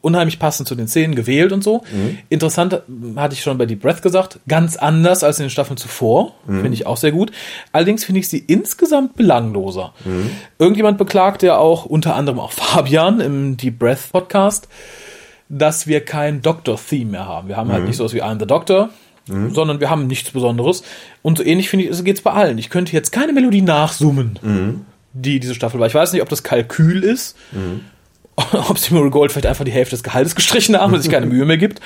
unheimlich 0.02 0.38
passend 0.38 0.68
zu 0.68 0.74
den 0.74 0.86
Szenen 0.86 1.14
gewählt 1.14 1.52
und 1.52 1.64
so. 1.64 1.82
Interessant, 2.28 2.74
äh, 2.74 2.80
hatte 3.16 3.32
ich 3.32 3.42
schon 3.42 3.56
bei 3.56 3.64
Deep 3.64 3.80
Breath 3.80 4.02
gesagt, 4.02 4.38
ganz 4.46 4.76
anders 4.76 5.24
als 5.24 5.38
in 5.38 5.46
den 5.46 5.50
Staffeln 5.50 5.78
zuvor, 5.78 6.34
finde 6.46 6.74
ich 6.74 6.86
auch 6.86 6.98
sehr 6.98 7.12
gut. 7.12 7.32
Allerdings 7.72 8.04
finde 8.04 8.20
ich 8.20 8.28
sie 8.28 8.38
insgesamt 8.38 9.16
belangloser. 9.16 9.94
Irgendjemand 10.58 10.98
beklagt 10.98 11.42
ja 11.42 11.56
auch, 11.56 11.86
unter 11.86 12.14
anderem 12.14 12.38
auch 12.38 12.52
Fabian 12.52 13.20
im 13.20 13.56
Deep 13.56 13.78
Breath 13.78 14.12
Podcast, 14.12 14.68
dass 15.48 15.86
wir 15.86 16.00
kein 16.04 16.42
Doctor-Theme 16.42 17.10
mehr 17.12 17.26
haben. 17.26 17.48
Wir 17.48 17.56
haben 17.56 17.70
halt 17.70 17.86
nicht 17.86 17.96
sowas 17.96 18.14
wie 18.14 18.22
I'm 18.22 18.38
the 18.40 18.46
Doctor, 18.46 18.90
sondern 19.52 19.80
wir 19.80 19.90
haben 19.90 20.06
nichts 20.06 20.30
Besonderes. 20.30 20.82
Und 21.22 21.38
so 21.38 21.44
ähnlich 21.44 21.68
finde 21.68 21.86
ich, 21.86 22.04
geht 22.04 22.16
es 22.16 22.22
bei 22.22 22.32
allen. 22.32 22.58
Ich 22.58 22.70
könnte 22.70 22.92
jetzt 22.92 23.10
keine 23.10 23.32
Melodie 23.32 23.62
nachsummen, 23.62 24.84
die 25.14 25.40
diese 25.40 25.54
Staffel 25.54 25.80
war. 25.80 25.86
Ich 25.88 25.94
weiß 25.94 26.12
nicht, 26.12 26.22
ob 26.22 26.28
das 26.28 26.42
Kalkül 26.42 27.02
ist, 27.02 27.36
ob 28.68 28.78
sie 28.78 28.92
Murray 28.94 29.10
Gold 29.10 29.32
vielleicht 29.32 29.46
einfach 29.46 29.64
die 29.64 29.72
Hälfte 29.72 29.96
des 29.96 30.02
Gehaltes 30.02 30.34
gestrichen 30.36 30.76
haben 30.76 30.92
und 30.92 31.00
sich 31.00 31.10
keine 31.10 31.26
Mühe 31.26 31.44
mehr 31.44 31.56
gibt. 31.56 31.80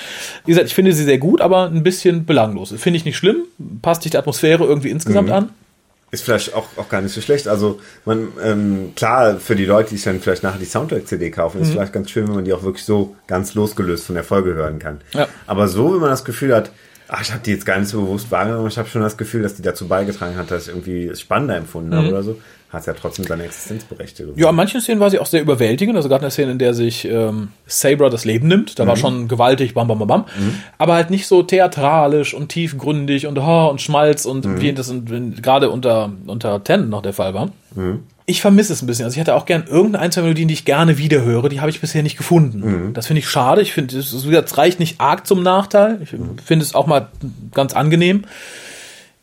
Wie 0.44 0.51
gesagt, 0.53 0.66
ich 0.66 0.75
finde 0.75 0.92
sie 0.92 1.05
sehr 1.05 1.18
gut, 1.18 1.40
aber 1.40 1.66
ein 1.66 1.83
bisschen 1.83 2.27
belanglos. 2.27 2.75
Finde 2.77 2.96
ich 2.96 3.05
nicht 3.05 3.16
schlimm, 3.16 3.37
passt 3.83 4.03
sich 4.03 4.11
der 4.11 4.20
Atmosphäre 4.20 4.64
irgendwie 4.64 4.90
insgesamt 4.90 5.31
an. 5.37 5.49
Ist 6.12 6.25
vielleicht 6.25 6.55
auch, 6.55 6.66
auch 6.77 6.88
gar 6.88 7.01
nicht 7.03 7.12
so 7.14 7.20
schlecht. 7.20 7.46
Also 7.46 7.81
man, 8.05 8.29
ähm, 8.42 8.92
klar, 8.96 9.37
für 9.38 9.55
die 9.55 9.64
Leute, 9.64 9.90
die 9.90 9.96
sich 9.96 10.05
dann 10.05 10.20
vielleicht 10.20 10.42
nachher 10.42 10.59
die 10.59 10.64
Soundtrack-CD 10.64 11.31
kaufen, 11.31 11.59
Mhm. 11.59 11.62
ist 11.64 11.70
vielleicht 11.73 11.92
ganz 11.92 12.11
schön, 12.11 12.27
wenn 12.27 12.35
man 12.35 12.44
die 12.44 12.53
auch 12.53 12.62
wirklich 12.64 12.85
so 12.85 13.14
ganz 13.29 13.55
losgelöst 13.55 14.07
von 14.07 14.16
der 14.16 14.25
Folge 14.25 14.55
hören 14.55 14.79
kann. 14.81 15.01
Ja. 15.12 15.29
Aber 15.46 15.68
so, 15.68 15.92
wenn 15.92 16.01
man 16.01 16.11
das 16.11 16.25
Gefühl 16.25 16.55
hat, 16.55 16.73
ach, 17.07 17.23
ich 17.23 17.31
habe 17.33 17.42
die 17.44 17.53
jetzt 17.53 17.64
gar 17.66 17.79
nicht 17.79 17.88
so 17.88 18.01
bewusst 18.03 18.31
wahrgenommen, 18.31 18.66
ich 18.68 18.79
habe 18.79 18.88
schon 18.88 19.03
das 19.03 19.16
Gefühl, 19.16 19.42
dass 19.42 19.55
die 19.55 19.62
dazu 19.62 19.87
beigetragen 19.88 20.37
hat, 20.37 20.51
dass 20.51 20.64
ich 20.64 20.68
irgendwie 20.70 21.07
es 21.07 21.20
spannender 21.20 21.57
empfunden 21.57 21.94
habe 21.94 22.09
oder 22.09 22.23
so, 22.25 22.40
hat 22.72 22.80
es 22.80 22.87
ja 22.87 22.92
trotzdem 22.94 23.24
seine 23.24 23.44
Existenzberechtigung. 23.44 24.35
Mhm. 24.35 24.40
Ja, 24.40 24.48
an 24.48 24.54
manchen 24.54 24.80
Szenen 24.80 25.00
war 25.00 25.11
sie 25.11 25.18
auch 25.18 25.26
sehr 25.26 25.42
überwältigend. 25.42 25.96
Also 25.96 26.09
gerade 26.09 26.22
eine 26.22 26.30
Szene, 26.30 26.52
in 26.52 26.59
der 26.59 26.72
sich 26.72 27.04
ähm, 27.04 27.48
Sabra 27.66 28.09
das 28.09 28.24
Leben 28.24 28.46
nimmt. 28.46 28.78
Da 28.78 28.87
war 28.87 28.96
schon 28.96 29.26
gewaltig, 29.26 29.74
bam, 29.74 29.88
bam, 29.88 29.98
bam, 29.98 30.09
bam. 30.09 30.24
Aber 30.78 30.94
halt 30.94 31.11
nicht 31.11 31.26
so 31.26 31.42
theatralisch 31.42 32.33
und 32.33 32.48
tiefgründig 32.48 33.26
und 33.26 33.40
ha 33.40 33.66
und 33.66 33.80
Schmalz 33.80 34.24
und 34.24 34.61
wie 34.61 34.72
das 34.72 34.92
gerade 35.42 35.70
unter, 35.70 36.12
unter 36.26 36.62
Ten 36.62 36.88
noch 36.88 37.02
der 37.02 37.12
Fall 37.12 37.35
war. 37.35 37.50
Ich 38.26 38.40
vermisse 38.40 38.72
es 38.72 38.83
ein 38.83 38.87
bisschen. 38.87 39.06
Also 39.06 39.14
ich 39.14 39.20
hätte 39.20 39.35
auch 39.35 39.46
gern 39.46 39.64
irgendeine 39.66 40.04
ein, 40.04 40.12
zwei 40.12 40.22
Melodien, 40.22 40.46
die 40.46 40.54
ich 40.54 40.64
gerne 40.64 40.96
wiederhöre. 40.98 41.48
Die 41.48 41.61
habe 41.61 41.70
ich 41.70 41.80
bisher 41.80 42.04
nicht 42.04 42.16
gefunden. 42.16 42.92
Das 42.94 43.09
finde 43.09 43.18
ich 43.18 43.28
schade. 43.28 43.62
Ich 43.62 43.72
finde, 43.72 43.98
es 43.98 44.56
reicht 44.59 44.78
nicht 44.78 45.00
arg 45.00 45.26
zum 45.26 45.42
Nachteil. 45.42 45.98
Ich 46.02 46.11
finde 46.11 46.64
es 46.64 46.74
auch 46.76 46.87
mal 46.87 47.09
ganz 47.52 47.74
angenehm. 47.74 48.22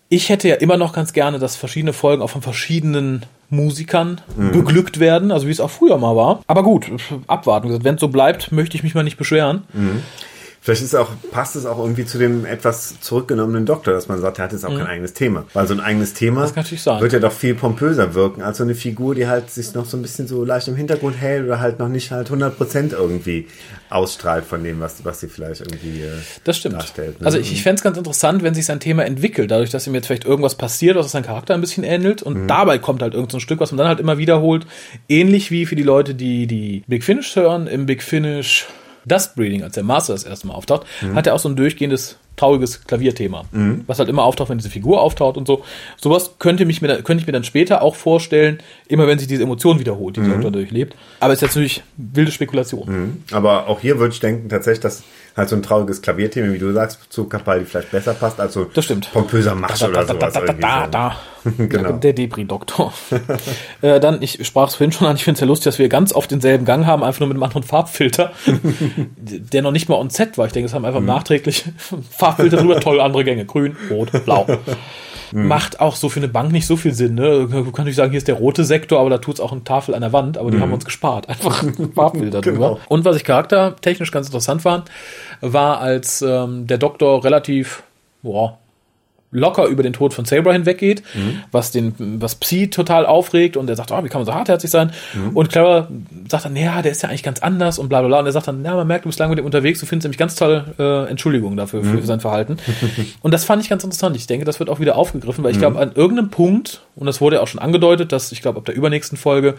Ich 0.10 0.30
hätte 0.30 0.48
ja 0.48 0.56
immer 0.56 0.78
noch 0.78 0.94
ganz 0.94 1.12
gerne, 1.12 1.38
dass 1.38 1.56
verschiedene 1.56 1.92
Folgen 1.94 2.22
auch 2.22 2.30
von 2.30 2.42
verschiedenen 2.42 3.26
Musikern 3.50 4.22
beglückt 4.54 5.00
werden, 5.00 5.32
also 5.32 5.48
wie 5.48 5.52
es 5.52 5.60
auch 5.60 5.70
früher 5.70 5.98
mal 5.98 6.16
war. 6.16 6.42
Aber 6.48 6.64
gut, 6.64 6.90
abwarten. 7.28 7.84
Wenn 7.84 7.96
es 7.96 8.02
so 8.02 8.08
bleibt, 8.08 8.52
möchte 8.52 8.78
ich 8.78 8.84
mich 8.84 8.96
mal 8.96 9.04
nicht 9.04 9.18
beschweren. 9.18 9.64
Vielleicht 10.68 10.84
ist 10.84 10.96
auch, 10.98 11.08
passt 11.32 11.56
es 11.56 11.66
auch 11.66 11.80
irgendwie 11.80 12.04
zu 12.06 12.18
dem 12.18 12.46
etwas 12.46 13.00
zurückgenommenen 13.00 13.66
Doktor, 13.66 13.94
dass 13.94 14.10
man 14.10 14.20
sagt, 14.20 14.38
er 14.40 14.44
hat 14.44 14.52
jetzt 14.52 14.66
auch 14.66 14.78
kein 14.78 14.86
eigenes 14.86 15.14
Thema. 15.14 15.46
Weil 15.54 15.66
so 15.66 15.74
ein 15.74 15.80
eigenes 15.80 16.14
Thema 16.14 16.46
Mhm. 16.46 17.00
Wird 17.00 17.14
ja 17.14 17.20
doch 17.20 17.32
viel 17.32 17.56
pompöser 17.56 18.14
wirken, 18.16 18.42
als 18.42 18.58
so 18.58 18.66
eine 18.66 18.76
Figur, 18.76 19.16
die 19.16 19.28
halt 19.28 19.50
sich 19.50 19.74
noch 19.76 19.86
so 19.86 19.96
ein 19.96 20.02
bisschen 20.02 20.28
so 20.28 20.44
leicht 20.44 20.68
im 20.68 20.76
Hintergrund 20.76 21.16
hält 21.16 21.46
oder 21.46 21.62
halt 21.62 21.80
noch 21.80 21.88
nicht 21.88 22.12
halt 22.12 22.30
100% 22.30 22.92
irgendwie 22.92 23.48
ausstrahlt 23.90 24.44
von 24.44 24.62
dem, 24.62 24.82
was, 24.82 25.06
was 25.06 25.22
sie 25.22 25.30
vielleicht 25.30 25.62
irgendwie 25.62 26.02
äh, 26.02 26.10
Das 26.44 26.58
stimmt. 26.58 26.76
darstellt. 26.76 27.22
ne? 27.22 27.26
Also 27.26 27.38
ich, 27.38 27.54
ich 27.54 27.64
fände 27.64 27.76
es 27.78 27.84
ganz 27.84 27.98
interessant, 27.98 28.44
wenn 28.44 28.54
sich 28.54 28.66
sein 28.66 28.82
Thema 28.82 29.06
entwickelt, 29.06 29.50
dadurch, 29.52 29.70
dass 29.70 29.88
ihm 29.88 29.96
jetzt 29.96 30.08
vielleicht 30.08 30.26
irgendwas 30.26 30.56
passiert, 30.56 30.98
was 30.98 31.10
sein 31.12 31.24
Charakter 31.24 31.54
ein 31.54 31.62
bisschen 31.62 31.86
ähnelt 31.86 32.22
und 32.24 32.44
Mhm. 32.44 32.48
dabei 32.50 32.78
kommt 32.78 33.02
halt 33.02 33.14
irgendein 33.14 33.32
so 33.32 33.38
ein 33.38 33.40
Stück, 33.40 33.62
was 33.62 33.72
man 33.72 33.78
dann 33.78 33.88
halt 33.88 34.02
immer 34.02 34.18
wiederholt. 34.18 34.68
Ähnlich 35.08 35.50
wie 35.50 35.66
für 35.66 35.78
die 35.78 35.84
Leute, 35.84 36.14
die 36.14 36.46
die 36.46 36.84
Big 36.88 37.06
Finish 37.06 37.34
hören, 37.38 37.68
im 37.68 37.86
Big 37.86 38.04
Finish 38.04 38.66
Dust 39.08 39.36
Breeding, 39.36 39.64
als 39.64 39.76
der 39.76 39.84
Master 39.84 40.14
das 40.14 40.24
erste 40.24 40.48
Mal 40.48 40.54
auftaucht, 40.54 40.86
hat 41.16 41.28
er 41.28 41.34
auch 41.36 41.40
so 41.40 41.50
ein 41.50 41.56
durchgehendes 41.56 42.18
trauriges 42.36 42.84
Klavierthema, 42.86 43.46
was 43.88 43.98
halt 43.98 44.10
immer 44.10 44.24
auftaucht, 44.24 44.50
wenn 44.50 44.60
diese 44.60 44.70
Figur 44.70 45.02
auftaucht 45.02 45.38
und 45.38 45.48
so. 45.48 45.64
Sowas 46.00 46.36
könnte, 46.38 46.66
mich 46.66 46.82
mir, 46.84 47.02
könnte 47.02 47.22
ich 47.22 47.26
mir 47.28 47.34
dann 47.34 47.44
später 47.44 47.82
auch 47.82 47.96
vorstellen, 47.96 48.60
immer 48.88 49.08
wenn 49.08 49.18
sich 49.18 49.28
diese 49.28 49.42
Emotion 49.42 49.80
wiederholt, 49.80 50.18
die 50.18 50.22
der 50.22 50.30
Doktor 50.34 50.52
durchlebt. 50.52 50.96
Aber 51.20 51.34
es 51.34 51.42
ist 51.42 51.48
natürlich 51.48 51.84
wilde 51.98 52.32
Spekulation. 52.32 53.24
Aber 53.32 53.68
auch 53.68 53.80
hier 53.80 53.98
würde 53.98 54.14
ich 54.14 54.20
denken, 54.20 54.50
tatsächlich, 54.50 54.82
dass 54.82 55.04
halt 55.38 55.50
so 55.50 55.56
ein 55.56 55.62
trauriges 55.62 56.02
Klavierthema, 56.02 56.52
wie 56.52 56.58
du 56.58 56.74
sagst, 56.74 57.00
zu 57.10 57.26
Capaldi 57.26 57.66
vielleicht 57.66 57.92
besser 57.92 58.14
passt 58.16 58.40
als 58.40 58.54
so 58.54 58.66
Das 58.66 58.86
stimmt. 58.86 59.12
pompöser 59.14 59.54
Marsch 59.56 59.84
oder 59.84 60.06
sowas. 60.06 60.34
da, 60.34 60.42
da, 60.42 60.54
da, 60.54 60.88
da. 60.88 61.16
Genau. 61.58 61.94
Der 61.94 62.12
Debris-Doktor. 62.12 62.92
äh, 63.82 64.02
dann, 64.02 64.22
ich 64.22 64.46
sprach 64.46 64.68
es 64.68 64.76
vorhin 64.76 64.92
schon 64.92 65.08
an, 65.08 65.16
ich 65.16 65.24
finde 65.24 65.36
es 65.38 65.42
ja 65.42 65.48
lustig, 65.48 65.66
dass 65.66 65.80
wir 65.80 65.88
ganz 65.88 66.12
oft 66.12 66.30
denselben 66.30 66.66
Gang 66.66 66.86
haben, 66.86 67.04
einfach 67.04 67.22
nur 67.22 67.30
mit 67.30 67.36
einem 67.36 67.44
anderen 67.44 67.64
Farbfilter, 67.64 68.34
der 69.16 69.62
noch 69.62 69.72
nicht 69.72 69.88
mal 69.88 69.96
on 69.96 70.10
set 70.10 70.38
war. 70.38 70.48
Ich 70.48 70.52
denke, 70.52 70.66
es 70.66 70.74
haben 70.74 70.84
einfach 70.84 71.00
nachträglich 71.00 71.64
Farbfilter 72.12 72.58
drüber, 72.58 72.82
toll, 72.82 73.00
andere 73.00 73.24
Gänge, 73.24 73.46
grün, 73.46 73.78
rot, 73.90 74.10
blau. 74.26 74.46
Macht 75.32 75.80
auch 75.80 75.96
so 75.96 76.10
für 76.10 76.20
eine 76.20 76.28
Bank 76.28 76.52
nicht 76.52 76.68
so 76.68 76.76
viel 76.78 76.94
Sinn. 76.94 77.16
Ne? 77.16 77.48
Du 77.50 77.72
kannst 77.72 77.88
nicht 77.88 77.96
sagen, 77.96 78.12
hier 78.12 78.18
ist 78.18 78.28
der 78.28 78.36
rote 78.36 78.64
Sektor, 78.64 79.00
aber 79.00 79.10
da 79.10 79.18
tut 79.18 79.36
es 79.36 79.42
auch 79.42 79.52
eine 79.52 79.64
Tafel 79.64 79.96
an 79.96 80.02
der 80.02 80.14
Wand, 80.14 80.38
aber 80.38 80.52
die 80.52 80.60
haben 80.60 80.70
wir 80.70 80.76
uns 80.76 80.86
gespart. 80.86 81.30
Einfach 81.30 81.64
Farbfilter 81.96 82.42
drüber. 82.42 82.58
Genau. 82.58 82.80
Und 82.88 83.06
was 83.06 83.16
ich 83.16 83.24
charaktertechnisch 83.24 84.12
ganz 84.12 84.28
interessant 84.28 84.62
fand, 84.62 84.90
war, 85.42 85.80
als 85.80 86.22
ähm, 86.22 86.68
der 86.68 86.78
Doktor 86.78 87.24
relativ 87.24 87.84
boah, 88.22 88.58
locker 89.38 89.66
über 89.66 89.84
den 89.84 89.94
Tod 89.94 90.14
von 90.14 90.26
Sabra 90.26 90.52
hinweggeht, 90.52 91.04
was 91.52 91.72
den, 91.72 91.96
was 91.98 92.36
Psi 92.36 92.70
total 92.70 93.06
aufregt 93.06 93.58
und 93.58 93.70
er 93.70 93.76
sagt, 93.76 93.92
oh, 93.92 94.04
wie 94.04 94.10
kann 94.10 94.22
man 94.22 94.26
so 94.26 94.34
hartherzig 94.34 94.70
sein? 94.70 94.92
Und 95.34 95.50
Clara 95.50 95.88
sagt 96.28 96.46
dann, 96.46 96.56
ja, 96.56 96.82
der 96.82 96.92
ist 96.92 97.04
ja 97.04 97.10
eigentlich 97.10 97.24
ganz 97.24 97.40
anders 97.40 97.80
und 97.80 97.90
bla 97.90 98.00
bla 98.00 98.08
bla. 98.08 98.20
Und 98.20 98.26
er 98.26 98.32
sagt 98.32 98.48
dann, 98.48 98.64
ja, 98.64 98.76
man 98.76 98.88
merkt, 98.88 99.06
du 99.06 99.10
bist 99.10 99.20
lange 99.20 99.32
mit 99.32 99.40
ihm 99.40 99.46
unterwegs, 99.46 99.80
du 99.80 99.86
findest 99.86 100.06
nämlich 100.06 100.18
ganz 100.18 100.36
tolle 100.36 100.76
äh, 100.80 101.10
Entschuldigung 101.10 101.56
dafür, 101.58 101.84
für 101.84 102.02
sein 102.02 102.20
Verhalten. 102.20 102.58
und 103.22 103.34
das 103.34 103.46
fand 103.46 103.62
ich 103.64 103.70
ganz 103.70 103.84
interessant. 103.84 104.16
Ich 104.16 104.28
denke, 104.28 104.46
das 104.46 104.60
wird 104.60 104.70
auch 104.70 104.80
wieder 104.80 104.96
aufgegriffen, 104.96 105.44
weil 105.44 105.52
ich 105.52 105.60
glaube, 105.60 105.80
an 105.80 105.92
irgendeinem 105.94 106.30
Punkt, 106.30 106.82
und 106.96 107.06
das 107.06 107.22
wurde 107.22 107.38
ja 107.38 107.42
auch 107.42 107.48
schon 107.48 107.62
angedeutet, 107.62 108.12
dass 108.12 108.32
ich 108.32 108.42
glaube, 108.42 108.60
ab 108.60 108.66
der 108.66 108.76
übernächsten 108.76 109.18
Folge 109.18 109.56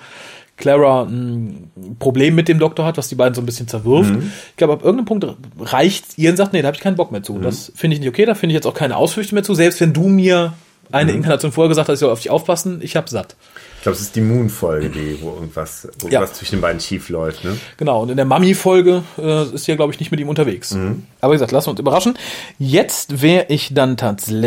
Clara 0.59 1.05
ein 1.05 1.71
Problem 1.99 2.35
mit 2.35 2.49
dem 2.49 2.59
Doktor 2.59 2.85
hat, 2.85 2.97
was 2.99 3.09
die 3.09 3.15
beiden 3.15 3.35
so 3.35 3.41
ein 3.41 3.47
bisschen 3.47 3.69
zerwirft. 3.69 4.13
Ich 4.51 4.57
glaube, 4.57 4.75
ab 4.75 4.85
irgendeinem 4.85 5.07
Punkt 5.07 5.27
reicht 5.61 6.19
ihr 6.19 6.31
und 6.31 6.37
sagt, 6.37 6.53
nee, 6.53 6.61
da 6.63 6.67
habe 6.69 6.77
ich 6.77 6.83
keinen 6.83 6.97
Bock 6.97 7.13
mehr 7.13 7.23
zu. 7.23 7.39
Das 7.39 7.73
finde 7.75 7.95
ich 7.95 8.01
nicht 8.01 8.09
okay, 8.09 8.27
da 8.27 8.35
finde 8.35 8.53
ich 8.53 8.57
jetzt 8.57 8.67
auch 8.67 8.75
keine 8.75 8.97
Ausflüchte 8.97 9.35
mehr 9.35 9.45
zu. 9.45 9.55
Selbst 9.55 9.81
wenn 9.81 9.93
du 9.93 10.09
mir 10.09 10.53
eine 10.91 11.13
Inkarnation 11.13 11.53
vorher 11.53 11.69
gesagt 11.69 11.89
hast, 11.89 11.97
ich 11.97 12.01
soll 12.01 12.11
auf 12.11 12.21
dich 12.21 12.31
aufpassen, 12.31 12.81
ich 12.83 12.97
habe 12.97 13.09
satt. 13.11 13.37
Ich 13.77 13.83
glaube, 13.83 13.95
es 13.97 14.01
ist 14.03 14.17
die 14.17 14.23
Moon-Folge, 14.23 14.89
die, 14.89 15.19
wo 15.21 15.35
irgendwas, 15.35 15.87
wo 16.01 16.09
Ja. 16.09 16.15
irgendwas 16.15 16.39
zwischen 16.39 16.57
den 16.57 16.61
beiden 16.63 16.81
schief 16.81 17.11
läuft. 17.11 17.45
Ne? 17.45 17.57
Genau, 17.77 18.03
und 18.03 18.09
in 18.09 18.17
der 18.17 18.25
Mami-Folge 18.27 19.03
äh, 19.19 19.43
ist 19.55 19.67
sie 19.67 19.73
ja, 19.73 19.77
glaube 19.77 19.93
ich, 19.93 20.01
nicht 20.01 20.11
mit 20.11 20.19
ihm 20.19 20.29
unterwegs. 20.29 20.77
Aber 21.21 21.33
wie 21.33 21.37
gesagt, 21.37 21.53
lassen 21.53 21.67
wir 21.67 21.71
uns 21.73 21.81
überraschen. 21.81 22.15
Jetzt 22.59 23.21
wäre 23.23 23.47
ich 23.51 23.73
dann 23.75 23.97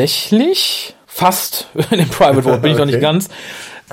tatsächlich 0.05 0.95
fast 1.05 1.67
in 1.91 1.99
dem 1.99 2.09
Private 2.09 2.43
Vote, 2.43 2.57
bin 2.59 2.71
ich 2.71 2.77
noch 2.77 2.85
nicht 2.85 2.95
Okay. 2.95 3.01
ganz. 3.01 3.29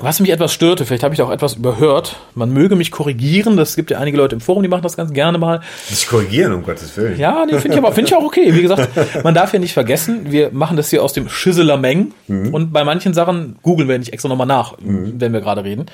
Was 0.01 0.19
mich 0.19 0.29
etwas 0.29 0.53
störte, 0.53 0.85
vielleicht 0.85 1.03
habe 1.03 1.13
ich 1.13 1.17
da 1.17 1.25
auch 1.25 1.31
etwas 1.31 1.55
überhört, 1.55 2.17
man 2.35 2.51
möge 2.51 2.75
mich 2.75 2.91
korrigieren, 2.91 3.57
das 3.57 3.75
gibt 3.75 3.91
ja 3.91 3.99
einige 3.99 4.17
Leute 4.17 4.35
im 4.35 4.41
Forum, 4.41 4.63
die 4.63 4.69
machen 4.69 4.81
das 4.81 4.95
ganz 4.95 5.13
gerne 5.13 5.37
mal. 5.37 5.61
Sich 5.87 6.07
korrigieren, 6.07 6.53
um 6.53 6.63
Gottes 6.63 6.95
Willen. 6.97 7.19
Ja, 7.19 7.45
nee, 7.45 7.57
finde 7.59 7.77
ich 7.77 7.77
aber 7.77 7.91
finde 7.91 8.09
ich 8.09 8.15
auch 8.15 8.23
okay. 8.23 8.53
Wie 8.55 8.61
gesagt, 8.61 8.89
man 9.23 9.33
darf 9.33 9.53
ja 9.53 9.59
nicht 9.59 9.73
vergessen, 9.73 10.31
wir 10.31 10.51
machen 10.51 10.77
das 10.77 10.89
hier 10.89 11.03
aus 11.03 11.13
dem 11.13 11.29
Schisseler 11.29 11.77
Meng 11.77 12.13
und 12.27 12.71
bei 12.71 12.83
manchen 12.83 13.13
Sachen 13.13 13.57
googeln 13.61 13.89
wir 13.89 13.97
nicht 13.99 14.13
extra 14.13 14.29
nochmal 14.29 14.47
nach, 14.47 14.75
wenn 14.79 15.33
wir 15.33 15.41
gerade 15.41 15.63
reden. 15.63 15.85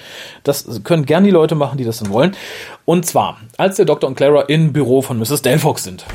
Das 0.43 0.81
können 0.83 1.05
gern 1.05 1.23
die 1.23 1.31
Leute 1.31 1.55
machen, 1.55 1.77
die 1.77 1.85
das 1.85 1.99
dann 1.99 2.09
wollen. 2.11 2.35
Und 2.85 3.05
zwar, 3.05 3.37
als 3.57 3.77
der 3.77 3.85
Doktor 3.85 4.07
und 4.07 4.15
Clara 4.15 4.41
im 4.43 4.73
Büro 4.73 5.01
von 5.01 5.17
Mrs. 5.19 5.41
Delphox 5.41 5.83
sind, 5.83 6.05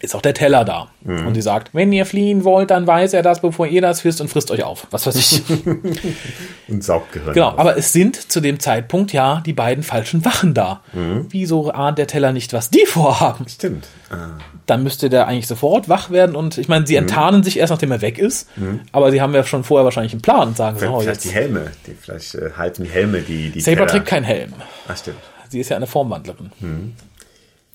ist 0.00 0.14
auch 0.14 0.22
der 0.22 0.34
Teller 0.34 0.64
da. 0.64 0.88
Und 1.04 1.34
die 1.34 1.42
sagt, 1.42 1.70
wenn 1.74 1.92
ihr 1.92 2.04
fliehen 2.06 2.44
wollt, 2.44 2.70
dann 2.70 2.86
weiß 2.86 3.12
er 3.14 3.22
das, 3.22 3.40
bevor 3.40 3.66
ihr 3.66 3.80
das 3.80 4.04
wisst 4.04 4.20
und 4.20 4.28
frisst 4.28 4.50
euch 4.50 4.62
auf. 4.62 4.86
Was 4.90 5.06
weiß 5.06 5.14
ich. 5.16 5.42
Und 6.68 6.82
saugt 6.82 7.12
Gehirn. 7.12 7.34
Genau, 7.34 7.50
aus. 7.50 7.58
aber 7.58 7.76
es 7.76 7.92
sind 7.92 8.16
zu 8.32 8.40
dem 8.40 8.58
Zeitpunkt 8.58 9.12
ja 9.12 9.42
die 9.44 9.52
beiden 9.52 9.84
falschen 9.84 10.24
Wachen 10.24 10.54
da. 10.54 10.80
Wieso 11.28 11.70
ahnt 11.70 11.98
der 11.98 12.06
Teller 12.06 12.32
nicht, 12.32 12.52
was 12.52 12.70
die 12.70 12.86
vorhaben? 12.86 13.46
Stimmt. 13.48 13.86
Ah. 14.10 14.38
dann 14.66 14.82
müsste 14.82 15.08
der 15.10 15.26
eigentlich 15.26 15.46
sofort 15.46 15.88
wach 15.88 16.10
werden 16.10 16.36
und 16.36 16.56
ich 16.58 16.68
meine, 16.68 16.86
sie 16.86 16.94
enttarnen 16.96 17.42
sich 17.42 17.58
erst, 17.58 17.70
nachdem 17.70 17.90
er 17.90 18.00
weg 18.00 18.18
ist, 18.18 18.48
aber 18.92 19.10
sie 19.10 19.20
haben 19.20 19.34
ja 19.34 19.42
schon 19.44 19.64
vorher 19.64 19.84
wahrscheinlich 19.84 20.12
einen 20.12 20.22
Plan 20.22 20.48
und 20.48 20.56
sagen 20.56 20.78
so, 20.78 20.80
Vielleicht, 20.80 20.94
oh, 20.96 21.00
vielleicht 21.00 21.24
jetzt. 21.24 21.32
die 21.32 21.36
Helme. 21.36 21.70
Die, 21.86 21.94
vielleicht 21.94 22.34
äh, 22.34 22.50
halten 22.56 22.84
die 22.84 22.90
Helme 22.90 23.20
die, 23.22 23.50
die 23.50 23.60
Saber 23.60 23.78
Teller. 23.78 23.88
trägt 23.88 24.06
keinen 24.06 24.24
Helm. 24.24 24.52
Ach, 24.88 24.96
stimmt. 24.96 25.16
Sie 25.48 25.60
ist 25.60 25.68
ja 25.70 25.76
eine 25.76 25.86
Formwandlerin. 25.86 26.50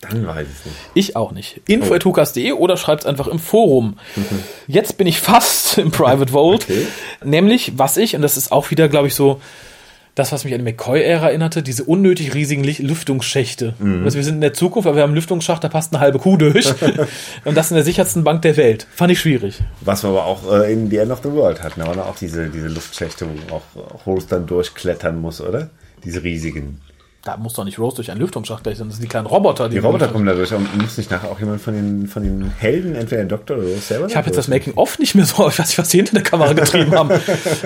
Dann 0.00 0.26
weiß 0.26 0.46
ich 0.46 0.58
es 0.58 0.64
nicht. 0.64 0.76
Ich 0.94 1.16
auch 1.16 1.32
nicht. 1.32 1.60
Info.hukas.de 1.66 2.52
oder 2.52 2.76
schreibt 2.76 3.02
es 3.02 3.06
einfach 3.06 3.26
im 3.26 3.38
Forum. 3.38 3.98
Jetzt 4.66 4.96
bin 4.96 5.06
ich 5.06 5.20
fast 5.20 5.78
im 5.78 5.90
Private 5.90 6.32
Vault. 6.32 6.64
Okay. 6.64 6.86
Nämlich, 7.22 7.72
was 7.76 7.96
ich, 7.96 8.16
und 8.16 8.22
das 8.22 8.36
ist 8.36 8.50
auch 8.50 8.70
wieder, 8.70 8.88
glaube 8.88 9.08
ich, 9.08 9.14
so 9.14 9.40
das, 10.14 10.32
was 10.32 10.44
mich 10.44 10.52
an 10.52 10.60
die 10.60 10.64
McCoy-Ära 10.64 11.28
erinnerte, 11.28 11.62
diese 11.62 11.84
unnötig 11.84 12.34
riesigen 12.34 12.64
Lüftungsschächte. 12.64 13.74
Also 14.04 14.16
wir 14.16 14.24
sind 14.24 14.36
in 14.36 14.40
der 14.40 14.52
Zukunft, 14.52 14.86
aber 14.86 14.96
wir 14.96 15.02
haben 15.02 15.10
einen 15.10 15.16
Lüftungsschacht, 15.16 15.62
da 15.62 15.68
passt 15.68 15.92
eine 15.92 16.00
halbe 16.00 16.18
Kuh 16.18 16.36
durch. 16.36 16.66
und 17.44 17.56
das 17.56 17.70
in 17.70 17.76
der 17.76 17.84
sichersten 17.84 18.24
Bank 18.24 18.42
der 18.42 18.56
Welt. 18.56 18.86
Fand 18.94 19.12
ich 19.12 19.20
schwierig. 19.20 19.60
Was 19.82 20.02
wir 20.02 20.10
aber 20.10 20.26
auch 20.26 20.52
äh, 20.52 20.72
in 20.72 20.90
The 20.90 20.98
End 20.98 21.12
of 21.12 21.20
the 21.22 21.30
World 21.30 21.62
hatten, 21.62 21.80
da 21.80 21.86
waren 21.86 22.00
auch 22.00 22.16
diese, 22.16 22.48
diese 22.48 22.68
Luftschächte, 22.68 23.26
wo 23.26 23.54
auch, 23.54 23.62
auch 23.94 24.06
Rose 24.06 24.26
dann 24.28 24.46
durchklettern 24.46 25.20
muss, 25.20 25.40
oder? 25.40 25.70
Diese 26.04 26.22
riesigen. 26.22 26.80
Da 27.22 27.36
muss 27.36 27.52
doch 27.52 27.64
nicht 27.64 27.78
Rose 27.78 27.96
durch 27.96 28.10
einen 28.10 28.18
Lüftungsschacht 28.18 28.62
gleich, 28.62 28.78
sondern 28.78 28.90
das 28.90 28.96
sind 28.96 29.04
die 29.04 29.08
kleinen 29.08 29.26
Roboter. 29.26 29.68
Die 29.68 29.76
Roboter 29.76 30.08
kommen 30.08 30.24
da 30.24 30.32
durch 30.32 30.54
und 30.54 30.74
muss 30.80 30.96
nicht 30.96 31.10
nachher 31.10 31.30
auch 31.30 31.38
jemand 31.38 31.60
von 31.60 31.74
den, 31.74 32.06
von 32.06 32.22
den 32.22 32.50
Helden, 32.50 32.94
entweder 32.94 33.24
der 33.24 33.36
Doktor 33.36 33.58
oder 33.58 33.66
Rose 33.66 33.80
selber? 33.80 34.06
Ich 34.06 34.16
habe 34.16 34.28
jetzt 34.28 34.36
das 34.36 34.48
Making-of 34.48 34.98
nicht 34.98 35.14
mehr 35.14 35.26
so, 35.26 35.46
ich 35.48 35.58
weiß 35.58 35.68
nicht, 35.68 35.78
was 35.78 35.90
die 35.90 35.98
hinter 35.98 36.14
der 36.14 36.22
Kamera 36.22 36.54
getrieben 36.54 36.92
haben. 36.92 37.10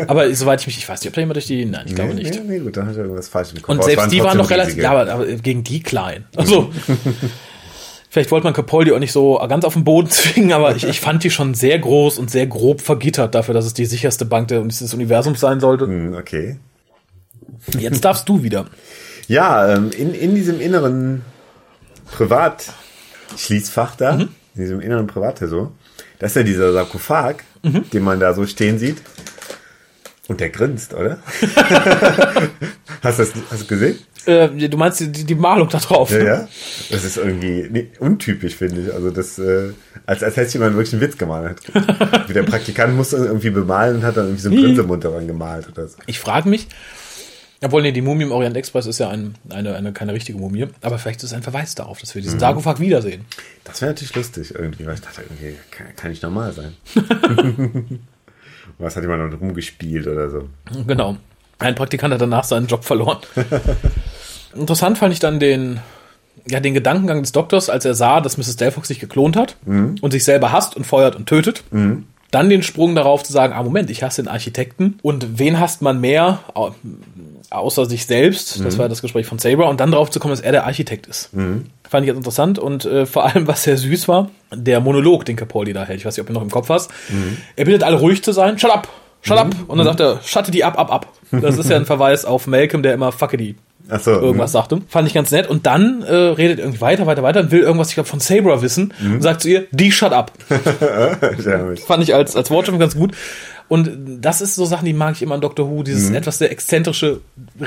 Aber 0.09 0.35
soweit 0.35 0.61
ich 0.61 0.67
mich, 0.67 0.79
ich 0.79 0.89
weiß 0.89 1.01
nicht, 1.01 1.09
ob 1.09 1.15
da 1.15 1.21
jemand 1.21 1.37
durch 1.37 1.47
die, 1.47 1.65
nein, 1.67 1.85
ich 1.87 1.95
glaube 1.95 2.15
nee, 2.15 2.23
nicht. 2.23 2.35
Nee, 2.35 2.41
nee, 2.45 2.59
gut, 2.59 2.77
dann 2.77 2.89
hat 2.89 2.97
er 2.97 3.03
irgendwas 3.03 3.29
falsch 3.29 3.51
Kopf. 3.63 3.69
Und 3.69 3.85
selbst 3.85 4.11
die 4.11 4.25
waren 4.25 4.39
noch 4.39 4.51
relativ, 4.51 4.77
ja, 4.77 4.91
aber, 4.91 5.13
aber 5.13 5.27
gegen 5.27 5.63
die 5.63 5.81
klein. 5.81 6.25
Also, 6.35 6.73
vielleicht 8.11 8.33
wollte 8.33 8.45
man 8.45 8.55
Capaldi 8.55 8.91
auch 8.91 8.99
nicht 8.99 9.13
so 9.13 9.39
ganz 9.49 9.65
auf 9.65 9.75
den 9.75 9.85
Boden 9.85 10.11
zwingen, 10.11 10.53
aber 10.53 10.75
ich, 10.75 10.83
ich 10.83 10.99
fand 10.99 11.23
die 11.23 11.31
schon 11.31 11.55
sehr 11.55 11.79
groß 11.79 12.19
und 12.19 12.29
sehr 12.29 12.49
grob 12.49 12.81
vergittert 12.81 13.37
dafür, 13.37 13.55
dass 13.55 13.67
es 13.67 13.75
die 13.75 13.87
sicherste 13.87 14.25
Bank 14.25 14.49
des 14.49 14.93
Universums 14.95 15.39
sein 15.39 15.61
sollte. 15.61 15.87
Hm, 15.87 16.15
Okay. 16.15 16.57
Jetzt 17.79 18.05
darfst 18.05 18.29
du 18.29 18.43
wieder. 18.43 18.67
Ja, 19.29 19.75
ähm, 19.75 19.91
in, 19.97 20.15
in 20.15 20.35
diesem 20.35 20.61
inneren 20.61 21.23
Privatschließfach 22.13 23.97
da, 23.97 24.17
in 24.17 24.29
diesem 24.55 24.81
inneren 24.81 25.07
Privattresor, 25.07 25.73
da 26.19 26.27
ist 26.27 26.37
ja 26.37 26.43
dieser 26.43 26.73
Sarkophag, 26.73 27.37
den 27.63 28.03
man 28.03 28.21
da 28.21 28.35
so 28.35 28.47
stehen 28.47 28.79
sieht. 28.79 28.99
Und 30.27 30.41
der 30.41 30.49
grinst, 30.49 30.95
oder? 30.95 31.19
hast 33.03 33.19
du 33.19 33.25
das 33.25 33.33
hast 33.51 33.63
du 33.63 33.67
gesehen? 33.67 33.99
Äh, 34.25 34.49
du 34.49 34.79
meinst 34.79 35.01
die, 35.01 35.11
die, 35.11 35.35
Malung 35.35 35.69
da 35.69 35.79
drauf? 35.79 36.11
Ja, 36.11 36.25
ja. 36.25 36.49
Das 36.91 37.05
ist 37.05 37.19
irgendwie 37.19 37.69
nee, 37.71 37.91
untypisch, 37.99 38.55
finde 38.55 38.83
ich. 38.83 38.95
Also 38.95 39.11
das, 39.11 39.39
äh, 39.39 39.73
als, 40.07 40.23
als 40.23 40.37
hätte 40.37 40.55
jemand 40.55 40.77
wirklich 40.77 40.95
einen 40.95 41.03
Witz 41.03 41.19
gemalt. 41.19 41.61
Wie 42.27 42.33
der 42.33 42.45
Praktikant 42.45 42.97
musste 42.97 43.17
irgendwie 43.17 43.51
bemalen 43.51 43.97
und 43.97 44.03
hat 44.03 44.17
dann 44.17 44.27
irgendwie 44.27 44.43
so 44.43 44.49
einen 44.49 44.61
Grinsemund 44.63 45.05
daran 45.05 45.27
gemalt 45.27 45.69
oder 45.69 45.89
so. 45.89 45.99
Ich 46.07 46.19
frage 46.19 46.49
mich, 46.49 46.69
obwohl, 47.65 47.83
nee, 47.83 47.93
die 47.93 48.03
Mumie 48.03 48.25
im 48.25 48.33
Orient 48.33 48.57
Express 48.57 48.87
ist 48.87 48.99
ja 48.99 49.09
ein, 49.09 49.35
eine, 49.49 49.75
eine, 49.75 49.93
keine 49.93 50.13
richtige 50.13 50.39
Mumie, 50.39 50.67
aber 50.83 50.99
vielleicht 50.99 51.23
ist 51.23 51.31
es 51.31 51.33
ein 51.33 51.43
Verweis 51.43 51.75
darauf, 51.75 52.01
dass 52.01 52.15
wir 52.15 52.23
diesen 52.23 52.39
Sarkophag 52.39 52.81
wiedersehen. 52.81 53.25
Das 53.65 53.81
wäre 53.81 53.93
natürlich 53.93 54.15
lustig 54.15 54.55
irgendwie, 54.55 54.87
weil 54.87 54.95
ich 54.95 55.01
dachte, 55.01 55.23
irgendwie 55.23 55.57
kann, 55.71 55.87
kann 55.97 56.11
nicht 56.11 56.23
normal 56.23 56.53
sein. 56.53 56.75
Was 58.79 58.97
hat 58.97 59.03
jemand 59.03 59.33
noch 59.33 59.41
rumgespielt 59.41 60.07
oder 60.07 60.31
so? 60.31 60.49
Genau. 60.87 61.17
Ein 61.59 61.75
Praktikant 61.75 62.13
hat 62.13 62.21
danach 62.21 62.45
seinen 62.45 62.67
Job 62.67 62.85
verloren. 62.85 63.19
Interessant 64.55 64.99
fand 64.99 65.13
ich 65.13 65.21
dann 65.21 65.41
den, 65.41 65.81
ja, 66.47 66.61
den 66.61 66.75
Gedankengang 66.75 67.23
des 67.23 67.33
Doktors, 67.33 67.71
als 67.71 67.85
er 67.85 67.95
sah, 67.95 68.21
dass 68.21 68.37
Mrs. 68.37 68.57
Delphox 68.57 68.89
sich 68.89 69.01
geklont 69.01 69.37
hat 69.37 69.57
und 69.67 70.11
sich 70.11 70.25
selber 70.25 70.53
hasst 70.53 70.77
und 70.77 70.87
feuert 70.87 71.17
und 71.17 71.27
tötet. 71.27 71.65
Dann 72.35 72.51
den 72.51 72.63
Sprung 72.63 72.95
darauf 72.95 73.23
zu 73.23 73.33
sagen, 73.33 73.53
ah, 73.53 73.63
Moment, 73.63 73.91
ich 73.91 74.03
hasse 74.03 74.23
den 74.23 74.29
Architekten. 74.29 74.99
Und 75.03 75.39
wen 75.39 75.61
hasst 75.61 75.83
man 75.83 76.01
mehr, 76.01 76.41
au- 76.55 76.73
außer 77.51 77.87
sich 77.87 78.07
selbst? 78.07 78.65
Das 78.65 78.77
war 78.79 78.89
das 78.89 79.03
Gespräch 79.03 79.27
von 79.27 79.39
Saber. 79.39 79.69
Und 79.69 79.81
dann 79.81 79.93
darauf 79.93 80.11
zu 80.11 80.19
kommen, 80.19 80.33
dass 80.33 80.41
er 80.41 80.53
der 80.53 80.67
Architekt 80.67 81.07
ist. 81.07 81.31
Fand 81.89 82.05
ich 82.05 82.09
jetzt 82.09 82.17
interessant. 82.17 82.59
Und 82.59 82.85
äh, 82.87 83.07
vor 83.07 83.25
allem, 83.25 83.47
was 83.47 83.63
sehr 83.63 83.77
süß 83.77 84.09
war, 84.09 84.31
der 84.53 84.81
Monolog, 84.81 85.25
den 85.25 85.37
Capaldi 85.37 85.73
da 85.73 85.85
hält. 85.85 86.01
Ich 86.01 86.05
weiß 86.07 86.17
nicht, 86.17 86.23
ob 86.23 86.27
du 86.27 86.33
noch 86.33 86.43
im 86.43 86.51
Kopf 86.51 86.69
hast. 86.69 86.91
Er 87.57 87.65
bittet 87.65 87.83
alle 87.85 87.99
ruhig 88.01 88.23
zu 88.25 88.33
sein. 88.33 88.59
Shut 88.59 88.71
up! 88.73 88.89
Shut 89.23 89.39
up! 89.39 89.55
Und 89.69 89.79
dann 89.79 89.87
sagt 89.87 90.01
er, 90.01 90.21
schatte 90.25 90.51
die 90.51 90.65
ab, 90.65 90.79
ab, 90.79 90.93
ab. 90.93 91.09
Das 91.31 91.57
ist 91.57 91.71
ja 91.71 91.77
ein 91.77 91.87
Verweis 91.87 92.25
auf 92.25 92.47
Malcolm, 92.47 92.83
der 92.83 92.95
immer 92.95 93.11
fuckedy 93.13 93.55
Ach 93.57 93.64
so, 94.01 94.11
irgendwas 94.13 94.53
sagte. 94.53 94.81
Fand 94.89 95.07
ich 95.09 95.15
ganz 95.15 95.31
nett. 95.31 95.49
Und 95.49 95.67
dann 95.67 96.03
äh, 96.03 96.15
redet 96.15 96.59
irgendwie 96.59 96.81
weiter, 96.81 97.07
weiter, 97.07 97.23
weiter 97.23 97.41
und 97.41 97.51
will 97.51 97.61
irgendwas, 97.61 97.89
ich 97.89 97.95
glaube, 97.95 98.09
von 98.09 98.21
Sabra 98.21 98.63
wissen 98.63 98.95
und 99.03 99.23
sagt 99.23 99.43
zu 99.43 99.49
ihr, 99.49 99.67
die 99.73 99.93
shut 99.93 100.13
up. 100.13 100.33
Fand 101.87 102.03
ich 102.03 102.15
als, 102.15 102.37
als 102.37 102.51
Wortschöpfung 102.51 102.81
ganz 102.81 102.97
gut. 102.97 103.13
Und 103.67 104.21
das 104.21 104.43
ist 104.43 104.57
so 104.57 104.67
Sachen, 104.67 104.85
die 104.85 104.93
mag 104.93 105.15
ich 105.15 105.23
immer 105.23 105.37
an 105.37 105.41
Dr. 105.41 105.71
Who, 105.71 105.83
dieses 105.83 106.11
Mhm. 106.11 106.17
etwas 106.17 106.37
sehr 106.37 106.53
exzentrische 106.53 107.21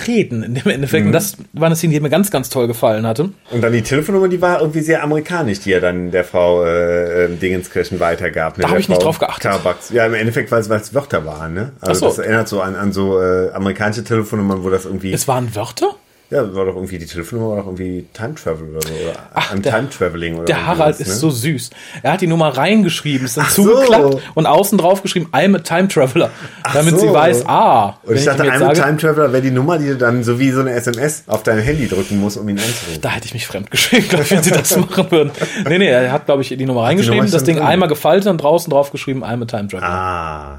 Reden 0.08 0.44
in 0.44 0.54
dem 0.54 0.68
Endeffekt. 0.70 1.08
Und 1.08 1.12
das 1.12 1.38
war 1.54 1.66
eine 1.66 1.76
Szene, 1.76 1.94
die 1.94 2.00
mir 2.00 2.12
ganz, 2.12 2.30
ganz 2.30 2.50
toll 2.50 2.68
gefallen 2.68 3.08
hatte. 3.08 3.32
Und 3.50 3.62
dann 3.62 3.74
die 3.74 3.82
Telefonnummer, 3.82 4.28
die 4.28 4.40
war 4.40 4.60
irgendwie 4.62 4.82
sehr 4.82 5.04
amerikanisch, 5.04 5.60
die 5.62 5.72
er 5.74 5.82
dann 5.82 6.12
der 6.12 6.24
Frau 6.24 6.64
äh, 6.64 7.26
äh, 7.26 7.36
Dingenskirchen 7.36 8.00
weitergab. 8.00 8.58
Ne? 8.58 8.62
Da 8.62 8.68
hab 8.68 8.74
Der 8.76 8.80
ich 8.80 8.90
nicht 8.90 8.98
Frau 8.98 9.06
drauf 9.06 9.18
geachtet. 9.18 9.42
Carbucks. 9.52 9.90
Ja, 9.90 10.06
im 10.06 10.14
Endeffekt, 10.14 10.52
weil 10.52 10.62
es 10.62 10.94
Wörter 10.94 11.26
waren. 11.26 11.56
Ne? 11.56 11.72
Also 11.82 12.02
so. 12.02 12.06
das 12.10 12.20
erinnert 12.20 12.48
so 12.48 12.62
an, 12.62 12.76
an 12.76 12.94
so 12.94 13.20
äh, 13.20 13.50
amerikanische 13.54 14.04
Telefonnummern, 14.04 14.64
wo 14.64 14.70
das 14.70 14.86
irgendwie... 14.86 15.12
Es 15.14 15.28
waren 15.28 15.56
Wörter? 15.56 15.96
Ja, 16.30 16.56
war 16.56 16.66
doch 16.66 16.76
irgendwie, 16.76 16.98
die 16.98 17.06
Telefonnummer 17.06 17.50
war 17.52 17.58
doch 17.58 17.66
irgendwie 17.68 18.06
Time 18.14 18.36
Travel 18.36 18.70
oder 18.76 18.82
so. 18.82 18.94
Oder 18.94 19.14
Ach, 19.34 19.54
I'm 19.54 19.62
der- 19.62 19.74
Time 19.74 19.90
Traveling 19.90 20.36
oder 20.36 20.46
Der 20.46 20.66
Harald 20.66 20.96
was, 20.96 21.00
ist 21.00 21.08
ne? 21.08 21.14
so 21.16 21.30
süß. 21.30 21.70
Er 22.04 22.12
hat 22.14 22.22
die 22.22 22.28
Nummer 22.28 22.50
reingeschrieben, 22.50 23.26
ist 23.26 23.38
dann 23.38 23.46
Ach 23.48 23.52
so. 23.52 23.64
zugeklappt 23.64 24.18
und 24.36 24.46
außen 24.46 24.78
drauf 24.78 25.02
geschrieben, 25.02 25.30
I'm 25.32 25.56
a 25.56 25.60
Time 25.60 25.88
Traveler. 25.88 26.30
damit 26.74 26.96
so. 27.00 27.08
sie 27.08 27.14
weiß, 27.14 27.46
ah, 27.48 27.98
Und 28.04 28.16
ich 28.18 28.26
dachte, 28.26 28.44
jetzt 28.44 28.56
I'm 28.62 28.66
a 28.70 28.74
Time 28.74 28.98
Traveler 28.98 29.32
wäre 29.32 29.42
die 29.42 29.52
Nummer, 29.52 29.78
die 29.78 29.88
du 29.88 29.96
dann 29.96 30.24
so 30.24 30.38
wie 30.40 30.52
so 30.52 30.60
eine 30.62 30.72
SMS 30.74 31.24
auf 31.28 31.44
dein 31.44 31.60
Handy 31.60 31.88
drücken 31.88 32.20
musst, 32.20 32.38
um 32.38 32.48
ihn 32.50 32.58
anzurufen. 32.60 33.02
da 33.02 33.10
hätte 33.12 33.26
ich 33.28 33.34
mich 33.34 33.48
fremd 33.48 33.72
geschrieben, 33.72 34.08
glaub 34.10 34.22
ich, 34.24 34.32
wenn 34.32 34.44
sie 34.44 34.52
das 34.52 34.76
machen 34.78 35.10
würden. 35.10 35.32
Nee, 35.68 35.78
nee, 35.78 35.88
er 35.88 36.12
hat, 36.12 36.26
glaube 36.26 36.42
ich, 36.42 36.50
die 36.50 36.66
Nummer 36.66 36.84
reingeschrieben, 36.84 37.20
Nummer 37.20 37.32
das 37.32 37.44
Ding 37.46 37.56
drin. 37.56 37.66
einmal 37.66 37.88
gefaltet 37.88 38.28
und 38.30 38.38
draußen 38.40 38.70
drauf 38.70 38.92
geschrieben, 38.92 39.24
I'm 39.24 39.42
a 39.42 39.46
Time 39.46 39.68
Traveler. 39.70 39.90
Ah, 39.90 40.58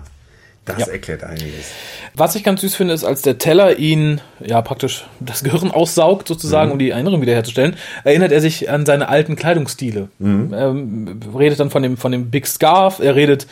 das 0.68 0.86
Ja. 0.86 0.92
erklärt 0.92 1.24
einiges. 1.24 1.70
Was 2.14 2.34
ich 2.34 2.44
ganz 2.44 2.60
süß 2.60 2.74
finde, 2.74 2.94
ist, 2.94 3.04
als 3.04 3.22
der 3.22 3.38
Teller 3.38 3.78
ihn 3.78 4.20
ja 4.44 4.60
praktisch 4.62 5.04
das 5.20 5.42
Gehirn 5.44 5.70
aussaugt, 5.70 6.28
sozusagen, 6.28 6.72
um 6.72 6.78
die 6.78 6.90
Erinnerung 6.90 7.20
wiederherzustellen, 7.20 7.76
erinnert 8.04 8.32
er 8.32 8.40
sich 8.40 8.70
an 8.70 8.86
seine 8.86 9.08
alten 9.08 9.36
Kleidungsstile. 9.36 10.08
Ähm, 10.20 11.20
redet 11.36 11.60
dann 11.60 11.70
von 11.70 11.82
dem, 11.82 11.96
von 11.96 12.12
dem 12.12 12.30
Big 12.30 12.46
Scarf, 12.46 12.98
er 13.00 13.14
redet 13.14 13.46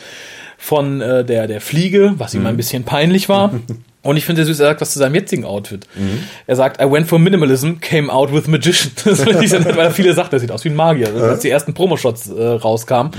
von 0.57 1.01
äh, 1.01 1.23
der, 1.23 1.47
der 1.47 1.61
Fliege, 1.61 2.13
was 2.17 2.33
ihm 2.33 2.45
ein 2.45 2.57
bisschen 2.57 2.83
peinlich 2.83 3.29
war. 3.29 3.53
Und 4.03 4.15
ich 4.15 4.25
finde 4.25 4.45
sehr 4.45 4.53
süß, 4.53 4.59
er 4.61 4.67
sagt 4.67 4.81
was 4.81 4.91
zu 4.91 4.99
seinem 4.99 5.15
jetzigen 5.15 5.43
Outfit. 5.43 5.87
Er 6.45 6.55
sagt, 6.55 6.81
I 6.81 6.89
went 6.89 7.07
for 7.07 7.19
minimalism, 7.19 7.79
came 7.81 8.11
out 8.11 8.31
with 8.31 8.47
magician. 8.47 8.91
Das 9.03 9.21
finde 9.21 9.43
ich 9.43 9.49
sehr 9.49 9.59
nett, 9.59 9.75
weil 9.75 9.85
er 9.85 9.91
viele 9.91 10.13
sagt, 10.13 10.31
er 10.33 10.39
sieht 10.39 10.51
aus 10.51 10.63
wie 10.63 10.69
ein 10.69 10.75
Magier. 10.75 11.07
Also, 11.07 11.25
als 11.25 11.39
die 11.41 11.49
ersten 11.49 11.73
Promoshots 11.73 12.29
äh, 12.29 12.43
rauskamen, 12.43 13.11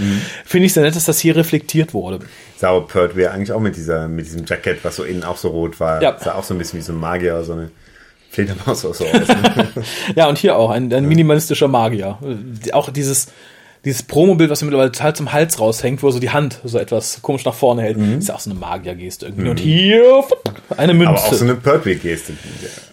finde 0.44 0.66
ich 0.66 0.72
sehr 0.72 0.82
nett, 0.82 0.96
dass 0.96 1.04
das 1.04 1.18
hier 1.18 1.36
reflektiert 1.36 1.92
wurde. 1.94 2.20
Sah 2.56 2.70
aber 2.70 2.86
Pertwee 2.86 3.26
eigentlich 3.26 3.52
auch 3.52 3.60
mit 3.60 3.76
dieser, 3.76 4.08
mit 4.08 4.26
diesem 4.26 4.44
Jackett, 4.46 4.84
was 4.84 4.96
so 4.96 5.04
innen 5.04 5.24
auch 5.24 5.36
so 5.36 5.48
rot 5.48 5.78
war. 5.78 6.00
Ja. 6.00 6.16
Sah 6.18 6.34
auch 6.34 6.44
so 6.44 6.54
ein 6.54 6.58
bisschen 6.58 6.78
wie 6.78 6.84
so 6.84 6.92
ein 6.92 6.98
Magier, 6.98 7.42
so 7.42 7.52
eine 7.52 7.70
Fledermaus 8.30 8.84
oder 8.84 8.94
so 8.94 9.04
aus. 9.12 9.28
Ne? 9.28 9.68
Ja, 10.14 10.28
und 10.28 10.38
hier 10.38 10.56
auch 10.56 10.70
ein, 10.70 10.92
ein 10.92 11.06
minimalistischer 11.06 11.68
Magier. 11.68 12.18
Auch 12.72 12.90
dieses, 12.90 13.28
dieses 13.88 14.02
Promobild, 14.04 14.50
was 14.50 14.60
mir 14.62 14.66
mittlerweile 14.66 14.92
total 14.92 15.16
zum 15.16 15.32
Hals 15.32 15.58
raushängt, 15.58 16.02
wo 16.02 16.08
er 16.08 16.12
so 16.12 16.18
die 16.20 16.30
Hand 16.30 16.60
so 16.64 16.78
etwas 16.78 17.20
komisch 17.22 17.44
nach 17.44 17.54
vorne 17.54 17.82
hält, 17.82 17.96
ist 17.98 18.28
ja 18.28 18.34
auch 18.34 18.40
so 18.40 18.50
eine 18.50 18.58
Magiergeste 18.58 19.26
irgendwie. 19.26 19.48
Und 19.48 19.58
hier 19.58 20.24
eine 20.76 20.94
Münze. 20.94 21.08
aber 21.10 21.18
auch 21.18 21.32
so 21.32 21.44
eine 21.44 21.54
Pertwee-Geste. 21.54 22.34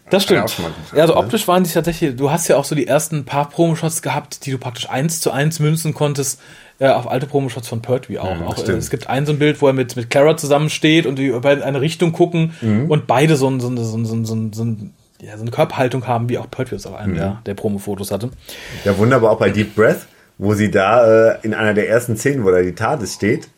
das 0.10 0.24
stimmt. 0.24 0.40
mal 0.42 0.48
gemacht, 0.72 0.74
Ja, 0.96 1.02
also 1.02 1.14
ne? 1.14 1.20
optisch 1.20 1.48
waren 1.48 1.64
die 1.64 1.70
tatsächlich, 1.70 2.16
du 2.16 2.32
hast 2.32 2.48
ja 2.48 2.58
auch 2.58 2.66
so 2.66 2.76
die 2.76 2.88
ersten 2.88 3.26
paar 3.26 3.50
Promoshots 3.50 4.02
gehabt, 4.02 4.46
die 4.46 4.52
du 4.52 4.58
praktisch 4.58 4.90
eins 4.90 5.20
zu 5.20 5.32
eins 5.32 5.60
münzen 5.60 5.94
konntest. 5.94 6.40
Äh, 6.78 6.90
auf 6.90 7.10
alte 7.10 7.26
Promoshots 7.26 7.70
von 7.70 7.82
Pertwee 7.82 8.18
auch. 8.20 8.42
auch 8.42 8.58
äh, 8.68 8.72
es 8.74 8.90
gibt 8.90 9.08
ein 9.08 9.26
so 9.26 9.32
ein 9.32 9.40
Bild, 9.40 9.62
wo 9.62 9.68
er 9.68 9.74
mit, 9.74 9.96
mit 9.96 10.10
Clara 10.10 10.36
zusammensteht 10.36 11.06
und 11.06 11.18
die 11.18 11.30
beide 11.30 11.62
in 11.62 11.68
eine 11.68 11.80
Richtung 11.80 12.12
gucken 12.12 12.52
Mhm. 12.62 12.92
und 12.92 13.08
beide 13.08 13.38
so, 13.38 13.50
ein, 13.50 13.62
so, 13.62 13.70
ein, 13.70 13.78
so, 13.78 13.96
ein, 13.98 14.06
so, 14.06 14.14
ein, 14.14 14.26
so, 14.26 14.36
ein, 14.36 14.52
so, 14.54 14.64
ein, 14.66 14.94
ja, 15.22 15.38
so 15.38 15.44
eine 15.44 15.52
Körperhaltung 15.52 16.06
haben, 16.06 16.28
wie 16.28 16.38
auch 16.38 16.52
Pertwee 16.52 16.76
es 16.76 16.86
auf 16.86 16.92
Mhm. 16.92 16.98
einem 17.00 17.16
der, 17.16 17.42
der 17.46 17.54
Promo-Fotos 17.54 18.12
hatte. 18.12 18.30
Ja, 18.84 18.98
wunderbar 18.98 19.32
auch 19.32 19.40
bei 19.40 19.50
Deep 19.50 19.74
Breath, 19.74 20.06
wo 20.38 20.54
sie 20.54 20.72
da 20.72 21.32
äh, 21.34 21.38
in 21.44 21.54
einer 21.54 21.74
der 21.74 21.90
ersten 21.90 22.18
Szenen, 22.18 22.44
wo 22.44 22.52
da 22.52 22.62
die 22.62 22.76
TARDIS 22.76 23.14
steht 23.14 23.50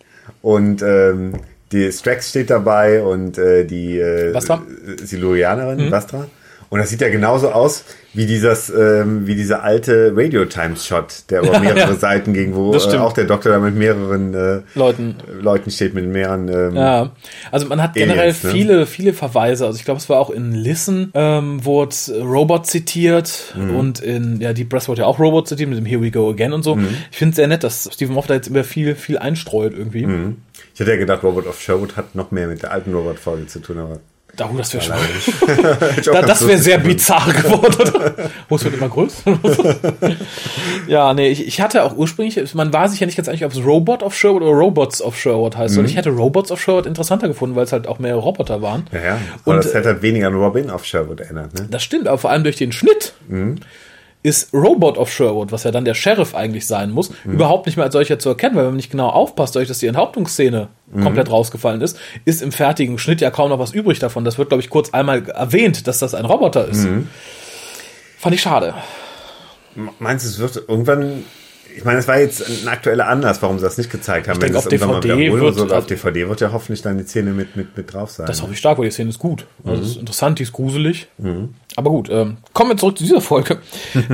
und 0.41 0.81
ähm, 0.81 1.33
die 1.71 1.91
Strax 1.91 2.29
steht 2.29 2.49
dabei 2.49 3.01
und 3.01 3.37
äh, 3.37 3.65
die 3.65 3.99
äh, 3.99 4.33
Vastra? 4.33 4.61
Silurianerin, 5.03 5.87
Mhm. 5.87 5.91
Vastra. 5.91 6.27
Und 6.69 6.79
das 6.79 6.89
sieht 6.89 7.01
ja 7.01 7.09
genauso 7.09 7.51
aus 7.51 7.85
wie 8.17 8.25
dieses, 8.25 8.69
ähm, 8.69 9.27
wie 9.27 9.35
dieser 9.35 9.63
alte 9.63 10.11
Radio 10.15 10.45
Times 10.45 10.85
Shot, 10.85 11.23
der 11.29 11.41
über 11.43 11.59
mehrere 11.61 11.79
Ja. 11.91 11.95
Seiten 11.95 12.33
ging, 12.33 12.55
wo 12.55 12.73
äh, 12.73 12.97
auch 12.97 13.13
der 13.13 13.25
Doktor 13.25 13.51
da 13.51 13.59
mit 13.59 13.75
mehreren 13.75 14.33
äh, 14.33 14.61
Leuten. 14.73 15.15
Leuten 15.39 15.69
steht, 15.71 15.93
mit 15.93 16.05
mehreren 16.07 16.47
ähm, 16.49 16.75
Ja, 16.75 17.11
also 17.51 17.67
man 17.67 17.81
hat 17.81 17.91
Aliens, 17.91 18.09
generell 18.11 18.29
ne? 18.29 18.33
viele, 18.33 18.85
viele 18.87 19.13
Verweise. 19.13 19.65
Also 19.65 19.77
ich 19.77 19.85
glaube, 19.85 19.99
es 19.99 20.09
war 20.09 20.19
auch 20.19 20.29
in 20.31 20.53
Listen, 20.53 21.11
ähm, 21.13 21.63
wurde 21.63 21.95
Robot 22.21 22.65
zitiert 22.65 23.53
Mhm. 23.55 23.75
und 23.75 23.99
in 23.99 24.41
ja, 24.41 24.53
Deep 24.53 24.69
Breath 24.69 24.87
wurde 24.87 25.01
ja 25.01 25.07
auch 25.07 25.19
Robot 25.19 25.47
zitiert 25.47 25.69
mit 25.69 25.77
dem 25.77 25.85
Here 25.85 26.01
We 26.01 26.11
Go 26.11 26.29
Again 26.29 26.53
und 26.53 26.63
so. 26.63 26.75
Mhm. 26.75 26.87
Ich 27.11 27.17
finde 27.17 27.29
es 27.31 27.35
sehr 27.35 27.47
nett, 27.47 27.63
dass 27.63 27.89
Stephen 27.93 28.13
Moffat 28.15 28.29
da 28.31 28.33
jetzt 28.35 28.47
immer 28.47 28.63
viel, 28.63 28.95
viel 28.95 29.17
einstreut 29.17 29.73
irgendwie. 29.77 30.05
Mhm. 30.05 30.37
Ich 30.73 30.79
hätte 30.79 30.91
ja 30.91 30.97
gedacht, 30.97 31.23
Robot 31.23 31.47
of 31.47 31.61
Sherwood 31.61 31.95
hat 31.97 32.15
noch 32.15 32.31
mehr 32.31 32.47
mit 32.47 32.61
der 32.63 32.71
alten 32.71 32.93
Robot-Folge 32.93 33.47
zu 33.47 33.59
tun, 33.59 33.77
aber 33.79 33.99
oh, 34.45 34.49
das 34.57 34.73
wäre 34.73 34.95
auch 34.95 36.13
Da, 36.13 36.21
das 36.21 36.47
wäre 36.47 36.57
sehr 36.57 36.77
bizarr 36.77 37.31
geworden. 37.31 38.13
Wo 38.47 38.55
es 38.55 38.63
wird 38.63 38.75
immer 38.75 38.89
größer. 38.89 39.37
ja, 40.87 41.13
nee, 41.13 41.29
ich, 41.29 41.47
ich 41.47 41.61
hatte 41.61 41.83
auch 41.83 41.95
ursprünglich, 41.95 42.53
man 42.53 42.71
war 42.73 42.89
sich 42.89 42.99
ja 42.99 43.05
nicht 43.05 43.15
ganz 43.15 43.27
einig, 43.29 43.43
ob 43.45 43.51
es 43.51 43.63
Robot 43.63 44.03
of 44.03 44.15
Sherwood 44.15 44.41
oder 44.41 44.51
Robots 44.51 45.01
of 45.01 45.17
Sherwood 45.17 45.57
heißt. 45.57 45.75
Mhm. 45.75 45.79
Und 45.79 45.85
ich 45.85 45.95
hätte 45.95 46.09
Robots 46.09 46.51
of 46.51 46.61
Sherwood 46.61 46.85
interessanter 46.85 47.27
gefunden, 47.27 47.55
weil 47.55 47.63
es 47.63 47.71
halt 47.71 47.87
auch 47.87 47.99
mehr 47.99 48.15
Roboter 48.15 48.61
waren. 48.61 48.87
Ja, 48.91 49.03
ja. 49.03 49.17
Aber 49.43 49.55
Und 49.55 49.65
das 49.65 49.73
hätte 49.73 49.89
halt 49.89 50.01
weniger 50.01 50.27
an 50.27 50.35
Robin 50.35 50.69
of 50.69 50.85
Sherwood 50.85 51.19
erinnert, 51.19 51.53
ne? 51.53 51.67
Das 51.69 51.83
stimmt, 51.83 52.07
aber 52.07 52.17
vor 52.17 52.29
allem 52.29 52.43
durch 52.43 52.57
den 52.57 52.71
Schnitt 52.71 53.13
ist 54.27 54.53
Robot 54.53 54.97
of 54.97 55.11
Sherwood, 55.11 55.51
was 55.51 55.63
ja 55.63 55.71
dann 55.71 55.85
der 55.85 55.93
Sheriff 55.93 56.35
eigentlich 56.35 56.67
sein 56.67 56.91
muss, 56.91 57.11
überhaupt 57.25 57.65
nicht 57.65 57.75
mehr 57.77 57.85
als 57.85 57.93
solcher 57.93 58.19
zu 58.19 58.29
erkennen, 58.29 58.55
weil 58.55 58.63
wenn 58.63 58.71
man 58.71 58.75
nicht 58.77 58.91
genau 58.91 59.09
aufpasst, 59.09 59.55
dadurch, 59.55 59.67
dass 59.69 59.79
die 59.79 59.87
Enthauptungsszene 59.87 60.67
komplett 61.03 61.29
rausgefallen 61.31 61.81
ist, 61.81 61.97
ist 62.25 62.41
im 62.41 62.51
fertigen 62.51 62.97
Schnitt 62.99 63.21
ja 63.21 63.29
kaum 63.31 63.49
noch 63.49 63.59
was 63.59 63.73
übrig 63.73 63.99
davon. 63.99 64.23
Das 64.25 64.37
wird, 64.37 64.49
glaube 64.49 64.61
ich, 64.61 64.69
kurz 64.69 64.89
einmal 64.91 65.27
erwähnt, 65.29 65.87
dass 65.87 65.99
das 65.99 66.13
ein 66.13 66.25
Roboter 66.25 66.67
ist. 66.67 66.85
Fand 68.17 68.35
ich 68.35 68.41
schade. 68.41 68.73
Meinst 69.99 70.25
du, 70.25 70.29
es 70.29 70.39
wird 70.39 70.67
irgendwann. 70.67 71.23
Ich 71.75 71.83
meine, 71.85 71.99
es 71.99 72.07
war 72.07 72.19
jetzt 72.19 72.41
ein 72.49 72.67
aktueller 72.67 73.07
Anlass, 73.07 73.39
warum 73.43 73.59
sie 73.59 73.63
das 73.65 73.77
nicht 73.77 73.91
gezeigt 73.91 74.27
haben. 74.27 74.39
denke, 74.39 74.55
das 74.55 74.65
auf 74.65 74.71
irgendwann 74.73 74.89
mal 74.95 75.01
DVD 75.19 75.31
wird- 75.45 75.55
so, 75.69 75.75
auf 75.77 75.85
DVD 75.85 76.27
wird 76.29 76.41
ja 76.41 76.51
hoffentlich 76.51 76.81
dann 76.81 76.97
die 76.97 77.03
Szene 77.03 77.31
mit, 77.33 77.55
mit, 77.55 77.77
mit 77.77 77.93
drauf 77.93 78.09
sein. 78.09 78.25
Das 78.25 78.41
hoffe 78.41 78.53
ich 78.53 78.57
stark, 78.57 78.79
weil 78.79 78.85
die 78.85 78.91
Szene 78.91 79.11
ist 79.11 79.19
gut. 79.19 79.45
Also 79.63 79.83
es 79.83 79.89
ist 79.91 79.97
interessant, 79.97 80.39
die 80.39 80.43
ist 80.43 80.53
gruselig. 80.53 81.07
Aber 81.77 81.91
gut, 81.91 82.09
ähm, 82.09 82.37
kommen 82.53 82.71
wir 82.71 82.77
zurück 82.77 82.97
zu 82.97 83.03
dieser 83.05 83.21
Folge. 83.21 83.59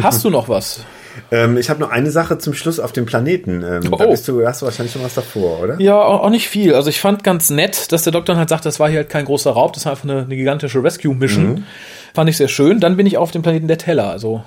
Hast 0.02 0.24
du 0.26 0.30
noch 0.30 0.50
was? 0.50 0.82
ähm, 1.32 1.58
ich 1.58 1.70
habe 1.70 1.80
noch 1.80 1.90
eine 1.92 2.12
Sache 2.12 2.38
zum 2.38 2.54
Schluss 2.54 2.80
auf 2.80 2.92
dem 2.92 3.06
Planeten. 3.06 3.64
Ähm, 3.64 3.90
Da 3.90 4.06
Oh. 4.06 4.10
bist 4.12 4.28
du, 4.28 4.46
hast 4.46 4.62
du 4.62 4.66
wahrscheinlich 4.66 4.92
schon 4.94 5.02
was 5.04 5.14
davor, 5.14 5.62
oder? 5.62 5.80
Ja, 5.80 6.00
auch 6.02 6.24
auch 6.24 6.30
nicht 6.30 6.50
viel. 6.50 6.76
Also 6.76 6.90
ich 6.90 7.00
fand 7.00 7.24
ganz 7.24 7.50
nett, 7.50 7.92
dass 7.94 8.04
der 8.04 8.12
Doktor 8.12 8.34
dann 8.34 8.40
halt 8.40 8.50
sagt, 8.50 8.66
das 8.66 8.80
war 8.82 8.90
hier 8.90 8.98
halt 9.00 9.10
kein 9.10 9.24
großer 9.26 9.52
Raub, 9.52 9.74
das 9.74 9.86
war 9.86 9.94
einfach 9.94 10.04
eine, 10.04 10.24
eine 10.24 10.36
gigantische 10.36 10.84
Rescue-Mission. 10.84 11.66
Fand 12.14 12.30
ich 12.30 12.36
sehr 12.38 12.50
schön. 12.50 12.80
Dann 12.82 12.98
bin 12.98 13.06
ich 13.08 13.18
auf 13.18 13.32
dem 13.32 13.42
Planeten 13.42 13.68
der 13.70 13.78
Teller. 13.78 14.10
Also 14.10 14.44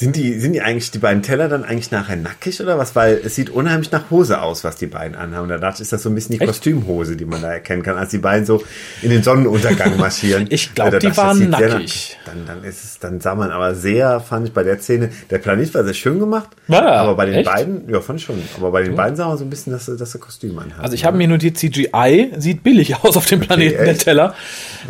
Sind 0.00 0.14
die, 0.14 0.38
sind 0.38 0.52
die 0.52 0.60
eigentlich, 0.60 0.92
die 0.92 0.98
beiden 1.00 1.24
Teller 1.24 1.48
dann 1.48 1.64
eigentlich 1.64 1.90
nachher 1.90 2.14
nackig 2.14 2.60
oder 2.62 2.78
was? 2.78 2.94
Weil 2.94 3.20
es 3.24 3.34
sieht 3.34 3.50
unheimlich 3.50 3.90
nach 3.90 4.10
Hose 4.12 4.40
aus, 4.40 4.62
was 4.62 4.76
die 4.76 4.86
beiden 4.86 5.16
anhaben. 5.16 5.48
Da 5.48 5.58
dachte 5.58 5.78
ich, 5.78 5.80
ist 5.80 5.92
das 5.92 6.04
so 6.04 6.08
ein 6.08 6.14
bisschen 6.14 6.34
die 6.36 6.40
Echt? 6.40 6.46
Kostümhose, 6.46 7.16
die 7.16 7.24
man 7.24 7.42
da 7.42 7.50
erkennen 7.50 7.82
kann, 7.82 7.96
als 7.98 8.10
die 8.12 8.18
beiden 8.18 8.46
so 8.46 8.62
in 9.02 9.10
den 9.10 9.24
Sonnenuntergang 9.24 9.96
marschieren. 9.98 10.46
Ich 10.50 10.72
glaub, 10.72 10.92
Da 10.92 11.00
die 11.00 11.06
dachte 11.06 11.16
waren 11.16 11.50
nackig. 11.50 12.16
nach- 12.24 12.32
Dann, 12.32 12.46
dann 12.46 12.62
ist 12.62 12.84
es, 12.84 12.98
dann 13.00 13.20
sah 13.20 13.34
man 13.34 13.50
aber 13.50 13.74
sehr, 13.74 14.20
fand 14.20 14.46
ich 14.46 14.54
bei 14.54 14.62
der 14.62 14.78
Szene, 14.78 15.10
der 15.30 15.38
Planet 15.38 15.74
war 15.74 15.82
sehr 15.82 15.94
schön 15.94 16.20
gemacht. 16.20 16.50
Ja, 16.68 16.80
aber 16.92 17.16
bei 17.16 17.26
den 17.26 17.34
echt? 17.34 17.50
beiden, 17.50 17.90
ja, 17.90 18.00
fand 18.00 18.20
ich 18.20 18.24
schon. 18.26 18.40
Aber 18.56 18.70
bei 18.70 18.84
den 18.84 18.94
beiden 18.94 19.16
sah 19.16 19.26
man 19.26 19.36
so 19.36 19.42
ein 19.44 19.50
bisschen, 19.50 19.72
dass 19.72 19.86
sie, 19.86 19.96
dass 19.96 20.12
sie 20.12 20.20
Kostüme 20.20 20.62
anhaben. 20.62 20.80
Also 20.80 20.94
ich 20.94 21.04
habe 21.04 21.16
mir 21.16 21.26
notiert, 21.26 21.56
CGI 21.58 22.34
sieht 22.38 22.62
billig 22.62 22.94
aus 23.02 23.16
auf 23.16 23.26
dem 23.26 23.40
Planeten 23.40 23.78
der 23.78 23.88
echt? 23.88 24.04
Teller. 24.04 24.32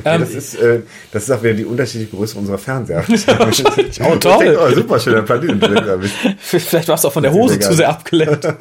Okay, 0.01 0.03
Ähm, 0.17 0.21
das, 0.21 0.35
ist, 0.35 0.55
äh, 0.57 0.81
das 1.13 1.23
ist 1.23 1.31
auch 1.31 1.43
wieder 1.43 1.55
die 1.55 1.65
unterschiedliche 1.65 2.15
Größe 2.15 2.37
unserer 2.39 2.59
Fernseher. 2.59 3.05
Oh, 4.05 4.15
toll. 4.17 4.45
Denke, 4.45 4.59
oh, 4.61 4.71
super 4.75 4.98
schöner 4.99 5.23
Planet. 5.23 5.63
Vielleicht 6.39 6.89
warst 6.89 7.05
du 7.05 7.09
auch 7.09 7.13
von 7.13 7.23
der 7.23 7.33
Das 7.33 7.41
Hose 7.41 7.59
zu 7.59 7.75
sehr 7.75 7.89
abgelenkt. 7.89 8.47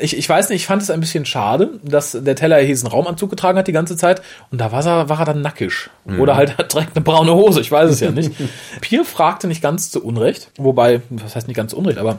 Ich, 0.00 0.16
ich 0.16 0.28
weiß 0.28 0.48
nicht, 0.50 0.62
ich 0.62 0.66
fand 0.66 0.82
es 0.82 0.90
ein 0.90 1.00
bisschen 1.00 1.24
schade, 1.24 1.70
dass 1.82 2.12
der 2.12 2.36
Teller 2.36 2.58
hier 2.58 2.68
diesen 2.68 2.88
Raumanzug 2.88 3.30
getragen 3.30 3.58
hat 3.58 3.66
die 3.66 3.72
ganze 3.72 3.96
Zeit 3.96 4.22
und 4.50 4.60
da 4.60 4.70
war 4.70 4.84
er, 4.86 5.08
war 5.08 5.18
er 5.20 5.24
dann 5.24 5.42
nackig. 5.42 5.90
Mhm. 6.04 6.20
Oder 6.20 6.36
halt 6.36 6.54
er 6.58 6.68
trägt 6.68 6.94
eine 6.94 7.04
braune 7.04 7.34
Hose, 7.34 7.60
ich 7.60 7.70
weiß 7.70 7.90
es 7.90 8.00
ja 8.00 8.10
nicht. 8.10 8.32
Pierre 8.80 9.04
fragte 9.04 9.48
nicht 9.48 9.62
ganz 9.62 9.90
zu 9.90 10.04
Unrecht, 10.04 10.50
wobei, 10.56 11.00
was 11.10 11.36
heißt 11.36 11.48
nicht 11.48 11.56
ganz 11.56 11.72
zu 11.72 11.78
Unrecht, 11.78 11.98
aber 11.98 12.18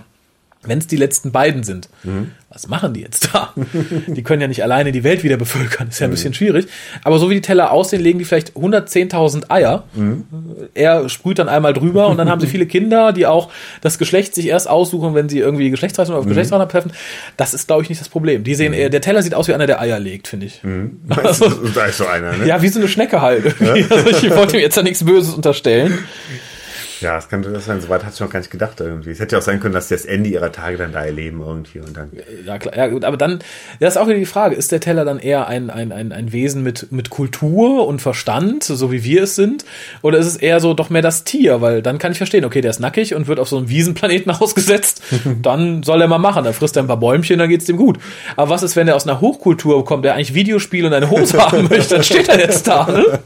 wenn 0.64 0.80
es 0.80 0.88
die 0.88 0.97
letzten 0.97 1.32
beiden 1.32 1.64
sind, 1.64 1.88
Mhm. 2.03 2.32
was 2.49 2.68
machen 2.68 2.93
die 2.93 3.01
jetzt 3.01 3.30
da? 3.34 3.53
Die 4.07 4.24
können 4.24 4.41
ja 4.41 4.47
nicht 4.49 4.62
alleine 4.64 4.91
die 4.91 5.03
Welt 5.05 5.24
wieder 5.24 5.38
bevölkern, 5.38 5.88
ist 5.89 5.99
ja 5.99 6.07
Mhm. 6.07 6.12
ein 6.12 6.16
bisschen 6.16 6.34
schwierig. 6.34 6.68
Aber 7.03 7.18
so 7.18 7.30
wie 7.30 7.36
die 7.36 7.41
Teller 7.41 7.72
aussehen, 7.72 8.01
legen 8.01 8.20
die 8.20 8.26
vielleicht 8.26 8.55
110.000 8.57 9.49
Eier. 9.51 9.84
Mhm. 9.93 10.26
Er 10.74 11.07
sprüht 11.07 11.39
dann 11.39 11.47
einmal 11.47 11.74
drüber 11.74 12.07
und 12.07 12.18
dann 12.18 12.30
haben 12.30 12.41
sie 12.41 12.47
viele 12.55 12.66
Kinder, 12.66 13.14
die 13.14 13.26
auch 13.26 13.49
das 13.82 13.97
Geschlecht 13.99 14.36
sich 14.36 14.47
erst 14.47 14.70
aussuchen, 14.70 15.16
wenn 15.16 15.30
sie 15.30 15.39
irgendwie 15.39 15.70
Geschlechtsreise 15.70 16.12
Mhm. 16.12 16.18
auf 16.18 16.26
Geschlechtsreise 16.26 16.68
treffen. 16.68 16.91
Das 17.38 17.53
ist, 17.53 17.68
glaube 17.68 17.84
ich, 17.84 17.89
nicht 17.89 18.01
das 18.01 18.10
Problem. 18.10 18.43
Die 18.43 18.55
sehen 18.55 18.74
eher, 18.74 18.89
der 18.89 19.01
Teller 19.01 19.22
sieht 19.24 19.36
aus 19.36 19.47
wie 19.47 19.53
einer, 19.53 19.68
der 19.68 19.80
Eier 19.80 19.99
legt, 19.99 20.28
finde 20.28 20.47
ich. 20.47 20.62
Also, 21.10 21.49
da 21.74 21.86
ist 21.86 21.97
so 21.99 22.05
einer, 22.07 22.36
ne? 22.36 22.45
Ja, 22.47 22.62
wie 22.62 22.68
so 22.68 22.80
eine 22.80 22.88
Schnecke 22.89 23.22
halt. 23.22 23.45
irgendwie. 23.45 23.86
Also 23.93 24.10
ich 24.28 24.36
wollte 24.36 24.57
ihm 24.57 24.62
jetzt 24.64 24.76
da 24.76 24.84
nichts 24.84 25.03
Böses 25.05 25.34
unterstellen. 25.34 25.99
Ja, 27.01 27.15
das 27.15 27.29
kann 27.29 27.41
das 27.41 27.65
sein. 27.65 27.81
Soweit 27.81 28.03
hatte 28.03 28.13
ich 28.15 28.19
noch 28.19 28.29
gar 28.29 28.39
nicht 28.39 28.51
gedacht 28.51 28.79
irgendwie. 28.79 29.11
Es 29.11 29.19
hätte 29.19 29.35
ja 29.35 29.39
auch 29.39 29.45
sein 29.45 29.59
können, 29.59 29.73
dass 29.73 29.87
die 29.87 29.93
das 29.93 30.05
Ende 30.05 30.29
ihrer 30.29 30.51
Tage 30.51 30.77
dann 30.77 30.91
da 30.91 31.03
erleben 31.03 31.41
irgendwie 31.45 31.79
und 31.79 31.95
dann. 31.95 32.11
Ja, 32.45 32.57
klar. 32.57 32.75
Ja, 32.75 32.87
gut, 32.87 33.05
aber 33.05 33.17
dann, 33.17 33.39
das 33.79 33.95
ist 33.95 33.97
auch 33.97 34.07
wieder 34.07 34.17
die 34.17 34.25
Frage, 34.25 34.55
ist 34.55 34.71
der 34.71 34.79
Teller 34.79 35.05
dann 35.05 35.19
eher 35.19 35.47
ein, 35.47 35.69
ein, 35.69 35.91
ein, 35.91 36.11
ein 36.11 36.31
Wesen 36.31 36.63
mit, 36.63 36.91
mit 36.91 37.09
Kultur 37.09 37.87
und 37.87 38.01
Verstand, 38.01 38.63
so 38.63 38.91
wie 38.91 39.03
wir 39.03 39.23
es 39.23 39.35
sind? 39.35 39.65
Oder 40.01 40.17
ist 40.17 40.27
es 40.27 40.35
eher 40.35 40.59
so 40.59 40.73
doch 40.73 40.89
mehr 40.89 41.01
das 41.01 41.23
Tier? 41.23 41.61
Weil 41.61 41.81
dann 41.81 41.99
kann 41.99 42.11
ich 42.11 42.17
verstehen, 42.17 42.45
okay, 42.45 42.61
der 42.61 42.71
ist 42.71 42.79
nackig 42.79 43.15
und 43.15 43.27
wird 43.27 43.39
auf 43.39 43.49
so 43.49 43.57
einem 43.57 43.69
Wiesenplaneten 43.69 44.31
ausgesetzt, 44.39 45.01
dann 45.41 45.83
soll 45.83 46.01
er 46.01 46.07
mal 46.07 46.17
machen. 46.17 46.43
Dann 46.43 46.53
frisst 46.53 46.75
er 46.75 46.83
ein 46.83 46.87
paar 46.87 46.97
Bäumchen, 46.97 47.39
dann 47.39 47.49
geht's 47.49 47.65
dem 47.65 47.77
gut. 47.77 47.99
Aber 48.35 48.49
was 48.49 48.63
ist, 48.63 48.75
wenn 48.75 48.87
er 48.87 48.95
aus 48.95 49.07
einer 49.07 49.21
Hochkultur 49.21 49.85
kommt, 49.85 50.05
der 50.05 50.15
eigentlich 50.15 50.33
Videospiele 50.33 50.87
und 50.87 50.93
eine 50.93 51.09
Hose 51.09 51.37
haben 51.43 51.67
möchte? 51.69 51.95
Dann 51.95 52.03
steht 52.03 52.29
er 52.29 52.39
jetzt 52.39 52.67
da, 52.67 52.87
ne? 52.87 53.19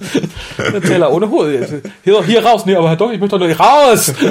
Der 0.57 0.81
Teller 0.81 1.11
ohne 1.11 1.29
Hose. 1.29 1.81
Hier, 2.03 2.23
hier 2.23 2.45
raus. 2.45 2.65
Nee, 2.65 2.75
aber 2.75 2.89
Herr 2.89 2.95
Doch, 2.95 3.11
ich 3.11 3.19
möchte 3.19 3.37
doch 3.37 3.47
nicht 3.47 3.59
raus. 3.63 4.13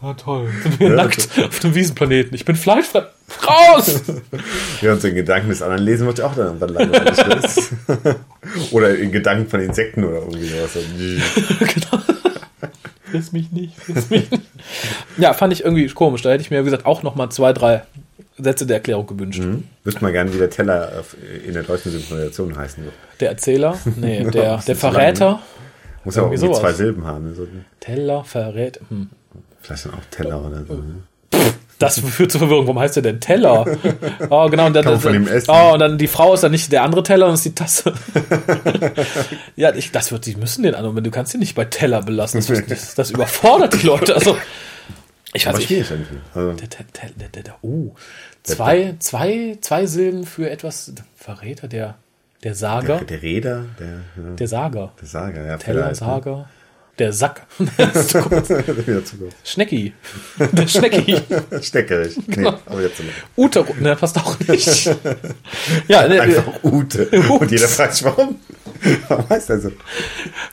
Ah, 0.00 0.14
toll. 0.14 0.48
Sind 0.62 0.78
wir 0.78 0.90
Ja, 0.90 0.94
nackt 0.94 1.28
auf 1.44 1.58
dem 1.58 1.74
Wiesenplaneten. 1.74 2.32
Ich 2.32 2.44
bin 2.44 2.54
fleischfrei. 2.54 3.02
Raus! 3.44 4.00
Ja, 4.80 4.92
und 4.92 5.02
so 5.02 5.08
in 5.08 5.16
Gedanken 5.16 5.48
des 5.48 5.60
anderen 5.60 5.82
lesen 5.82 6.06
wird 6.06 6.18
ja 6.18 6.26
auch 6.26 6.36
dann 6.36 6.46
irgendwann 6.46 6.68
langweilig. 6.68 7.16
oder 8.70 8.96
in 8.96 9.10
Gedanken 9.10 9.50
von 9.50 9.58
Insekten 9.58 10.04
oder 10.04 10.18
irgendwie 10.18 10.46
sowas. 10.46 10.70
genau. 11.58 12.02
Friss 13.10 13.32
mich 13.32 13.50
nicht, 13.50 13.74
friss 13.76 14.08
mich 14.08 14.30
nicht. 14.30 14.44
Ja, 15.16 15.32
fand 15.32 15.52
ich 15.52 15.64
irgendwie 15.64 15.88
komisch. 15.88 16.22
Da 16.22 16.30
hätte 16.30 16.42
ich 16.42 16.50
mir, 16.52 16.60
wie 16.60 16.66
gesagt, 16.66 16.86
auch 16.86 17.02
noch 17.02 17.16
mal 17.16 17.28
zwei, 17.30 17.52
drei 17.52 17.82
Sätze 18.38 18.66
der 18.66 18.76
Erklärung 18.76 19.08
gewünscht. 19.08 19.42
Wüsste 19.82 20.00
mal 20.02 20.12
gerne, 20.12 20.32
wie 20.32 20.38
der 20.38 20.50
Teller 20.50 20.92
in 21.44 21.54
der 21.54 21.64
deutschen 21.64 21.90
Synchronisation 21.90 22.56
heißen 22.56 22.84
wird. 22.84 22.94
Der 23.18 23.30
Erzähler, 23.30 23.76
nee, 23.96 24.22
der, 24.22 24.30
der 24.30 24.46
lang, 24.58 24.76
Verräter. 24.76 25.40
Muss 26.08 26.16
ja 26.16 26.22
auch 26.22 26.26
Irgendwie 26.32 26.46
irgendwie 26.46 26.60
zwei 26.60 26.68
sowas. 26.68 26.76
Silben 26.78 27.04
haben. 27.04 27.28
Ne? 27.28 27.34
So, 27.34 27.46
Teller, 27.80 28.24
Verrät. 28.24 28.80
Hm. 28.88 29.10
vielleicht 29.60 29.84
dann 29.84 29.92
auch 29.92 30.04
Teller 30.10 30.42
oder 30.42 30.64
so. 30.64 30.72
Ne? 30.72 31.02
Das 31.78 32.00
führt 32.00 32.32
zur 32.32 32.38
Verwirrung. 32.38 32.66
Warum 32.66 32.78
heißt 32.78 32.96
der 32.96 33.02
denn 33.02 33.20
Teller? 33.20 33.66
Oh, 34.30 34.48
genau. 34.48 34.68
Und 34.68 34.72
dann, 34.72 34.98
Kann 34.98 35.14
ihm 35.14 35.28
essen. 35.28 35.50
Oh, 35.50 35.74
und 35.74 35.80
dann 35.80 35.98
die 35.98 36.06
Frau 36.06 36.32
ist 36.32 36.42
dann 36.42 36.50
nicht 36.50 36.72
der 36.72 36.82
andere 36.82 37.02
Teller, 37.02 37.28
und 37.28 37.34
ist 37.34 37.44
die 37.44 37.54
Tasse. 37.54 37.92
ja, 39.56 39.74
ich, 39.74 39.92
das 39.92 40.10
wird, 40.10 40.24
die 40.24 40.34
müssen 40.36 40.62
den 40.62 40.74
anderen, 40.74 41.04
du 41.04 41.10
kannst 41.10 41.34
den 41.34 41.40
nicht 41.40 41.54
bei 41.54 41.66
Teller 41.66 42.00
belassen. 42.00 42.40
Das, 42.40 42.64
das, 42.68 42.94
das 42.94 43.10
überfordert 43.10 43.74
die 43.74 43.86
Leute. 43.86 44.14
Also, 44.14 44.34
ich 45.34 45.46
weiß 45.46 45.58
nicht. 45.58 45.92
Also, 46.32 46.52
der, 46.54 46.68
der, 46.68 47.10
der, 47.18 47.28
der, 47.28 47.42
der, 47.42 47.54
oh, 47.60 47.94
zwei, 48.44 48.96
zwei, 48.98 49.58
zwei 49.60 49.84
Silben 49.84 50.24
für 50.24 50.48
etwas 50.48 50.94
Verräter, 51.16 51.68
der, 51.68 51.96
der 52.44 52.54
Sager, 52.54 52.98
der, 52.98 53.04
der 53.04 53.22
Räder, 53.22 53.64
der, 53.78 53.86
ja, 53.88 54.30
der 54.38 54.48
Sager, 54.48 54.92
der 55.00 55.08
Sager, 55.08 55.44
ja. 55.46 55.56
Teller, 55.56 55.88
ne? 55.88 55.94
Sager, 55.94 56.48
der 56.98 57.12
Sack. 57.12 57.46
Schnecki, 59.44 59.92
der 60.38 60.66
Schnecki, 60.66 61.16
Steckerig. 61.62 62.16
Nee, 62.26 62.34
Genau. 62.34 62.58
aber 62.66 62.82
jetzt. 62.82 63.00
Ute, 63.36 63.64
ne, 63.80 63.94
passt 63.96 64.16
auch 64.18 64.38
nicht. 64.40 64.86
ja, 65.88 66.08
ne, 66.08 66.20
Einfach 66.20 66.62
Ute. 66.64 67.06
Und 67.28 67.50
jeder 67.50 67.68
fragt 67.68 67.94
sich, 67.94 68.04
warum? 68.04 68.36
Warum 69.08 69.28
heißt 69.28 69.50
er 69.50 69.60
so? 69.60 69.72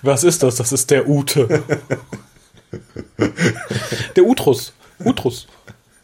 was 0.01 0.23
ist 0.23 0.41
das? 0.43 0.55
Das 0.55 0.71
ist 0.71 0.89
der 0.91 1.07
Ute. 1.07 1.63
Der 4.15 4.23
Utrus, 4.23 4.73
Utrus. 5.03 5.47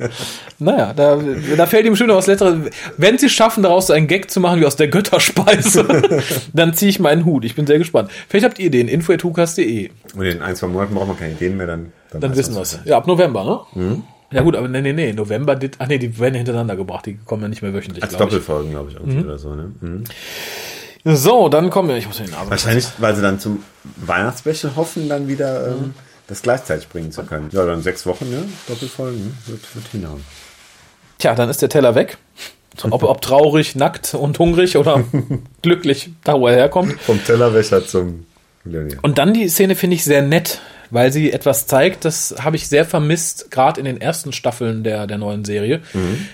Naja, 0.59 0.93
da, 0.93 1.19
da 1.57 1.65
fällt 1.65 1.85
ihm 1.85 1.95
schön 1.95 2.11
aus 2.11 2.27
Letztere. 2.27 2.69
Wenn 2.97 3.17
sie 3.17 3.29
schaffen, 3.29 3.63
daraus 3.63 3.87
so 3.87 3.93
einen 3.93 4.07
Gag 4.07 4.29
zu 4.29 4.39
machen 4.39 4.59
wie 4.61 4.65
aus 4.65 4.75
der 4.75 4.87
Götterspeise, 4.89 5.85
dann 6.53 6.73
ziehe 6.73 6.89
ich 6.89 6.99
meinen 6.99 7.25
Hut. 7.25 7.45
Ich 7.45 7.55
bin 7.55 7.65
sehr 7.65 7.79
gespannt. 7.79 8.11
Vielleicht 8.29 8.45
habt 8.45 8.59
ihr 8.59 8.67
Ideen. 8.67 8.87
info.hukas.de. 8.87 9.89
Und 10.15 10.25
in 10.25 10.41
ein, 10.41 10.55
zwei 10.55 10.67
Monaten 10.67 10.93
braucht 10.93 11.07
man 11.07 11.17
keine 11.17 11.31
Ideen 11.33 11.57
mehr, 11.57 11.67
dann, 11.67 11.91
Dann 12.11 12.21
weiß 12.31 12.37
wissen 12.37 12.55
wir 12.55 12.61
es. 12.61 12.79
Ja, 12.85 12.97
ab 12.97 13.07
November, 13.07 13.65
ne? 13.75 14.01
Ja 14.31 14.43
gut, 14.43 14.55
aber 14.55 14.67
nee, 14.67 14.81
nee, 14.81 14.93
nee. 14.93 15.11
November, 15.13 15.59
ach 15.79 15.87
nee, 15.87 15.97
die 15.97 16.17
werden 16.19 16.35
hintereinander 16.35 16.75
gebracht. 16.75 17.05
Die 17.05 17.17
kommen 17.25 17.41
ja 17.41 17.47
nicht 17.49 17.61
mehr 17.61 17.73
wöchentlich, 17.73 18.01
Als 18.03 18.11
glaube 18.15 18.25
ich. 18.29 18.35
Doppelfolgen, 18.35 18.71
glaube 18.71 18.89
ich, 18.91 18.95
irgendwie 18.95 19.19
oder 19.25 19.37
so. 19.37 19.53
Ne? 19.55 19.71
Mhm. 19.81 20.03
So, 21.03 21.49
dann 21.49 21.69
kommen 21.71 21.89
wir. 21.89 21.97
Ich 21.97 22.05
muss 22.07 22.17
die 22.17 22.29
Nase. 22.29 22.49
Wahrscheinlich, 22.49 22.85
weil 22.99 23.15
sie 23.15 23.21
dann 23.23 23.39
zum 23.39 23.63
Weihnachtsspecial 23.97 24.75
hoffen, 24.75 25.09
dann 25.09 25.27
wieder 25.27 25.71
Mhm. 25.75 25.83
ähm, 25.83 25.93
das 26.31 26.41
gleichzeitig 26.41 26.87
bringen 26.87 27.11
zu 27.11 27.23
können. 27.23 27.49
Ja, 27.51 27.65
dann 27.65 27.81
sechs 27.81 28.05
Wochen, 28.05 28.29
ne? 28.29 28.45
Doppelfolgen, 28.67 29.19
ne? 29.19 29.31
wird, 29.47 29.75
wird 29.75 29.87
hinhauen. 29.91 30.23
Tja, 31.17 31.35
dann 31.35 31.49
ist 31.49 31.61
der 31.61 31.67
Teller 31.67 31.93
weg. 31.93 32.17
Ob, 32.89 33.03
ob 33.03 33.21
traurig, 33.21 33.75
nackt 33.75 34.13
und 34.13 34.39
hungrig 34.39 34.77
oder 34.77 35.03
glücklich, 35.61 36.11
da 36.23 36.39
wo 36.39 36.47
er 36.47 36.55
herkommt. 36.55 36.99
Vom 37.01 37.21
Tellerwäscher 37.21 37.85
zum 37.85 38.25
Millionär. 38.63 38.97
Und 39.01 39.17
dann 39.17 39.33
die 39.33 39.49
Szene 39.49 39.75
finde 39.75 39.97
ich 39.97 40.05
sehr 40.05 40.21
nett, 40.21 40.61
weil 40.89 41.11
sie 41.11 41.33
etwas 41.33 41.67
zeigt, 41.67 42.05
das 42.05 42.33
habe 42.39 42.55
ich 42.55 42.69
sehr 42.69 42.85
vermisst, 42.85 43.51
gerade 43.51 43.81
in 43.81 43.85
den 43.85 43.99
ersten 43.99 44.31
Staffeln 44.31 44.85
der, 44.85 45.07
der 45.07 45.17
neuen 45.17 45.43
Serie. 45.43 45.81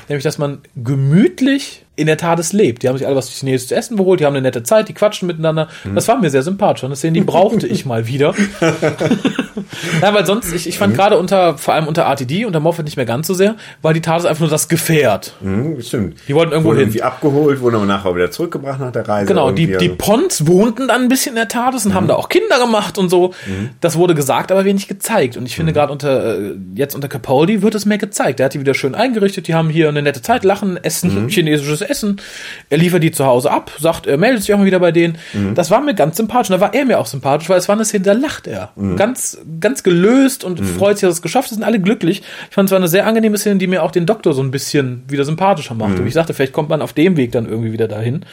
Nämlich, 0.08 0.24
dass 0.24 0.38
man 0.38 0.60
gemütlich 0.76 1.87
in 1.98 2.08
der 2.08 2.16
TARDIS 2.18 2.54
lebt. 2.54 2.84
Die 2.84 2.88
haben 2.88 2.98
sich 2.98 3.06
alle 3.06 3.16
was 3.16 3.30
Chinesisches 3.30 3.68
zu 3.68 3.76
essen 3.76 3.98
geholt, 3.98 4.20
die 4.22 4.26
haben 4.26 4.34
eine 4.36 4.44
nette 4.44 4.64
Zeit, 4.64 4.88
die 4.88 4.94
quatschen 4.94 5.28
miteinander. 5.28 5.68
Das 5.94 6.08
war 6.08 6.18
mir 6.20 6.30
sehr 6.30 6.44
sympathisch. 6.44 6.84
Und 6.84 6.92
das 6.92 7.00
Szene, 7.00 7.14
die 7.14 7.22
brauchte 7.22 7.68
ich 7.68 7.86
mal 7.86 8.08
wieder. 8.08 8.34
ja, 10.02 10.14
weil 10.14 10.26
sonst, 10.26 10.54
ich, 10.54 10.68
ich 10.68 10.78
fand 10.78 10.96
gerade 10.96 11.18
unter, 11.18 11.58
vor 11.58 11.74
allem 11.74 11.88
unter 11.88 12.04
RTD, 12.04 12.46
unter 12.46 12.60
Moffat 12.60 12.86
nicht 12.86 12.98
mehr 12.98 13.06
ganz 13.06 13.28
so 13.28 13.34
sehr, 13.34 13.56
weil 13.82 13.94
die 13.94 14.02
TARDIS 14.02 14.26
einfach 14.26 14.42
nur 14.42 14.50
das 14.50 14.68
Gefährt. 14.68 15.34
Mhm, 15.42 15.82
stimmt. 15.82 16.18
Die 16.28 16.36
wollten 16.36 16.52
irgendwo 16.52 16.70
Wurden 16.70 16.80
hin. 16.80 16.88
irgendwie 16.90 17.04
abgeholt, 17.04 17.62
wurden 17.62 17.76
aber 17.76 17.86
nachher 17.86 18.16
wieder 18.16 18.32
zurückgebracht 18.32 18.80
nach 18.80 18.92
der 18.92 19.08
Reise. 19.08 19.28
Genau, 19.28 19.52
die, 19.52 19.68
die 19.68 19.76
also- 19.76 19.96
Pons 19.98 20.48
wohnten 20.48 20.88
dann 20.88 21.02
ein 21.04 21.10
bisschen 21.10 21.32
in 21.32 21.36
der 21.38 21.48
TARDIS 21.48 21.86
und 21.88 21.94
haben 21.94 22.08
da 22.08 22.16
auch 22.16 22.30
Kinder 22.30 22.60
gemacht 22.60 22.98
und 22.98 23.10
so. 23.10 23.34
Das 23.82 23.98
wurde 23.98 24.16
gesagt, 24.16 24.52
aber 24.52 24.66
wenig 24.66 24.88
gezeigt. 24.88 25.38
Und 25.38 25.46
ich 25.46 25.56
finde 25.56 25.74
gerade 25.74 25.92
unter, 25.92 26.38
äh, 26.40 26.54
jetzt 26.76 26.96
unter 26.96 27.08
Capaldi 27.08 27.62
wird 27.62 27.76
es 27.76 27.86
mehr 27.86 27.98
gezeigt. 27.98 28.40
Der 28.40 28.46
hat 28.46 28.54
die 28.54 28.60
wieder 28.60 28.74
schön 28.74 28.96
eingerichtet, 28.96 29.48
die 29.48 29.56
haben 29.56 29.70
hier 29.70 29.90
eine 29.90 30.02
nette 30.02 30.22
Zeit, 30.22 30.44
lachen, 30.44 30.78
essen, 30.78 31.28
chinesisches 31.30 31.82
Essen. 31.90 32.22
Er 32.70 32.78
liefert 32.78 33.04
die 33.04 33.12
zu 33.12 33.26
Hause 33.26 33.52
ab, 33.52 33.72
sagt, 33.80 34.08
er 34.08 34.18
meldet 34.18 34.44
sich 34.44 34.54
auch 34.54 34.58
mal 34.58 34.66
wieder 34.66 34.80
bei 34.80 34.92
denen. 34.92 35.18
Das 35.56 35.72
war 35.72 35.82
mir 35.82 35.94
ganz 35.94 36.18
sympathisch. 36.18 36.50
Und 36.50 36.58
da 36.58 36.62
war 36.62 36.74
er 36.74 36.86
mir 36.86 37.00
auch 37.00 37.06
sympathisch, 37.06 37.50
weil 37.50 37.58
es 37.58 37.68
war 37.68 37.76
eine 37.76 37.86
Szene, 37.86 38.04
da 38.04 38.14
lacht 38.14 38.48
er. 38.48 38.72
Ganz, 38.96 39.38
ganz 39.60 39.84
gelöst 39.84 40.44
und 40.44 40.60
freut 40.60 40.98
sich, 40.98 41.08
dass 41.08 41.16
es 41.16 41.22
geschafft 41.22 41.50
ist, 41.52 41.56
sind 41.56 41.64
alle 41.64 41.80
glücklich. 41.80 42.24
Ich 42.50 42.56
fand 42.56 42.68
es 42.68 42.72
war 42.72 42.78
eine 42.78 42.88
sehr 42.88 43.06
angenehme 43.08 43.38
Szene, 43.38 43.58
die 43.58 43.68
mir 43.68 43.84
auch 43.84 43.92
den 43.92 44.06
Doktor 44.06 44.34
so 44.34 44.42
ein 44.42 44.52
bisschen 44.52 45.04
wieder 45.08 45.26
sympathischer 45.26 45.76
machte. 45.76 46.04
Wie 46.04 46.08
ich 46.08 46.14
sagte, 46.14 46.34
vielleicht 46.34 46.54
kommt 46.54 46.70
man 46.70 46.82
auf 46.82 46.94
dem 46.94 47.18
Weg 47.18 47.32
dann 47.32 47.48
irgendwie 47.48 47.72
wieder 47.72 47.88
dahin. 47.88 48.26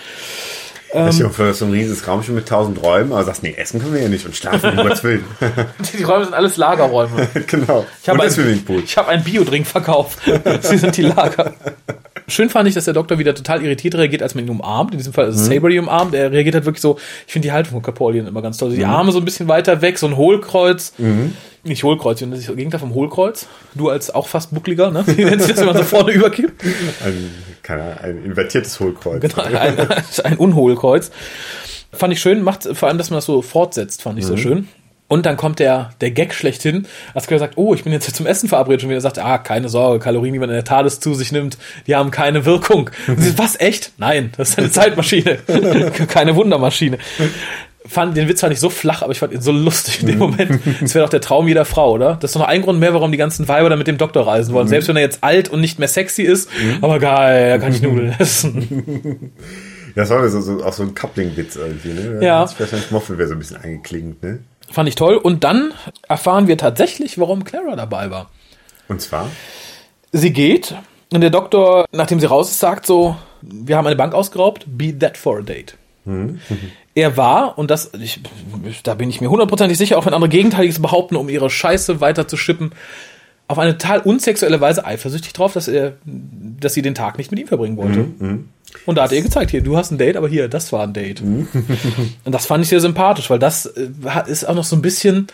Ich 0.95 1.21
ähm, 1.21 1.31
für 1.33 1.53
so 1.55 1.65
ein 1.65 1.73
riesiges 1.73 2.07
Raumschiff 2.07 2.35
mit 2.35 2.47
tausend 2.47 2.81
Räumen, 2.81 3.13
aber 3.13 3.25
sagst, 3.25 3.43
nee, 3.43 3.53
essen 3.57 3.81
können 3.81 3.95
wir 3.95 4.03
ja 4.03 4.09
nicht 4.09 4.25
und 4.27 4.37
schlafen, 4.37 4.71
um 4.71 4.77
Gottes 4.85 5.03
Willen. 5.03 5.25
Die 5.93 6.03
Räume 6.05 6.25
sind 6.25 6.35
alles 6.35 6.57
Lagerräume. 6.57 7.29
genau. 7.49 7.85
Ich 8.01 8.09
habe 8.09 8.19
und 8.19 8.25
ein, 8.25 8.29
der 8.29 8.31
Swimmingpool. 8.31 8.83
ich 8.85 8.97
habe 8.97 9.09
einen 9.09 9.25
Biodrink 9.25 9.67
verkauft. 9.67 10.21
Sie 10.61 10.79
sind 10.79 10.97
die 10.97 11.03
Lager. 11.03 11.55
Schön 12.27 12.49
fand 12.49 12.69
ich, 12.69 12.75
dass 12.75 12.87
der 12.87 12.95
Doktor 12.95 13.19
wieder 13.19 13.35
total 13.35 13.63
irritiert 13.63 13.95
reagiert, 13.97 14.23
als 14.23 14.35
man 14.35 14.45
ihn 14.45 14.51
umarmt. 14.51 14.93
In 14.93 14.99
diesem 14.99 15.13
Fall 15.13 15.29
ist 15.29 15.37
es 15.37 15.47
Sabery 15.47 15.79
umarmt. 15.79 16.15
Er 16.15 16.33
reagiert 16.33 16.55
halt 16.55 16.65
wirklich 16.65 16.81
so. 16.81 16.99
Ich 17.27 17.33
finde 17.33 17.49
die 17.49 17.53
Haltung 17.53 17.73
von 17.75 17.83
Capaldian 17.83 18.27
immer 18.27 18.43
ganz 18.43 18.57
toll. 18.57 18.71
Die 18.71 18.85
Arme 18.85 19.13
so 19.13 19.19
ein 19.19 19.25
bisschen 19.25 19.49
weiter 19.49 19.83
weg, 19.83 19.99
so 19.99 20.07
ein 20.07 20.17
Hohlkreuz. 20.17 20.95
Nicht 21.67 21.83
Hohlkreuz, 21.83 22.21
das 22.21 22.29
ist 22.41 22.49
das 22.49 22.57
Gegenteil 22.57 22.81
vom 22.81 22.93
Hohlkreuz. 22.93 23.47
Du 23.75 23.89
als 23.89 24.15
auch 24.15 24.29
fast 24.29 24.55
buckliger, 24.55 24.91
ne? 24.91 25.03
Wie 25.07 25.25
nennt 25.25 25.41
sich 25.41 25.53
das, 25.53 25.61
wenn 25.61 25.67
man 25.67 25.77
so 25.79 25.83
vorne 25.83 26.13
überkippt? 26.13 26.63
Ein, 27.05 27.31
keine 27.63 27.83
Ahnung, 27.83 27.99
ein 28.03 28.25
invertiertes 28.25 28.79
Hohlkreuz. 28.81 29.23
Genau, 29.23 29.43
ein, 29.43 29.79
ein 30.25 30.37
Unhohlkreuz. 30.37 31.11
Fand 31.91 32.13
ich 32.13 32.21
schön, 32.21 32.43
macht 32.43 32.69
vor 32.77 32.89
allem, 32.89 32.99
dass 32.99 33.09
man 33.09 33.17
das 33.19 33.25
so 33.25 33.41
fortsetzt, 33.41 34.03
fand 34.03 34.19
ich 34.19 34.27
so 34.27 34.37
schön. 34.37 34.69
Und 35.07 35.27
dann 35.27 35.37
kommt 35.37 35.59
der, 35.59 35.91
der 36.01 36.11
Gag 36.11 36.33
schlechthin, 36.33 36.87
als 37.13 37.27
er 37.27 37.39
sagt, 37.39 37.59
oh, 37.59 37.75
ich 37.75 37.85
bin 37.85 37.93
jetzt 37.93 38.15
zum 38.17 38.27
Essen 38.27 38.49
verabredet. 38.49 38.85
Und 38.85 38.91
wieder 38.91 39.01
sagt, 39.03 39.19
ah, 39.19 39.37
keine 39.37 39.69
Sorge, 39.69 39.99
Kalorien, 39.99 40.33
die 40.33 40.39
man 40.39 40.49
in 40.49 40.55
der 40.55 40.65
TARDIS 40.65 40.99
zu 40.99 41.15
sich 41.15 41.31
nimmt, 41.31 41.59
die 41.87 41.95
haben 41.95 42.11
keine 42.11 42.47
Wirkung. 42.47 42.91
Und 43.07 43.21
sie, 43.21 43.37
was, 43.39 43.61
echt? 43.61 43.93
Nein, 43.99 44.33
das 44.37 44.51
ist 44.51 44.59
eine 44.59 44.71
Zeitmaschine. 44.71 45.39
keine 46.09 46.35
Wundermaschine. 46.37 46.99
Fand, 47.87 48.17
den 48.17 48.29
Witz 48.29 48.41
fand 48.41 48.55
ich 48.55 48.61
so 48.61 48.71
flach, 48.71 49.03
aber 49.03 49.13
ich 49.13 49.19
fand 49.19 49.35
ihn 49.35 49.43
so 49.43 49.53
lustig 49.53 50.01
in 50.01 50.07
dem 50.07 50.19
Moment. 50.19 50.59
Das 50.81 50.95
wäre 50.95 51.05
doch 51.05 51.11
der 51.11 51.21
Traum 51.21 51.47
jeder 51.49 51.67
Frau, 51.67 51.93
oder? 51.93 52.17
Das 52.19 52.31
ist 52.31 52.37
doch 52.37 52.41
noch 52.41 52.49
ein 52.49 52.63
Grund 52.63 52.81
mehr, 52.81 52.95
warum 52.95 53.13
die 53.13 53.19
ganzen 53.19 53.47
Weiber 53.47 53.69
da 53.69 53.77
mit 53.77 53.87
dem 53.87 53.99
Doktor 53.99 54.27
reisen 54.27 54.55
wollen. 54.55 54.69
Selbst 54.69 54.89
wenn 54.89 54.97
er 54.97 55.03
jetzt 55.03 55.23
alt 55.23 55.51
und 55.51 55.61
nicht 55.61 55.79
mehr 55.79 55.89
sexy 55.89 56.23
ist, 56.23 56.49
aber 56.81 56.99
geil, 56.99 57.51
da 57.51 57.59
kann 57.59 57.75
ich 57.75 57.83
Nudeln 57.83 58.17
essen. 58.19 59.33
Ja, 59.95 60.03
das 60.03 60.11
war 60.11 60.29
so, 60.29 60.41
so, 60.41 60.65
auch 60.65 60.73
so 60.73 60.83
ein 60.83 60.95
Coupling-Witz 60.95 61.57
irgendwie, 61.57 61.93
ne? 61.93 62.25
Ja. 62.25 62.43
Das 62.43 62.59
wahrscheinlich 62.59 62.91
Moffel 62.91 63.17
wäre 63.17 63.29
so 63.29 63.35
ein 63.35 63.39
bisschen 63.39 63.59
eingeklingt, 63.59 64.23
ne? 64.23 64.41
Fand 64.71 64.89
ich 64.89 64.95
toll. 64.95 65.17
Und 65.17 65.45
dann 65.45 65.73
erfahren 66.09 66.49
wir 66.49 66.59
tatsächlich, 66.59 67.19
warum 67.19 67.45
Clara 67.45 67.77
dabei 67.77 68.11
war. 68.11 68.31
Und 68.89 69.01
zwar? 69.01 69.31
Sie 70.13 70.33
geht 70.33 70.75
und 71.13 71.21
der 71.21 71.31
Doktor, 71.31 71.87
nachdem 71.93 72.21
sie 72.21 72.27
raus 72.27 72.51
ist, 72.51 72.61
sagt 72.61 72.87
so, 72.87 73.17
wir 73.41 73.77
haben 73.77 73.87
eine 73.87 73.97
Bank 73.97 74.15
ausgeraubt, 74.15 74.65
be 74.67 74.99
that 74.99 75.17
for 75.17 75.39
a 75.39 75.43
date. 75.43 75.77
Er 76.95 77.17
war, 77.17 77.59
und 77.59 77.71
das, 77.71 77.93
ich, 77.99 78.21
da 78.83 78.95
bin 78.95 79.11
ich 79.11 79.21
mir 79.21 79.31
hundertprozentig 79.31 79.79
sicher, 79.79 79.97
auch 79.99 80.07
wenn 80.07 80.15
andere 80.15 80.29
Gegenteiliges 80.29 80.81
behaupten, 80.81 81.17
um 81.17 81.29
ihre 81.29 81.51
Scheiße 81.51 82.01
weiter 82.01 82.29
zu 82.29 82.37
schippen, 82.37 82.73
auf 83.49 83.59
eine 83.59 83.77
total 83.77 84.01
unsexuelle 84.01 84.61
Weise 84.61 84.85
eifersüchtig 84.85 85.33
drauf, 85.33 85.53
dass 85.53 85.69
er, 85.69 85.95
dass 86.05 86.75
sie 86.75 86.83
den 86.83 86.95
Tag 86.95 87.19
nicht 87.19 87.31
mit 87.31 87.41
ihm 87.41 87.47
verbringen 87.47 87.77
wollte. 87.77 88.09
Und 88.87 88.97
da 88.97 89.05
hat 89.05 89.13
er 89.13 89.19
ihr 89.19 89.25
gezeigt, 89.25 89.51
hier, 89.51 89.63
du 89.63 89.77
hast 89.77 89.91
ein 89.91 89.99
Date, 89.99 90.17
aber 90.17 90.29
hier, 90.29 90.49
das 90.49 90.73
war 90.73 90.83
ein 90.83 90.93
Date. 90.93 91.23
Und 91.23 91.49
das 92.25 92.47
fand 92.47 92.63
ich 92.65 92.69
sehr 92.69 92.81
sympathisch, 92.81 93.31
weil 93.31 93.39
das 93.39 93.67
äh, 93.67 93.89
ist 94.27 94.45
auch 94.45 94.55
noch 94.55 94.65
so 94.65 94.77
ein 94.77 94.83
bisschen, 94.83 95.29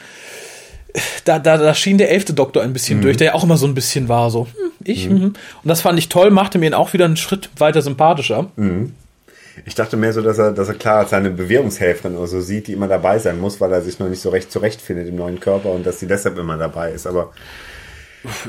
da, 1.25 1.39
da, 1.39 1.57
da 1.57 1.75
schien 1.75 1.99
der 1.99 2.11
elfte 2.11 2.33
Doktor 2.33 2.63
ein 2.63 2.73
bisschen 2.73 3.01
durch, 3.03 3.17
der 3.17 3.29
ja 3.29 3.35
auch 3.35 3.45
immer 3.45 3.57
so 3.57 3.67
ein 3.67 3.75
bisschen 3.75 4.09
war, 4.09 4.31
so, 4.31 4.47
hm, 4.47 4.71
ich, 4.85 5.09
mhm. 5.09 5.25
und 5.25 5.37
das 5.65 5.81
fand 5.81 5.99
ich 5.99 6.09
toll, 6.09 6.31
machte 6.31 6.59
mir 6.59 6.67
ihn 6.67 6.75
auch 6.75 6.93
wieder 6.93 7.05
einen 7.05 7.17
Schritt 7.17 7.51
weiter 7.59 7.83
sympathischer. 7.83 8.51
Ich 9.67 9.75
dachte 9.75 9.97
mehr 9.97 10.13
so, 10.13 10.23
dass 10.23 10.39
er, 10.39 10.53
dass 10.53 10.69
er 10.69 10.75
klar 10.75 11.07
seine 11.07 11.31
Bewährungshelferin 11.31 12.17
oder 12.17 12.27
so 12.27 12.41
sieht, 12.41 12.69
die 12.69 12.73
immer 12.73 12.89
dabei 12.89 13.19
sein 13.19 13.39
muss, 13.41 13.61
weil 13.61 13.73
er 13.73 13.83
sich 13.83 13.99
noch 13.99 14.09
nicht 14.09 14.23
so 14.23 14.31
recht 14.31 14.51
zurechtfindet 14.51 15.09
im 15.09 15.17
neuen 15.17 15.41
Körper 15.41 15.71
und 15.71 15.85
dass 15.85 16.01
sie 16.01 16.07
deshalb 16.07 16.39
immer 16.39 16.57
dabei 16.57 16.93
ist. 16.93 17.07
Aber 17.07 17.33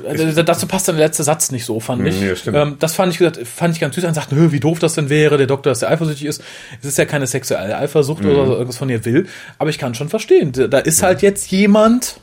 Also, 0.08 0.44
dazu 0.44 0.68
passt 0.68 0.88
dann 0.88 0.98
der 0.98 1.06
letzte 1.08 1.24
Satz 1.24 1.52
nicht 1.52 1.64
so, 1.66 1.80
fand 1.80 2.06
ich. 2.08 2.20
ja, 2.22 2.36
stimmt. 2.36 2.58
ähm, 2.58 2.76
das 2.80 2.94
fand 2.94 3.12
ich, 3.14 3.20
gesagt, 3.20 3.40
fand 3.48 3.74
ich 3.74 3.80
ganz 3.80 3.96
süß. 3.96 4.04
Er 4.04 4.14
sagt, 4.14 4.32
"Hö, 4.32 4.52
wie 4.52 4.60
doof 4.60 4.80
das 4.80 4.96
denn 4.96 5.10
wäre, 5.10 5.38
der 5.38 5.48
Doktor, 5.48 5.70
dass 5.72 5.80
der 5.80 5.90
eifersüchtig 5.90 6.26
ist. 6.28 6.44
Es 6.82 6.88
ist 6.88 6.98
ja 6.98 7.06
keine 7.06 7.26
sexuelle 7.28 7.78
Eifersucht 7.78 8.26
oder 8.26 8.46
so, 8.48 8.54
irgendwas 8.54 8.78
von 8.78 8.90
ihr 8.90 9.06
will. 9.06 9.28
Aber 9.60 9.70
ich 9.70 9.78
kann 9.78 9.96
schon 9.96 10.10
verstehen. 10.10 10.52
Da 10.70 10.80
ist 10.80 11.04
halt 11.04 11.22
jetzt 11.22 11.52
jemand, 11.52 12.20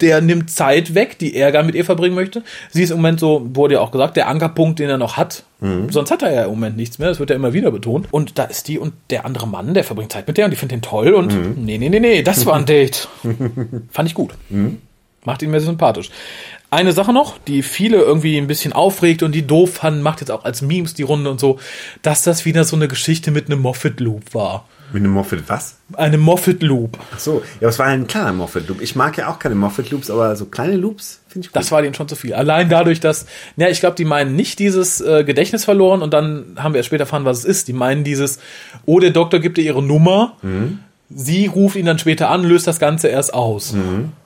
der 0.00 0.20
nimmt 0.20 0.50
Zeit 0.50 0.94
weg, 0.94 1.18
die 1.18 1.34
er 1.34 1.50
gerne 1.52 1.66
mit 1.66 1.74
ihr 1.74 1.84
verbringen 1.84 2.14
möchte. 2.14 2.42
Sie 2.70 2.82
ist 2.82 2.90
im 2.90 2.98
Moment 2.98 3.18
so, 3.18 3.48
wurde 3.54 3.74
ja 3.74 3.80
auch 3.80 3.90
gesagt, 3.90 4.16
der 4.16 4.28
Ankerpunkt, 4.28 4.78
den 4.78 4.88
er 4.88 4.98
noch 4.98 5.16
hat. 5.16 5.42
Sonst 5.90 6.10
hat 6.10 6.22
er 6.22 6.32
ja 6.32 6.44
im 6.44 6.50
Moment 6.50 6.76
nichts 6.76 6.98
mehr. 6.98 7.08
Das 7.08 7.18
wird 7.18 7.30
ja 7.30 7.36
immer 7.36 7.54
wieder 7.54 7.70
betont. 7.70 8.06
Und 8.12 8.38
da 8.38 8.44
ist 8.44 8.68
die 8.68 8.78
und 8.78 8.92
der 9.10 9.24
andere 9.24 9.48
Mann, 9.48 9.74
der 9.74 9.84
verbringt 9.84 10.12
Zeit 10.12 10.28
mit 10.28 10.36
der 10.36 10.44
und 10.44 10.50
die 10.52 10.56
findet 10.56 10.76
den 10.76 10.82
toll. 10.82 11.12
Und 11.14 11.64
nee, 11.64 11.78
nee, 11.78 11.88
nee, 11.88 11.98
nee, 11.98 12.22
das 12.22 12.44
war 12.46 12.54
ein 12.56 12.66
Date. 12.66 13.08
Fand 13.90 14.08
ich 14.08 14.14
gut. 14.14 14.30
Macht 15.26 15.42
ihn 15.42 15.50
mehr 15.50 15.60
sympathisch. 15.60 16.10
Eine 16.70 16.92
Sache 16.92 17.12
noch, 17.12 17.36
die 17.38 17.62
viele 17.62 17.98
irgendwie 17.98 18.38
ein 18.38 18.46
bisschen 18.46 18.72
aufregt 18.72 19.22
und 19.22 19.32
die 19.32 19.46
doof 19.46 19.74
fanden, 19.74 20.00
macht 20.02 20.20
jetzt 20.20 20.30
auch 20.30 20.44
als 20.44 20.62
Memes 20.62 20.94
die 20.94 21.02
Runde 21.02 21.30
und 21.30 21.38
so, 21.38 21.58
dass 22.02 22.22
das 22.22 22.44
wieder 22.44 22.64
so 22.64 22.74
eine 22.76 22.88
Geschichte 22.88 23.30
mit 23.30 23.46
einem 23.46 23.60
Moffat-Loop 23.60 24.34
war. 24.34 24.66
mit 24.92 25.02
einem 25.02 25.12
Moffat 25.12 25.40
was? 25.48 25.78
Eine 25.94 26.16
Moffat-Loop. 26.18 26.98
Ach 27.14 27.18
so, 27.18 27.42
ja, 27.60 27.68
es 27.68 27.78
war 27.78 27.86
ein 27.86 28.06
kleiner 28.06 28.32
Moffat-Loop. 28.32 28.80
Ich 28.80 28.94
mag 28.96 29.16
ja 29.18 29.28
auch 29.28 29.38
keine 29.38 29.54
Moffat-Loops, 29.56 30.10
aber 30.10 30.34
so 30.36 30.46
kleine 30.46 30.76
Loops 30.76 31.20
finde 31.28 31.46
ich 31.46 31.52
gut. 31.52 31.56
Das 31.56 31.70
war 31.72 31.82
denen 31.82 31.94
schon 31.94 32.08
zu 32.08 32.16
viel. 32.16 32.34
Allein 32.34 32.68
dadurch, 32.68 33.00
dass, 33.00 33.26
ja, 33.56 33.68
ich 33.68 33.80
glaube, 33.80 33.96
die 33.96 34.04
meinen 34.04 34.34
nicht 34.36 34.58
dieses 34.58 35.00
äh, 35.00 35.24
Gedächtnis 35.24 35.64
verloren 35.64 36.02
und 36.02 36.14
dann 36.14 36.56
haben 36.56 36.72
wir 36.72 36.78
erst 36.78 36.88
später 36.88 37.02
erfahren, 37.02 37.24
was 37.24 37.38
es 37.38 37.44
ist. 37.44 37.68
Die 37.68 37.72
meinen 37.72 38.02
dieses, 38.04 38.38
oh, 38.86 38.98
der 39.00 39.10
Doktor 39.10 39.40
gibt 39.40 39.58
ihr 39.58 39.64
ihre 39.64 39.82
Nummer. 39.82 40.36
Mhm. 40.42 40.80
Sie 41.08 41.46
ruft 41.46 41.76
ihn 41.76 41.86
dann 41.86 42.00
später 42.00 42.30
an, 42.30 42.42
löst 42.42 42.66
das 42.66 42.80
Ganze 42.80 43.06
erst 43.08 43.32
aus. 43.32 43.74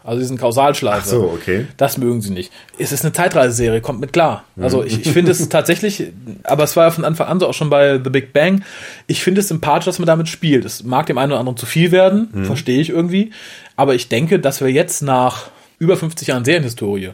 Also 0.03 0.19
diesen 0.19 0.39
Kausalschleife. 0.39 1.03
Ach 1.03 1.07
so, 1.07 1.23
okay. 1.35 1.67
Das 1.77 1.99
mögen 1.99 2.23
sie 2.23 2.31
nicht. 2.31 2.51
Es 2.79 2.91
ist 2.91 3.05
eine 3.05 3.13
Zeitreiseserie, 3.13 3.83
kommt 3.83 4.01
mit 4.01 4.15
klar. 4.15 4.45
Also 4.59 4.83
ich, 4.83 5.03
ich 5.03 5.13
finde 5.13 5.31
es 5.31 5.47
tatsächlich, 5.51 6.13
aber 6.43 6.65
es 6.65 6.77
war 6.77 6.85
ja 6.85 6.91
von 6.91 7.05
Anfang 7.05 7.29
an 7.29 7.39
so 7.39 7.47
auch 7.47 7.55
schon 7.55 7.69
bei 7.69 8.01
The 8.03 8.09
Big 8.09 8.33
Bang. 8.33 8.65
Ich 9.07 9.23
finde 9.23 9.43
es 9.43 9.49
sympathisch, 9.49 9.85
dass 9.85 9.99
man 9.99 10.07
damit 10.07 10.29
spielt. 10.29 10.65
Es 10.65 10.83
mag 10.83 11.07
dem 11.07 11.19
einen 11.19 11.33
oder 11.33 11.41
anderen 11.41 11.59
zu 11.59 11.67
viel 11.67 11.93
werden, 11.93 12.45
verstehe 12.45 12.81
ich 12.81 12.89
irgendwie. 12.89 13.31
Aber 13.77 13.95
ich 13.95 14.09
denke, 14.09 14.39
dass 14.39 14.63
wir 14.63 14.69
jetzt 14.69 15.03
nach 15.03 15.51
über 15.81 15.97
50 15.97 16.29
Jahren 16.29 16.45
Serienhistorie 16.45 17.11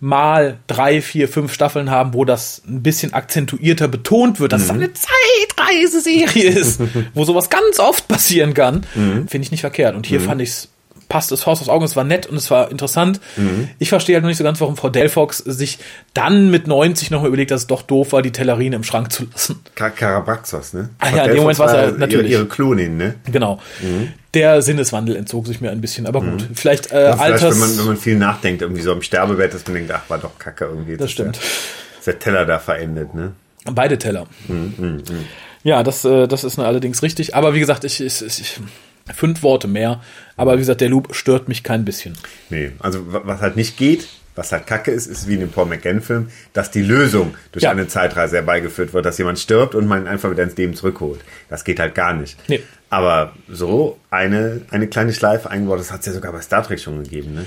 mal 0.00 0.58
drei, 0.68 1.02
vier, 1.02 1.28
fünf 1.28 1.52
Staffeln 1.52 1.90
haben, 1.90 2.14
wo 2.14 2.24
das 2.24 2.62
ein 2.66 2.82
bisschen 2.82 3.12
akzentuierter 3.12 3.88
betont 3.88 4.38
wird, 4.40 4.52
dass 4.52 4.62
es 4.62 4.70
eine 4.70 4.90
Zeitreiseserie 4.94 6.48
ist, 6.58 6.80
wo 7.12 7.24
sowas 7.24 7.50
ganz 7.50 7.78
oft 7.80 8.08
passieren 8.08 8.54
kann, 8.54 8.84
finde 9.26 9.44
ich 9.44 9.50
nicht 9.50 9.60
verkehrt. 9.62 9.96
Und 9.96 10.06
hier 10.06 10.20
fand 10.20 10.40
ich 10.40 10.48
es 10.50 10.68
passt 11.08 11.32
das 11.32 11.46
Haus 11.46 11.60
aufs 11.60 11.70
Auge, 11.70 11.84
es 11.84 11.96
war 11.96 12.04
nett 12.04 12.26
und 12.26 12.36
es 12.36 12.50
war 12.50 12.70
interessant. 12.70 13.20
Ich 13.78 13.88
verstehe 13.88 14.16
halt 14.16 14.22
noch 14.22 14.28
nicht 14.28 14.36
so 14.38 14.44
ganz, 14.44 14.60
warum 14.60 14.76
Frau 14.76 14.90
Delfox 14.90 15.38
sich 15.38 15.78
dann 16.14 16.50
mit 16.50 16.66
90 16.66 17.10
nochmal 17.10 17.28
überlegt, 17.28 17.50
dass 17.50 17.62
es 17.62 17.66
doch 17.66 17.82
doof 17.82 18.12
war, 18.12 18.20
die 18.22 18.30
Tellerine 18.32 18.76
im 18.76 18.84
Schrank 18.84 19.10
zu 19.12 19.24
lassen. 19.32 19.60
Ka- 19.74 19.90
Karabraxos, 19.90 20.74
ne? 20.74 20.90
Ah 20.98 21.08
ja, 21.14 21.24
in 21.24 21.30
dem 21.32 21.40
Moment 21.40 21.58
war's 21.58 21.72
ja 21.72 21.84
ihre, 21.86 21.92
natürlich. 21.98 22.30
ihre 22.32 22.46
Klonin, 22.46 22.96
ne? 22.98 23.14
Genau. 23.32 23.58
Der 24.34 24.60
Sinneswandel 24.60 25.16
entzog 25.16 25.46
sich 25.46 25.60
mir 25.62 25.70
ein 25.70 25.80
bisschen, 25.80 26.06
aber 26.06 26.20
gut. 26.20 26.46
Vielleicht 26.54 26.92
äh, 26.92 27.04
Ja, 27.06 27.12
vielleicht, 27.16 27.32
Alters... 27.42 27.54
wenn 27.54 27.60
man, 27.60 27.78
wenn 27.78 27.86
man 27.86 27.96
viel 27.96 28.16
nachdenkt, 28.18 28.60
irgendwie 28.60 28.82
so 28.82 28.92
am 28.92 29.00
Sterbebett, 29.00 29.54
dass 29.54 29.64
man 29.66 29.74
denkt, 29.74 29.90
ach, 29.92 30.02
war 30.08 30.18
doch 30.18 30.38
kacke 30.38 30.66
irgendwie. 30.66 30.96
Das 30.98 31.10
stimmt. 31.10 31.36
Der, 31.36 31.42
ist 31.98 32.06
der 32.06 32.18
Teller 32.18 32.44
da 32.44 32.58
verendet, 32.58 33.14
ne? 33.14 33.32
Beide 33.64 33.96
Teller. 33.98 34.26
Ja, 35.64 35.82
das, 35.82 36.04
äh, 36.04 36.26
das 36.28 36.44
ist 36.44 36.58
allerdings 36.58 37.02
richtig. 37.02 37.34
Aber 37.34 37.54
wie 37.54 37.60
gesagt, 37.60 37.84
ich, 37.84 38.00
ich, 38.00 38.22
ich 38.22 38.60
fünf 39.14 39.42
Worte 39.42 39.68
mehr. 39.68 40.00
Aber 40.36 40.54
wie 40.54 40.58
gesagt, 40.58 40.80
der 40.80 40.88
Loop 40.88 41.14
stört 41.14 41.48
mich 41.48 41.62
kein 41.62 41.84
bisschen. 41.84 42.14
Nee, 42.50 42.72
also 42.78 43.12
wa- 43.12 43.22
was 43.24 43.40
halt 43.40 43.56
nicht 43.56 43.76
geht, 43.76 44.08
was 44.34 44.52
halt 44.52 44.66
kacke 44.68 44.90
ist, 44.92 45.06
ist 45.06 45.26
wie 45.26 45.34
in 45.34 45.40
dem 45.40 45.50
Paul 45.50 45.66
McGann-Film, 45.66 46.28
dass 46.52 46.70
die 46.70 46.82
Lösung 46.82 47.34
durch 47.52 47.64
Ja. 47.64 47.70
eine 47.72 47.88
Zeitreise 47.88 48.36
herbeigeführt 48.36 48.92
wird, 48.92 49.04
dass 49.04 49.18
jemand 49.18 49.38
stirbt 49.40 49.74
und 49.74 49.86
man 49.88 50.02
ihn 50.02 50.06
einfach 50.08 50.30
wieder 50.30 50.44
ins 50.44 50.56
Leben 50.56 50.74
zurückholt. 50.74 51.20
Das 51.48 51.64
geht 51.64 51.80
halt 51.80 51.94
gar 51.96 52.14
nicht. 52.14 52.36
Nee. 52.48 52.62
Aber 52.90 53.32
so 53.50 53.98
eine, 54.10 54.62
eine 54.70 54.86
kleine 54.86 55.12
Schleife 55.12 55.50
eingebaut, 55.50 55.80
das 55.80 55.90
hat 55.92 56.00
es 56.00 56.06
ja 56.06 56.12
sogar 56.12 56.32
bei 56.32 56.40
Star 56.40 56.62
Trek 56.62 56.78
schon 56.80 57.02
gegeben, 57.02 57.34
ne? 57.34 57.46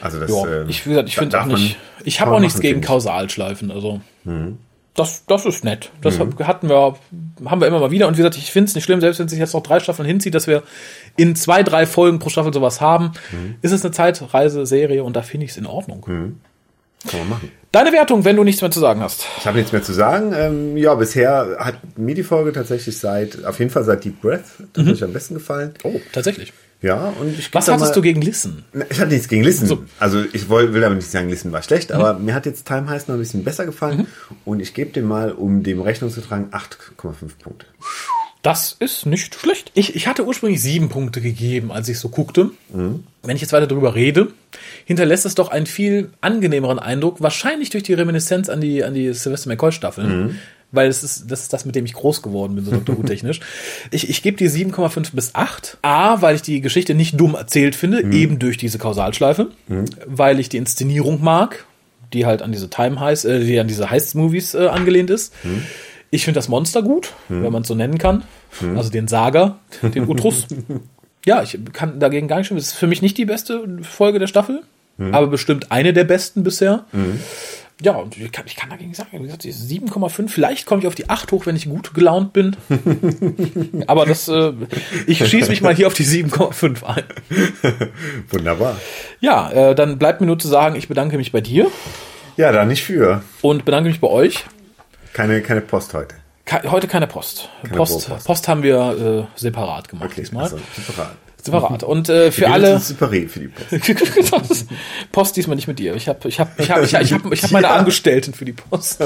Also 0.00 0.18
das, 0.18 0.30
Ja, 0.30 0.62
ähm, 0.62 0.68
ich, 0.70 0.86
wie 0.86 0.90
gesagt, 0.90 1.08
ich 1.10 1.16
finde 1.16 1.40
auch 1.40 1.44
nicht. 1.44 1.76
Ich 2.04 2.20
habe 2.22 2.30
auch 2.32 2.40
nichts 2.40 2.58
gegen. 2.58 2.80
Kausalschleifen. 2.80 3.70
Also 3.70 4.00
das, 4.94 5.24
das 5.26 5.46
ist 5.46 5.64
nett. 5.64 5.90
Das 6.02 6.18
hatten 6.18 6.68
wir, 6.68 6.96
haben 7.44 7.60
wir 7.60 7.68
immer 7.68 7.80
mal 7.80 7.90
wieder. 7.90 8.08
Und 8.08 8.14
wie 8.14 8.18
gesagt, 8.18 8.36
ich 8.36 8.50
finde 8.50 8.68
es 8.68 8.74
nicht 8.74 8.84
schlimm, 8.84 9.00
selbst 9.00 9.18
wenn 9.18 9.26
es 9.26 9.30
sich 9.30 9.38
jetzt 9.38 9.54
noch 9.54 9.62
drei 9.62 9.80
Staffeln 9.80 10.06
hinzieht, 10.06 10.34
dass 10.34 10.46
wir 10.46 10.62
in 11.16 11.36
zwei, 11.36 11.62
drei 11.62 11.86
Folgen 11.86 12.18
pro 12.18 12.28
Staffel 12.28 12.52
sowas 12.52 12.80
haben, 12.80 13.12
ist 13.62 13.72
es 13.72 13.84
eine 13.84 13.92
Zeitreise-Serie 13.92 15.04
und 15.04 15.14
da 15.14 15.22
finde 15.22 15.44
ich 15.46 15.52
es 15.52 15.56
in 15.56 15.66
Ordnung. 15.66 16.02
Kann 17.08 17.20
man 17.20 17.28
machen. 17.30 17.52
Deine 17.72 17.92
Wertung, 17.92 18.24
wenn 18.24 18.36
du 18.36 18.44
nichts 18.44 18.60
mehr 18.60 18.70
zu 18.70 18.80
sagen 18.80 19.00
hast. 19.00 19.24
Ich 19.38 19.46
habe 19.46 19.56
nichts 19.56 19.72
mehr 19.72 19.82
zu 19.82 19.92
sagen. 19.92 20.32
Ähm, 20.34 20.76
ja, 20.76 20.94
bisher 20.96 21.56
hat 21.60 21.76
mir 21.96 22.14
die 22.14 22.24
Folge 22.24 22.52
tatsächlich 22.52 22.98
seit, 22.98 23.44
auf 23.44 23.58
jeden 23.58 23.70
Fall 23.70 23.84
seit 23.84 24.04
Deep 24.04 24.20
Breath, 24.20 24.42
tatsächlich 24.72 25.04
am 25.04 25.12
besten 25.12 25.34
gefallen. 25.34 25.72
Oh, 25.84 26.00
tatsächlich. 26.12 26.52
Ja, 26.82 27.12
und 27.20 27.38
ich 27.38 27.52
Was 27.52 27.68
hattest 27.68 27.84
mal- 27.86 27.92
du 27.92 28.00
gegen 28.00 28.22
Listen? 28.22 28.64
Ich 28.88 28.98
hatte 29.00 29.10
nichts 29.12 29.28
gegen 29.28 29.44
Listen. 29.44 29.66
So. 29.66 29.84
Also 29.98 30.24
ich 30.32 30.48
woll, 30.48 30.72
will 30.72 30.82
aber 30.82 30.94
nicht 30.94 31.10
sagen, 31.10 31.28
Listen 31.28 31.52
war 31.52 31.62
schlecht, 31.62 31.92
aber 31.92 32.14
Mhm. 32.14 32.24
mir 32.24 32.34
hat 32.34 32.46
jetzt 32.46 32.66
Time 32.66 32.88
Heist 32.88 33.08
noch 33.08 33.16
ein 33.16 33.20
bisschen 33.20 33.44
besser 33.44 33.66
gefallen 33.66 34.06
und 34.46 34.60
ich 34.60 34.72
gebe 34.72 34.90
dem 34.90 35.04
mal, 35.06 35.32
um 35.32 35.62
dem 35.62 35.80
Rechnung 35.82 36.10
zu 36.10 36.20
tragen, 36.22 36.48
8,5 36.52 37.38
Punkte. 37.38 37.66
Das 38.42 38.74
ist 38.80 39.04
nicht 39.04 39.34
schlecht. 39.34 39.70
Ich, 39.74 39.94
ich 39.94 40.06
hatte 40.06 40.24
ursprünglich 40.24 40.62
sieben 40.62 40.88
Punkte 40.88 41.20
gegeben, 41.20 41.70
als 41.70 41.90
ich 41.90 41.98
so 41.98 42.08
guckte. 42.08 42.50
Wenn 42.72 43.36
ich 43.36 43.42
jetzt 43.42 43.52
weiter 43.52 43.66
darüber 43.66 43.94
rede, 43.94 44.28
hinterlässt 44.86 45.26
es 45.26 45.34
doch 45.34 45.50
einen 45.50 45.66
viel 45.66 46.08
angenehmeren 46.22 46.78
Eindruck, 46.78 47.20
wahrscheinlich 47.20 47.68
durch 47.68 47.82
die 47.82 47.92
Reminiszenz 47.92 48.48
an 48.48 48.62
die, 48.62 48.82
an 48.82 48.94
die 48.94 49.12
Sylvester 49.12 49.50
McCoy-Staffeln. 49.50 50.38
Weil 50.72 50.88
es 50.88 51.02
ist, 51.02 51.30
das 51.30 51.42
ist 51.42 51.52
das, 51.52 51.64
mit 51.64 51.74
dem 51.74 51.84
ich 51.84 51.94
groß 51.94 52.22
geworden 52.22 52.54
bin, 52.54 52.64
so 52.64 52.70
Dr. 52.70 52.96
Who 52.96 53.02
technisch. 53.06 53.40
Ich, 53.90 54.08
ich 54.08 54.22
gebe 54.22 54.36
die 54.36 54.48
7,5 54.48 55.14
bis 55.14 55.34
8. 55.34 55.78
A, 55.82 56.22
weil 56.22 56.36
ich 56.36 56.42
die 56.42 56.60
Geschichte 56.60 56.94
nicht 56.94 57.18
dumm 57.18 57.34
erzählt 57.34 57.74
finde, 57.74 58.02
eben 58.12 58.38
durch 58.38 58.56
diese 58.56 58.78
Kausalschleife. 58.78 59.48
Weil 60.06 60.38
ich 60.38 60.48
die 60.48 60.58
Inszenierung 60.58 61.22
mag, 61.24 61.64
die 62.12 62.26
halt 62.26 62.42
an 62.42 62.52
diese 62.52 62.70
Time 62.70 63.00
Heist, 63.00 63.24
äh, 63.24 63.40
die 63.40 63.58
an 63.58 63.66
diese 63.68 63.90
Heist-Movies 63.90 64.54
äh, 64.54 64.66
angelehnt 64.68 65.10
ist. 65.10 65.32
Ich 66.12 66.24
finde 66.24 66.38
das 66.38 66.48
Monster 66.48 66.82
gut, 66.82 67.12
wenn 67.28 67.52
man 67.52 67.62
es 67.62 67.68
so 67.68 67.74
nennen 67.74 67.98
kann. 67.98 68.24
Also 68.76 68.90
den 68.90 69.06
Saga, 69.08 69.58
den 69.82 70.08
Utrus. 70.08 70.46
ja, 71.24 71.42
ich 71.42 71.56
kann 71.72 72.00
dagegen 72.00 72.26
gar 72.28 72.38
nicht 72.38 72.46
stimmen. 72.46 72.58
Es 72.58 72.68
ist 72.68 72.74
für 72.74 72.86
mich 72.88 73.00
nicht 73.02 73.16
die 73.18 73.24
beste 73.26 73.64
Folge 73.82 74.18
der 74.18 74.26
Staffel, 74.26 74.62
aber 75.12 75.28
bestimmt 75.28 75.70
eine 75.72 75.92
der 75.92 76.04
besten 76.04 76.42
bisher. 76.42 76.84
Ja, 77.82 77.92
und 77.96 78.16
ich 78.18 78.30
kann, 78.30 78.44
ich 78.46 78.56
kann 78.56 78.68
dagegen 78.68 78.92
sagen, 78.92 79.08
wie 79.12 79.22
gesagt, 79.22 79.44
die 79.44 79.52
7,5, 79.54 80.28
vielleicht 80.28 80.66
komme 80.66 80.82
ich 80.82 80.86
auf 80.86 80.94
die 80.94 81.08
8 81.08 81.32
hoch, 81.32 81.46
wenn 81.46 81.56
ich 81.56 81.64
gut 81.68 81.94
gelaunt 81.94 82.32
bin. 82.32 82.56
aber 83.86 84.04
das, 84.06 84.28
äh, 84.28 84.52
ich 85.06 85.26
schieße 85.26 85.50
mich 85.50 85.62
mal 85.62 85.74
hier 85.74 85.86
auf 85.86 85.94
die 85.94 86.04
7,5 86.04 86.84
ein. 86.84 87.04
Wunderbar. 88.30 88.76
Ja, 89.20 89.50
äh, 89.50 89.74
dann 89.74 89.98
bleibt 89.98 90.20
mir 90.20 90.26
nur 90.26 90.38
zu 90.38 90.48
sagen, 90.48 90.76
ich 90.76 90.88
bedanke 90.88 91.16
mich 91.16 91.32
bei 91.32 91.40
dir 91.40 91.68
Ja, 92.36 92.52
da 92.52 92.64
nicht 92.64 92.82
für. 92.84 93.22
und 93.40 93.64
bedanke 93.64 93.88
mich 93.88 94.00
bei 94.00 94.08
euch. 94.08 94.44
Keine, 95.12 95.40
keine 95.40 95.60
Post 95.62 95.94
heute. 95.94 96.14
Ke 96.44 96.70
heute 96.70 96.86
keine 96.88 97.06
Post. 97.06 97.48
Post, 97.74 98.06
Pro-Post. 98.06 98.26
Post 98.26 98.48
haben 98.48 98.62
wir 98.62 99.28
äh, 99.36 99.38
separat 99.40 99.88
gemacht 99.88 100.10
diesmal. 100.16 100.44
Also, 100.44 100.58
separat. 100.76 101.16
Separat. 101.44 101.82
Und 101.82 102.08
äh, 102.08 102.32
für 102.32 102.48
alle. 102.48 102.78
Separat 102.78 103.30
für 103.30 103.40
die 103.40 103.48
Post. 103.48 104.66
Post 105.12 105.36
diesmal 105.36 105.56
nicht 105.56 105.68
mit 105.68 105.78
dir. 105.78 105.94
Ich 105.94 106.08
habe 106.08 106.28
ich 106.28 106.38
hab, 106.40 106.58
ich 106.58 106.70
hab, 106.70 106.82
ich 106.82 106.94
hab, 106.94 107.02
ich 107.02 107.12
hab, 107.12 107.32
ich 107.32 107.42
hab 107.42 107.50
meine. 107.52 107.70
Angestellten 107.70 108.34
für 108.34 108.44
die 108.44 108.52
Post. 108.52 109.00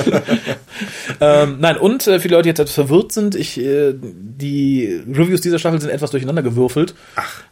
ähm, 1.21 1.57
nein, 1.61 1.77
und 1.77 2.07
äh, 2.07 2.19
für 2.19 2.29
die 2.29 2.35
Leute, 2.35 2.45
die 2.45 2.49
jetzt 2.51 2.61
etwas 2.61 2.75
verwirrt 2.75 3.13
sind, 3.13 3.35
ich, 3.35 3.59
äh, 3.61 3.95
die 4.01 5.03
Reviews 5.09 5.41
dieser 5.41 5.59
Staffel 5.59 5.81
sind 5.81 5.91
etwas 5.91 6.11
durcheinander 6.11 6.43
gewürfelt, 6.43 6.95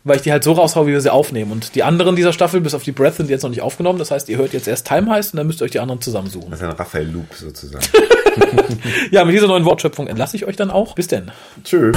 weil 0.05 0.17
ich 0.17 0.23
die 0.23 0.33
halt 0.33 0.45
so 0.45 0.53
raushaue, 0.53 0.87
wie 0.87 0.93
wir 0.93 1.01
sie 1.01 1.13
aufnehmen. 1.13 1.53
Und 1.53 1.75
die 1.75 1.83
anderen 1.83 2.17
dieser 2.17 2.33
Staffel, 2.33 2.61
bis 2.61 2.75
auf 2.75 2.83
die 2.83 2.93
Breath, 2.93 3.17
sind 3.17 3.31
jetzt 3.31 3.43
noch 3.43 3.51
nicht 3.51 3.63
aufgenommen. 3.63 3.99
Das 3.99 4.11
heißt, 4.11 4.29
ihr 4.29 4.39
hört 4.39 4.53
jetzt 4.53 4.69
erst 4.69 4.87
Time 4.87 5.11
heißt 5.11 5.35
und 5.35 5.39
dann 5.39 5.47
müsst 5.47 5.61
ihr 5.61 5.65
euch 5.65 5.71
die 5.71 5.81
anderen 5.81 6.01
zusammensuchen. 6.01 6.51
Das 6.51 6.61
ist 6.61 6.67
ein 6.67 6.73
Raphael 6.73 7.09
Loop 7.09 7.35
sozusagen. 7.35 7.85
Ja, 9.11 9.25
mit 9.25 9.35
dieser 9.35 9.47
neuen 9.47 9.65
Wortschöpfung 9.65 10.07
entlasse 10.07 10.37
ich 10.37 10.47
euch 10.47 10.57
dann 10.57 10.71
auch. 10.71 10.95
Bis 10.95 11.09
denn. 11.09 11.31
Tschüss. 11.65 11.97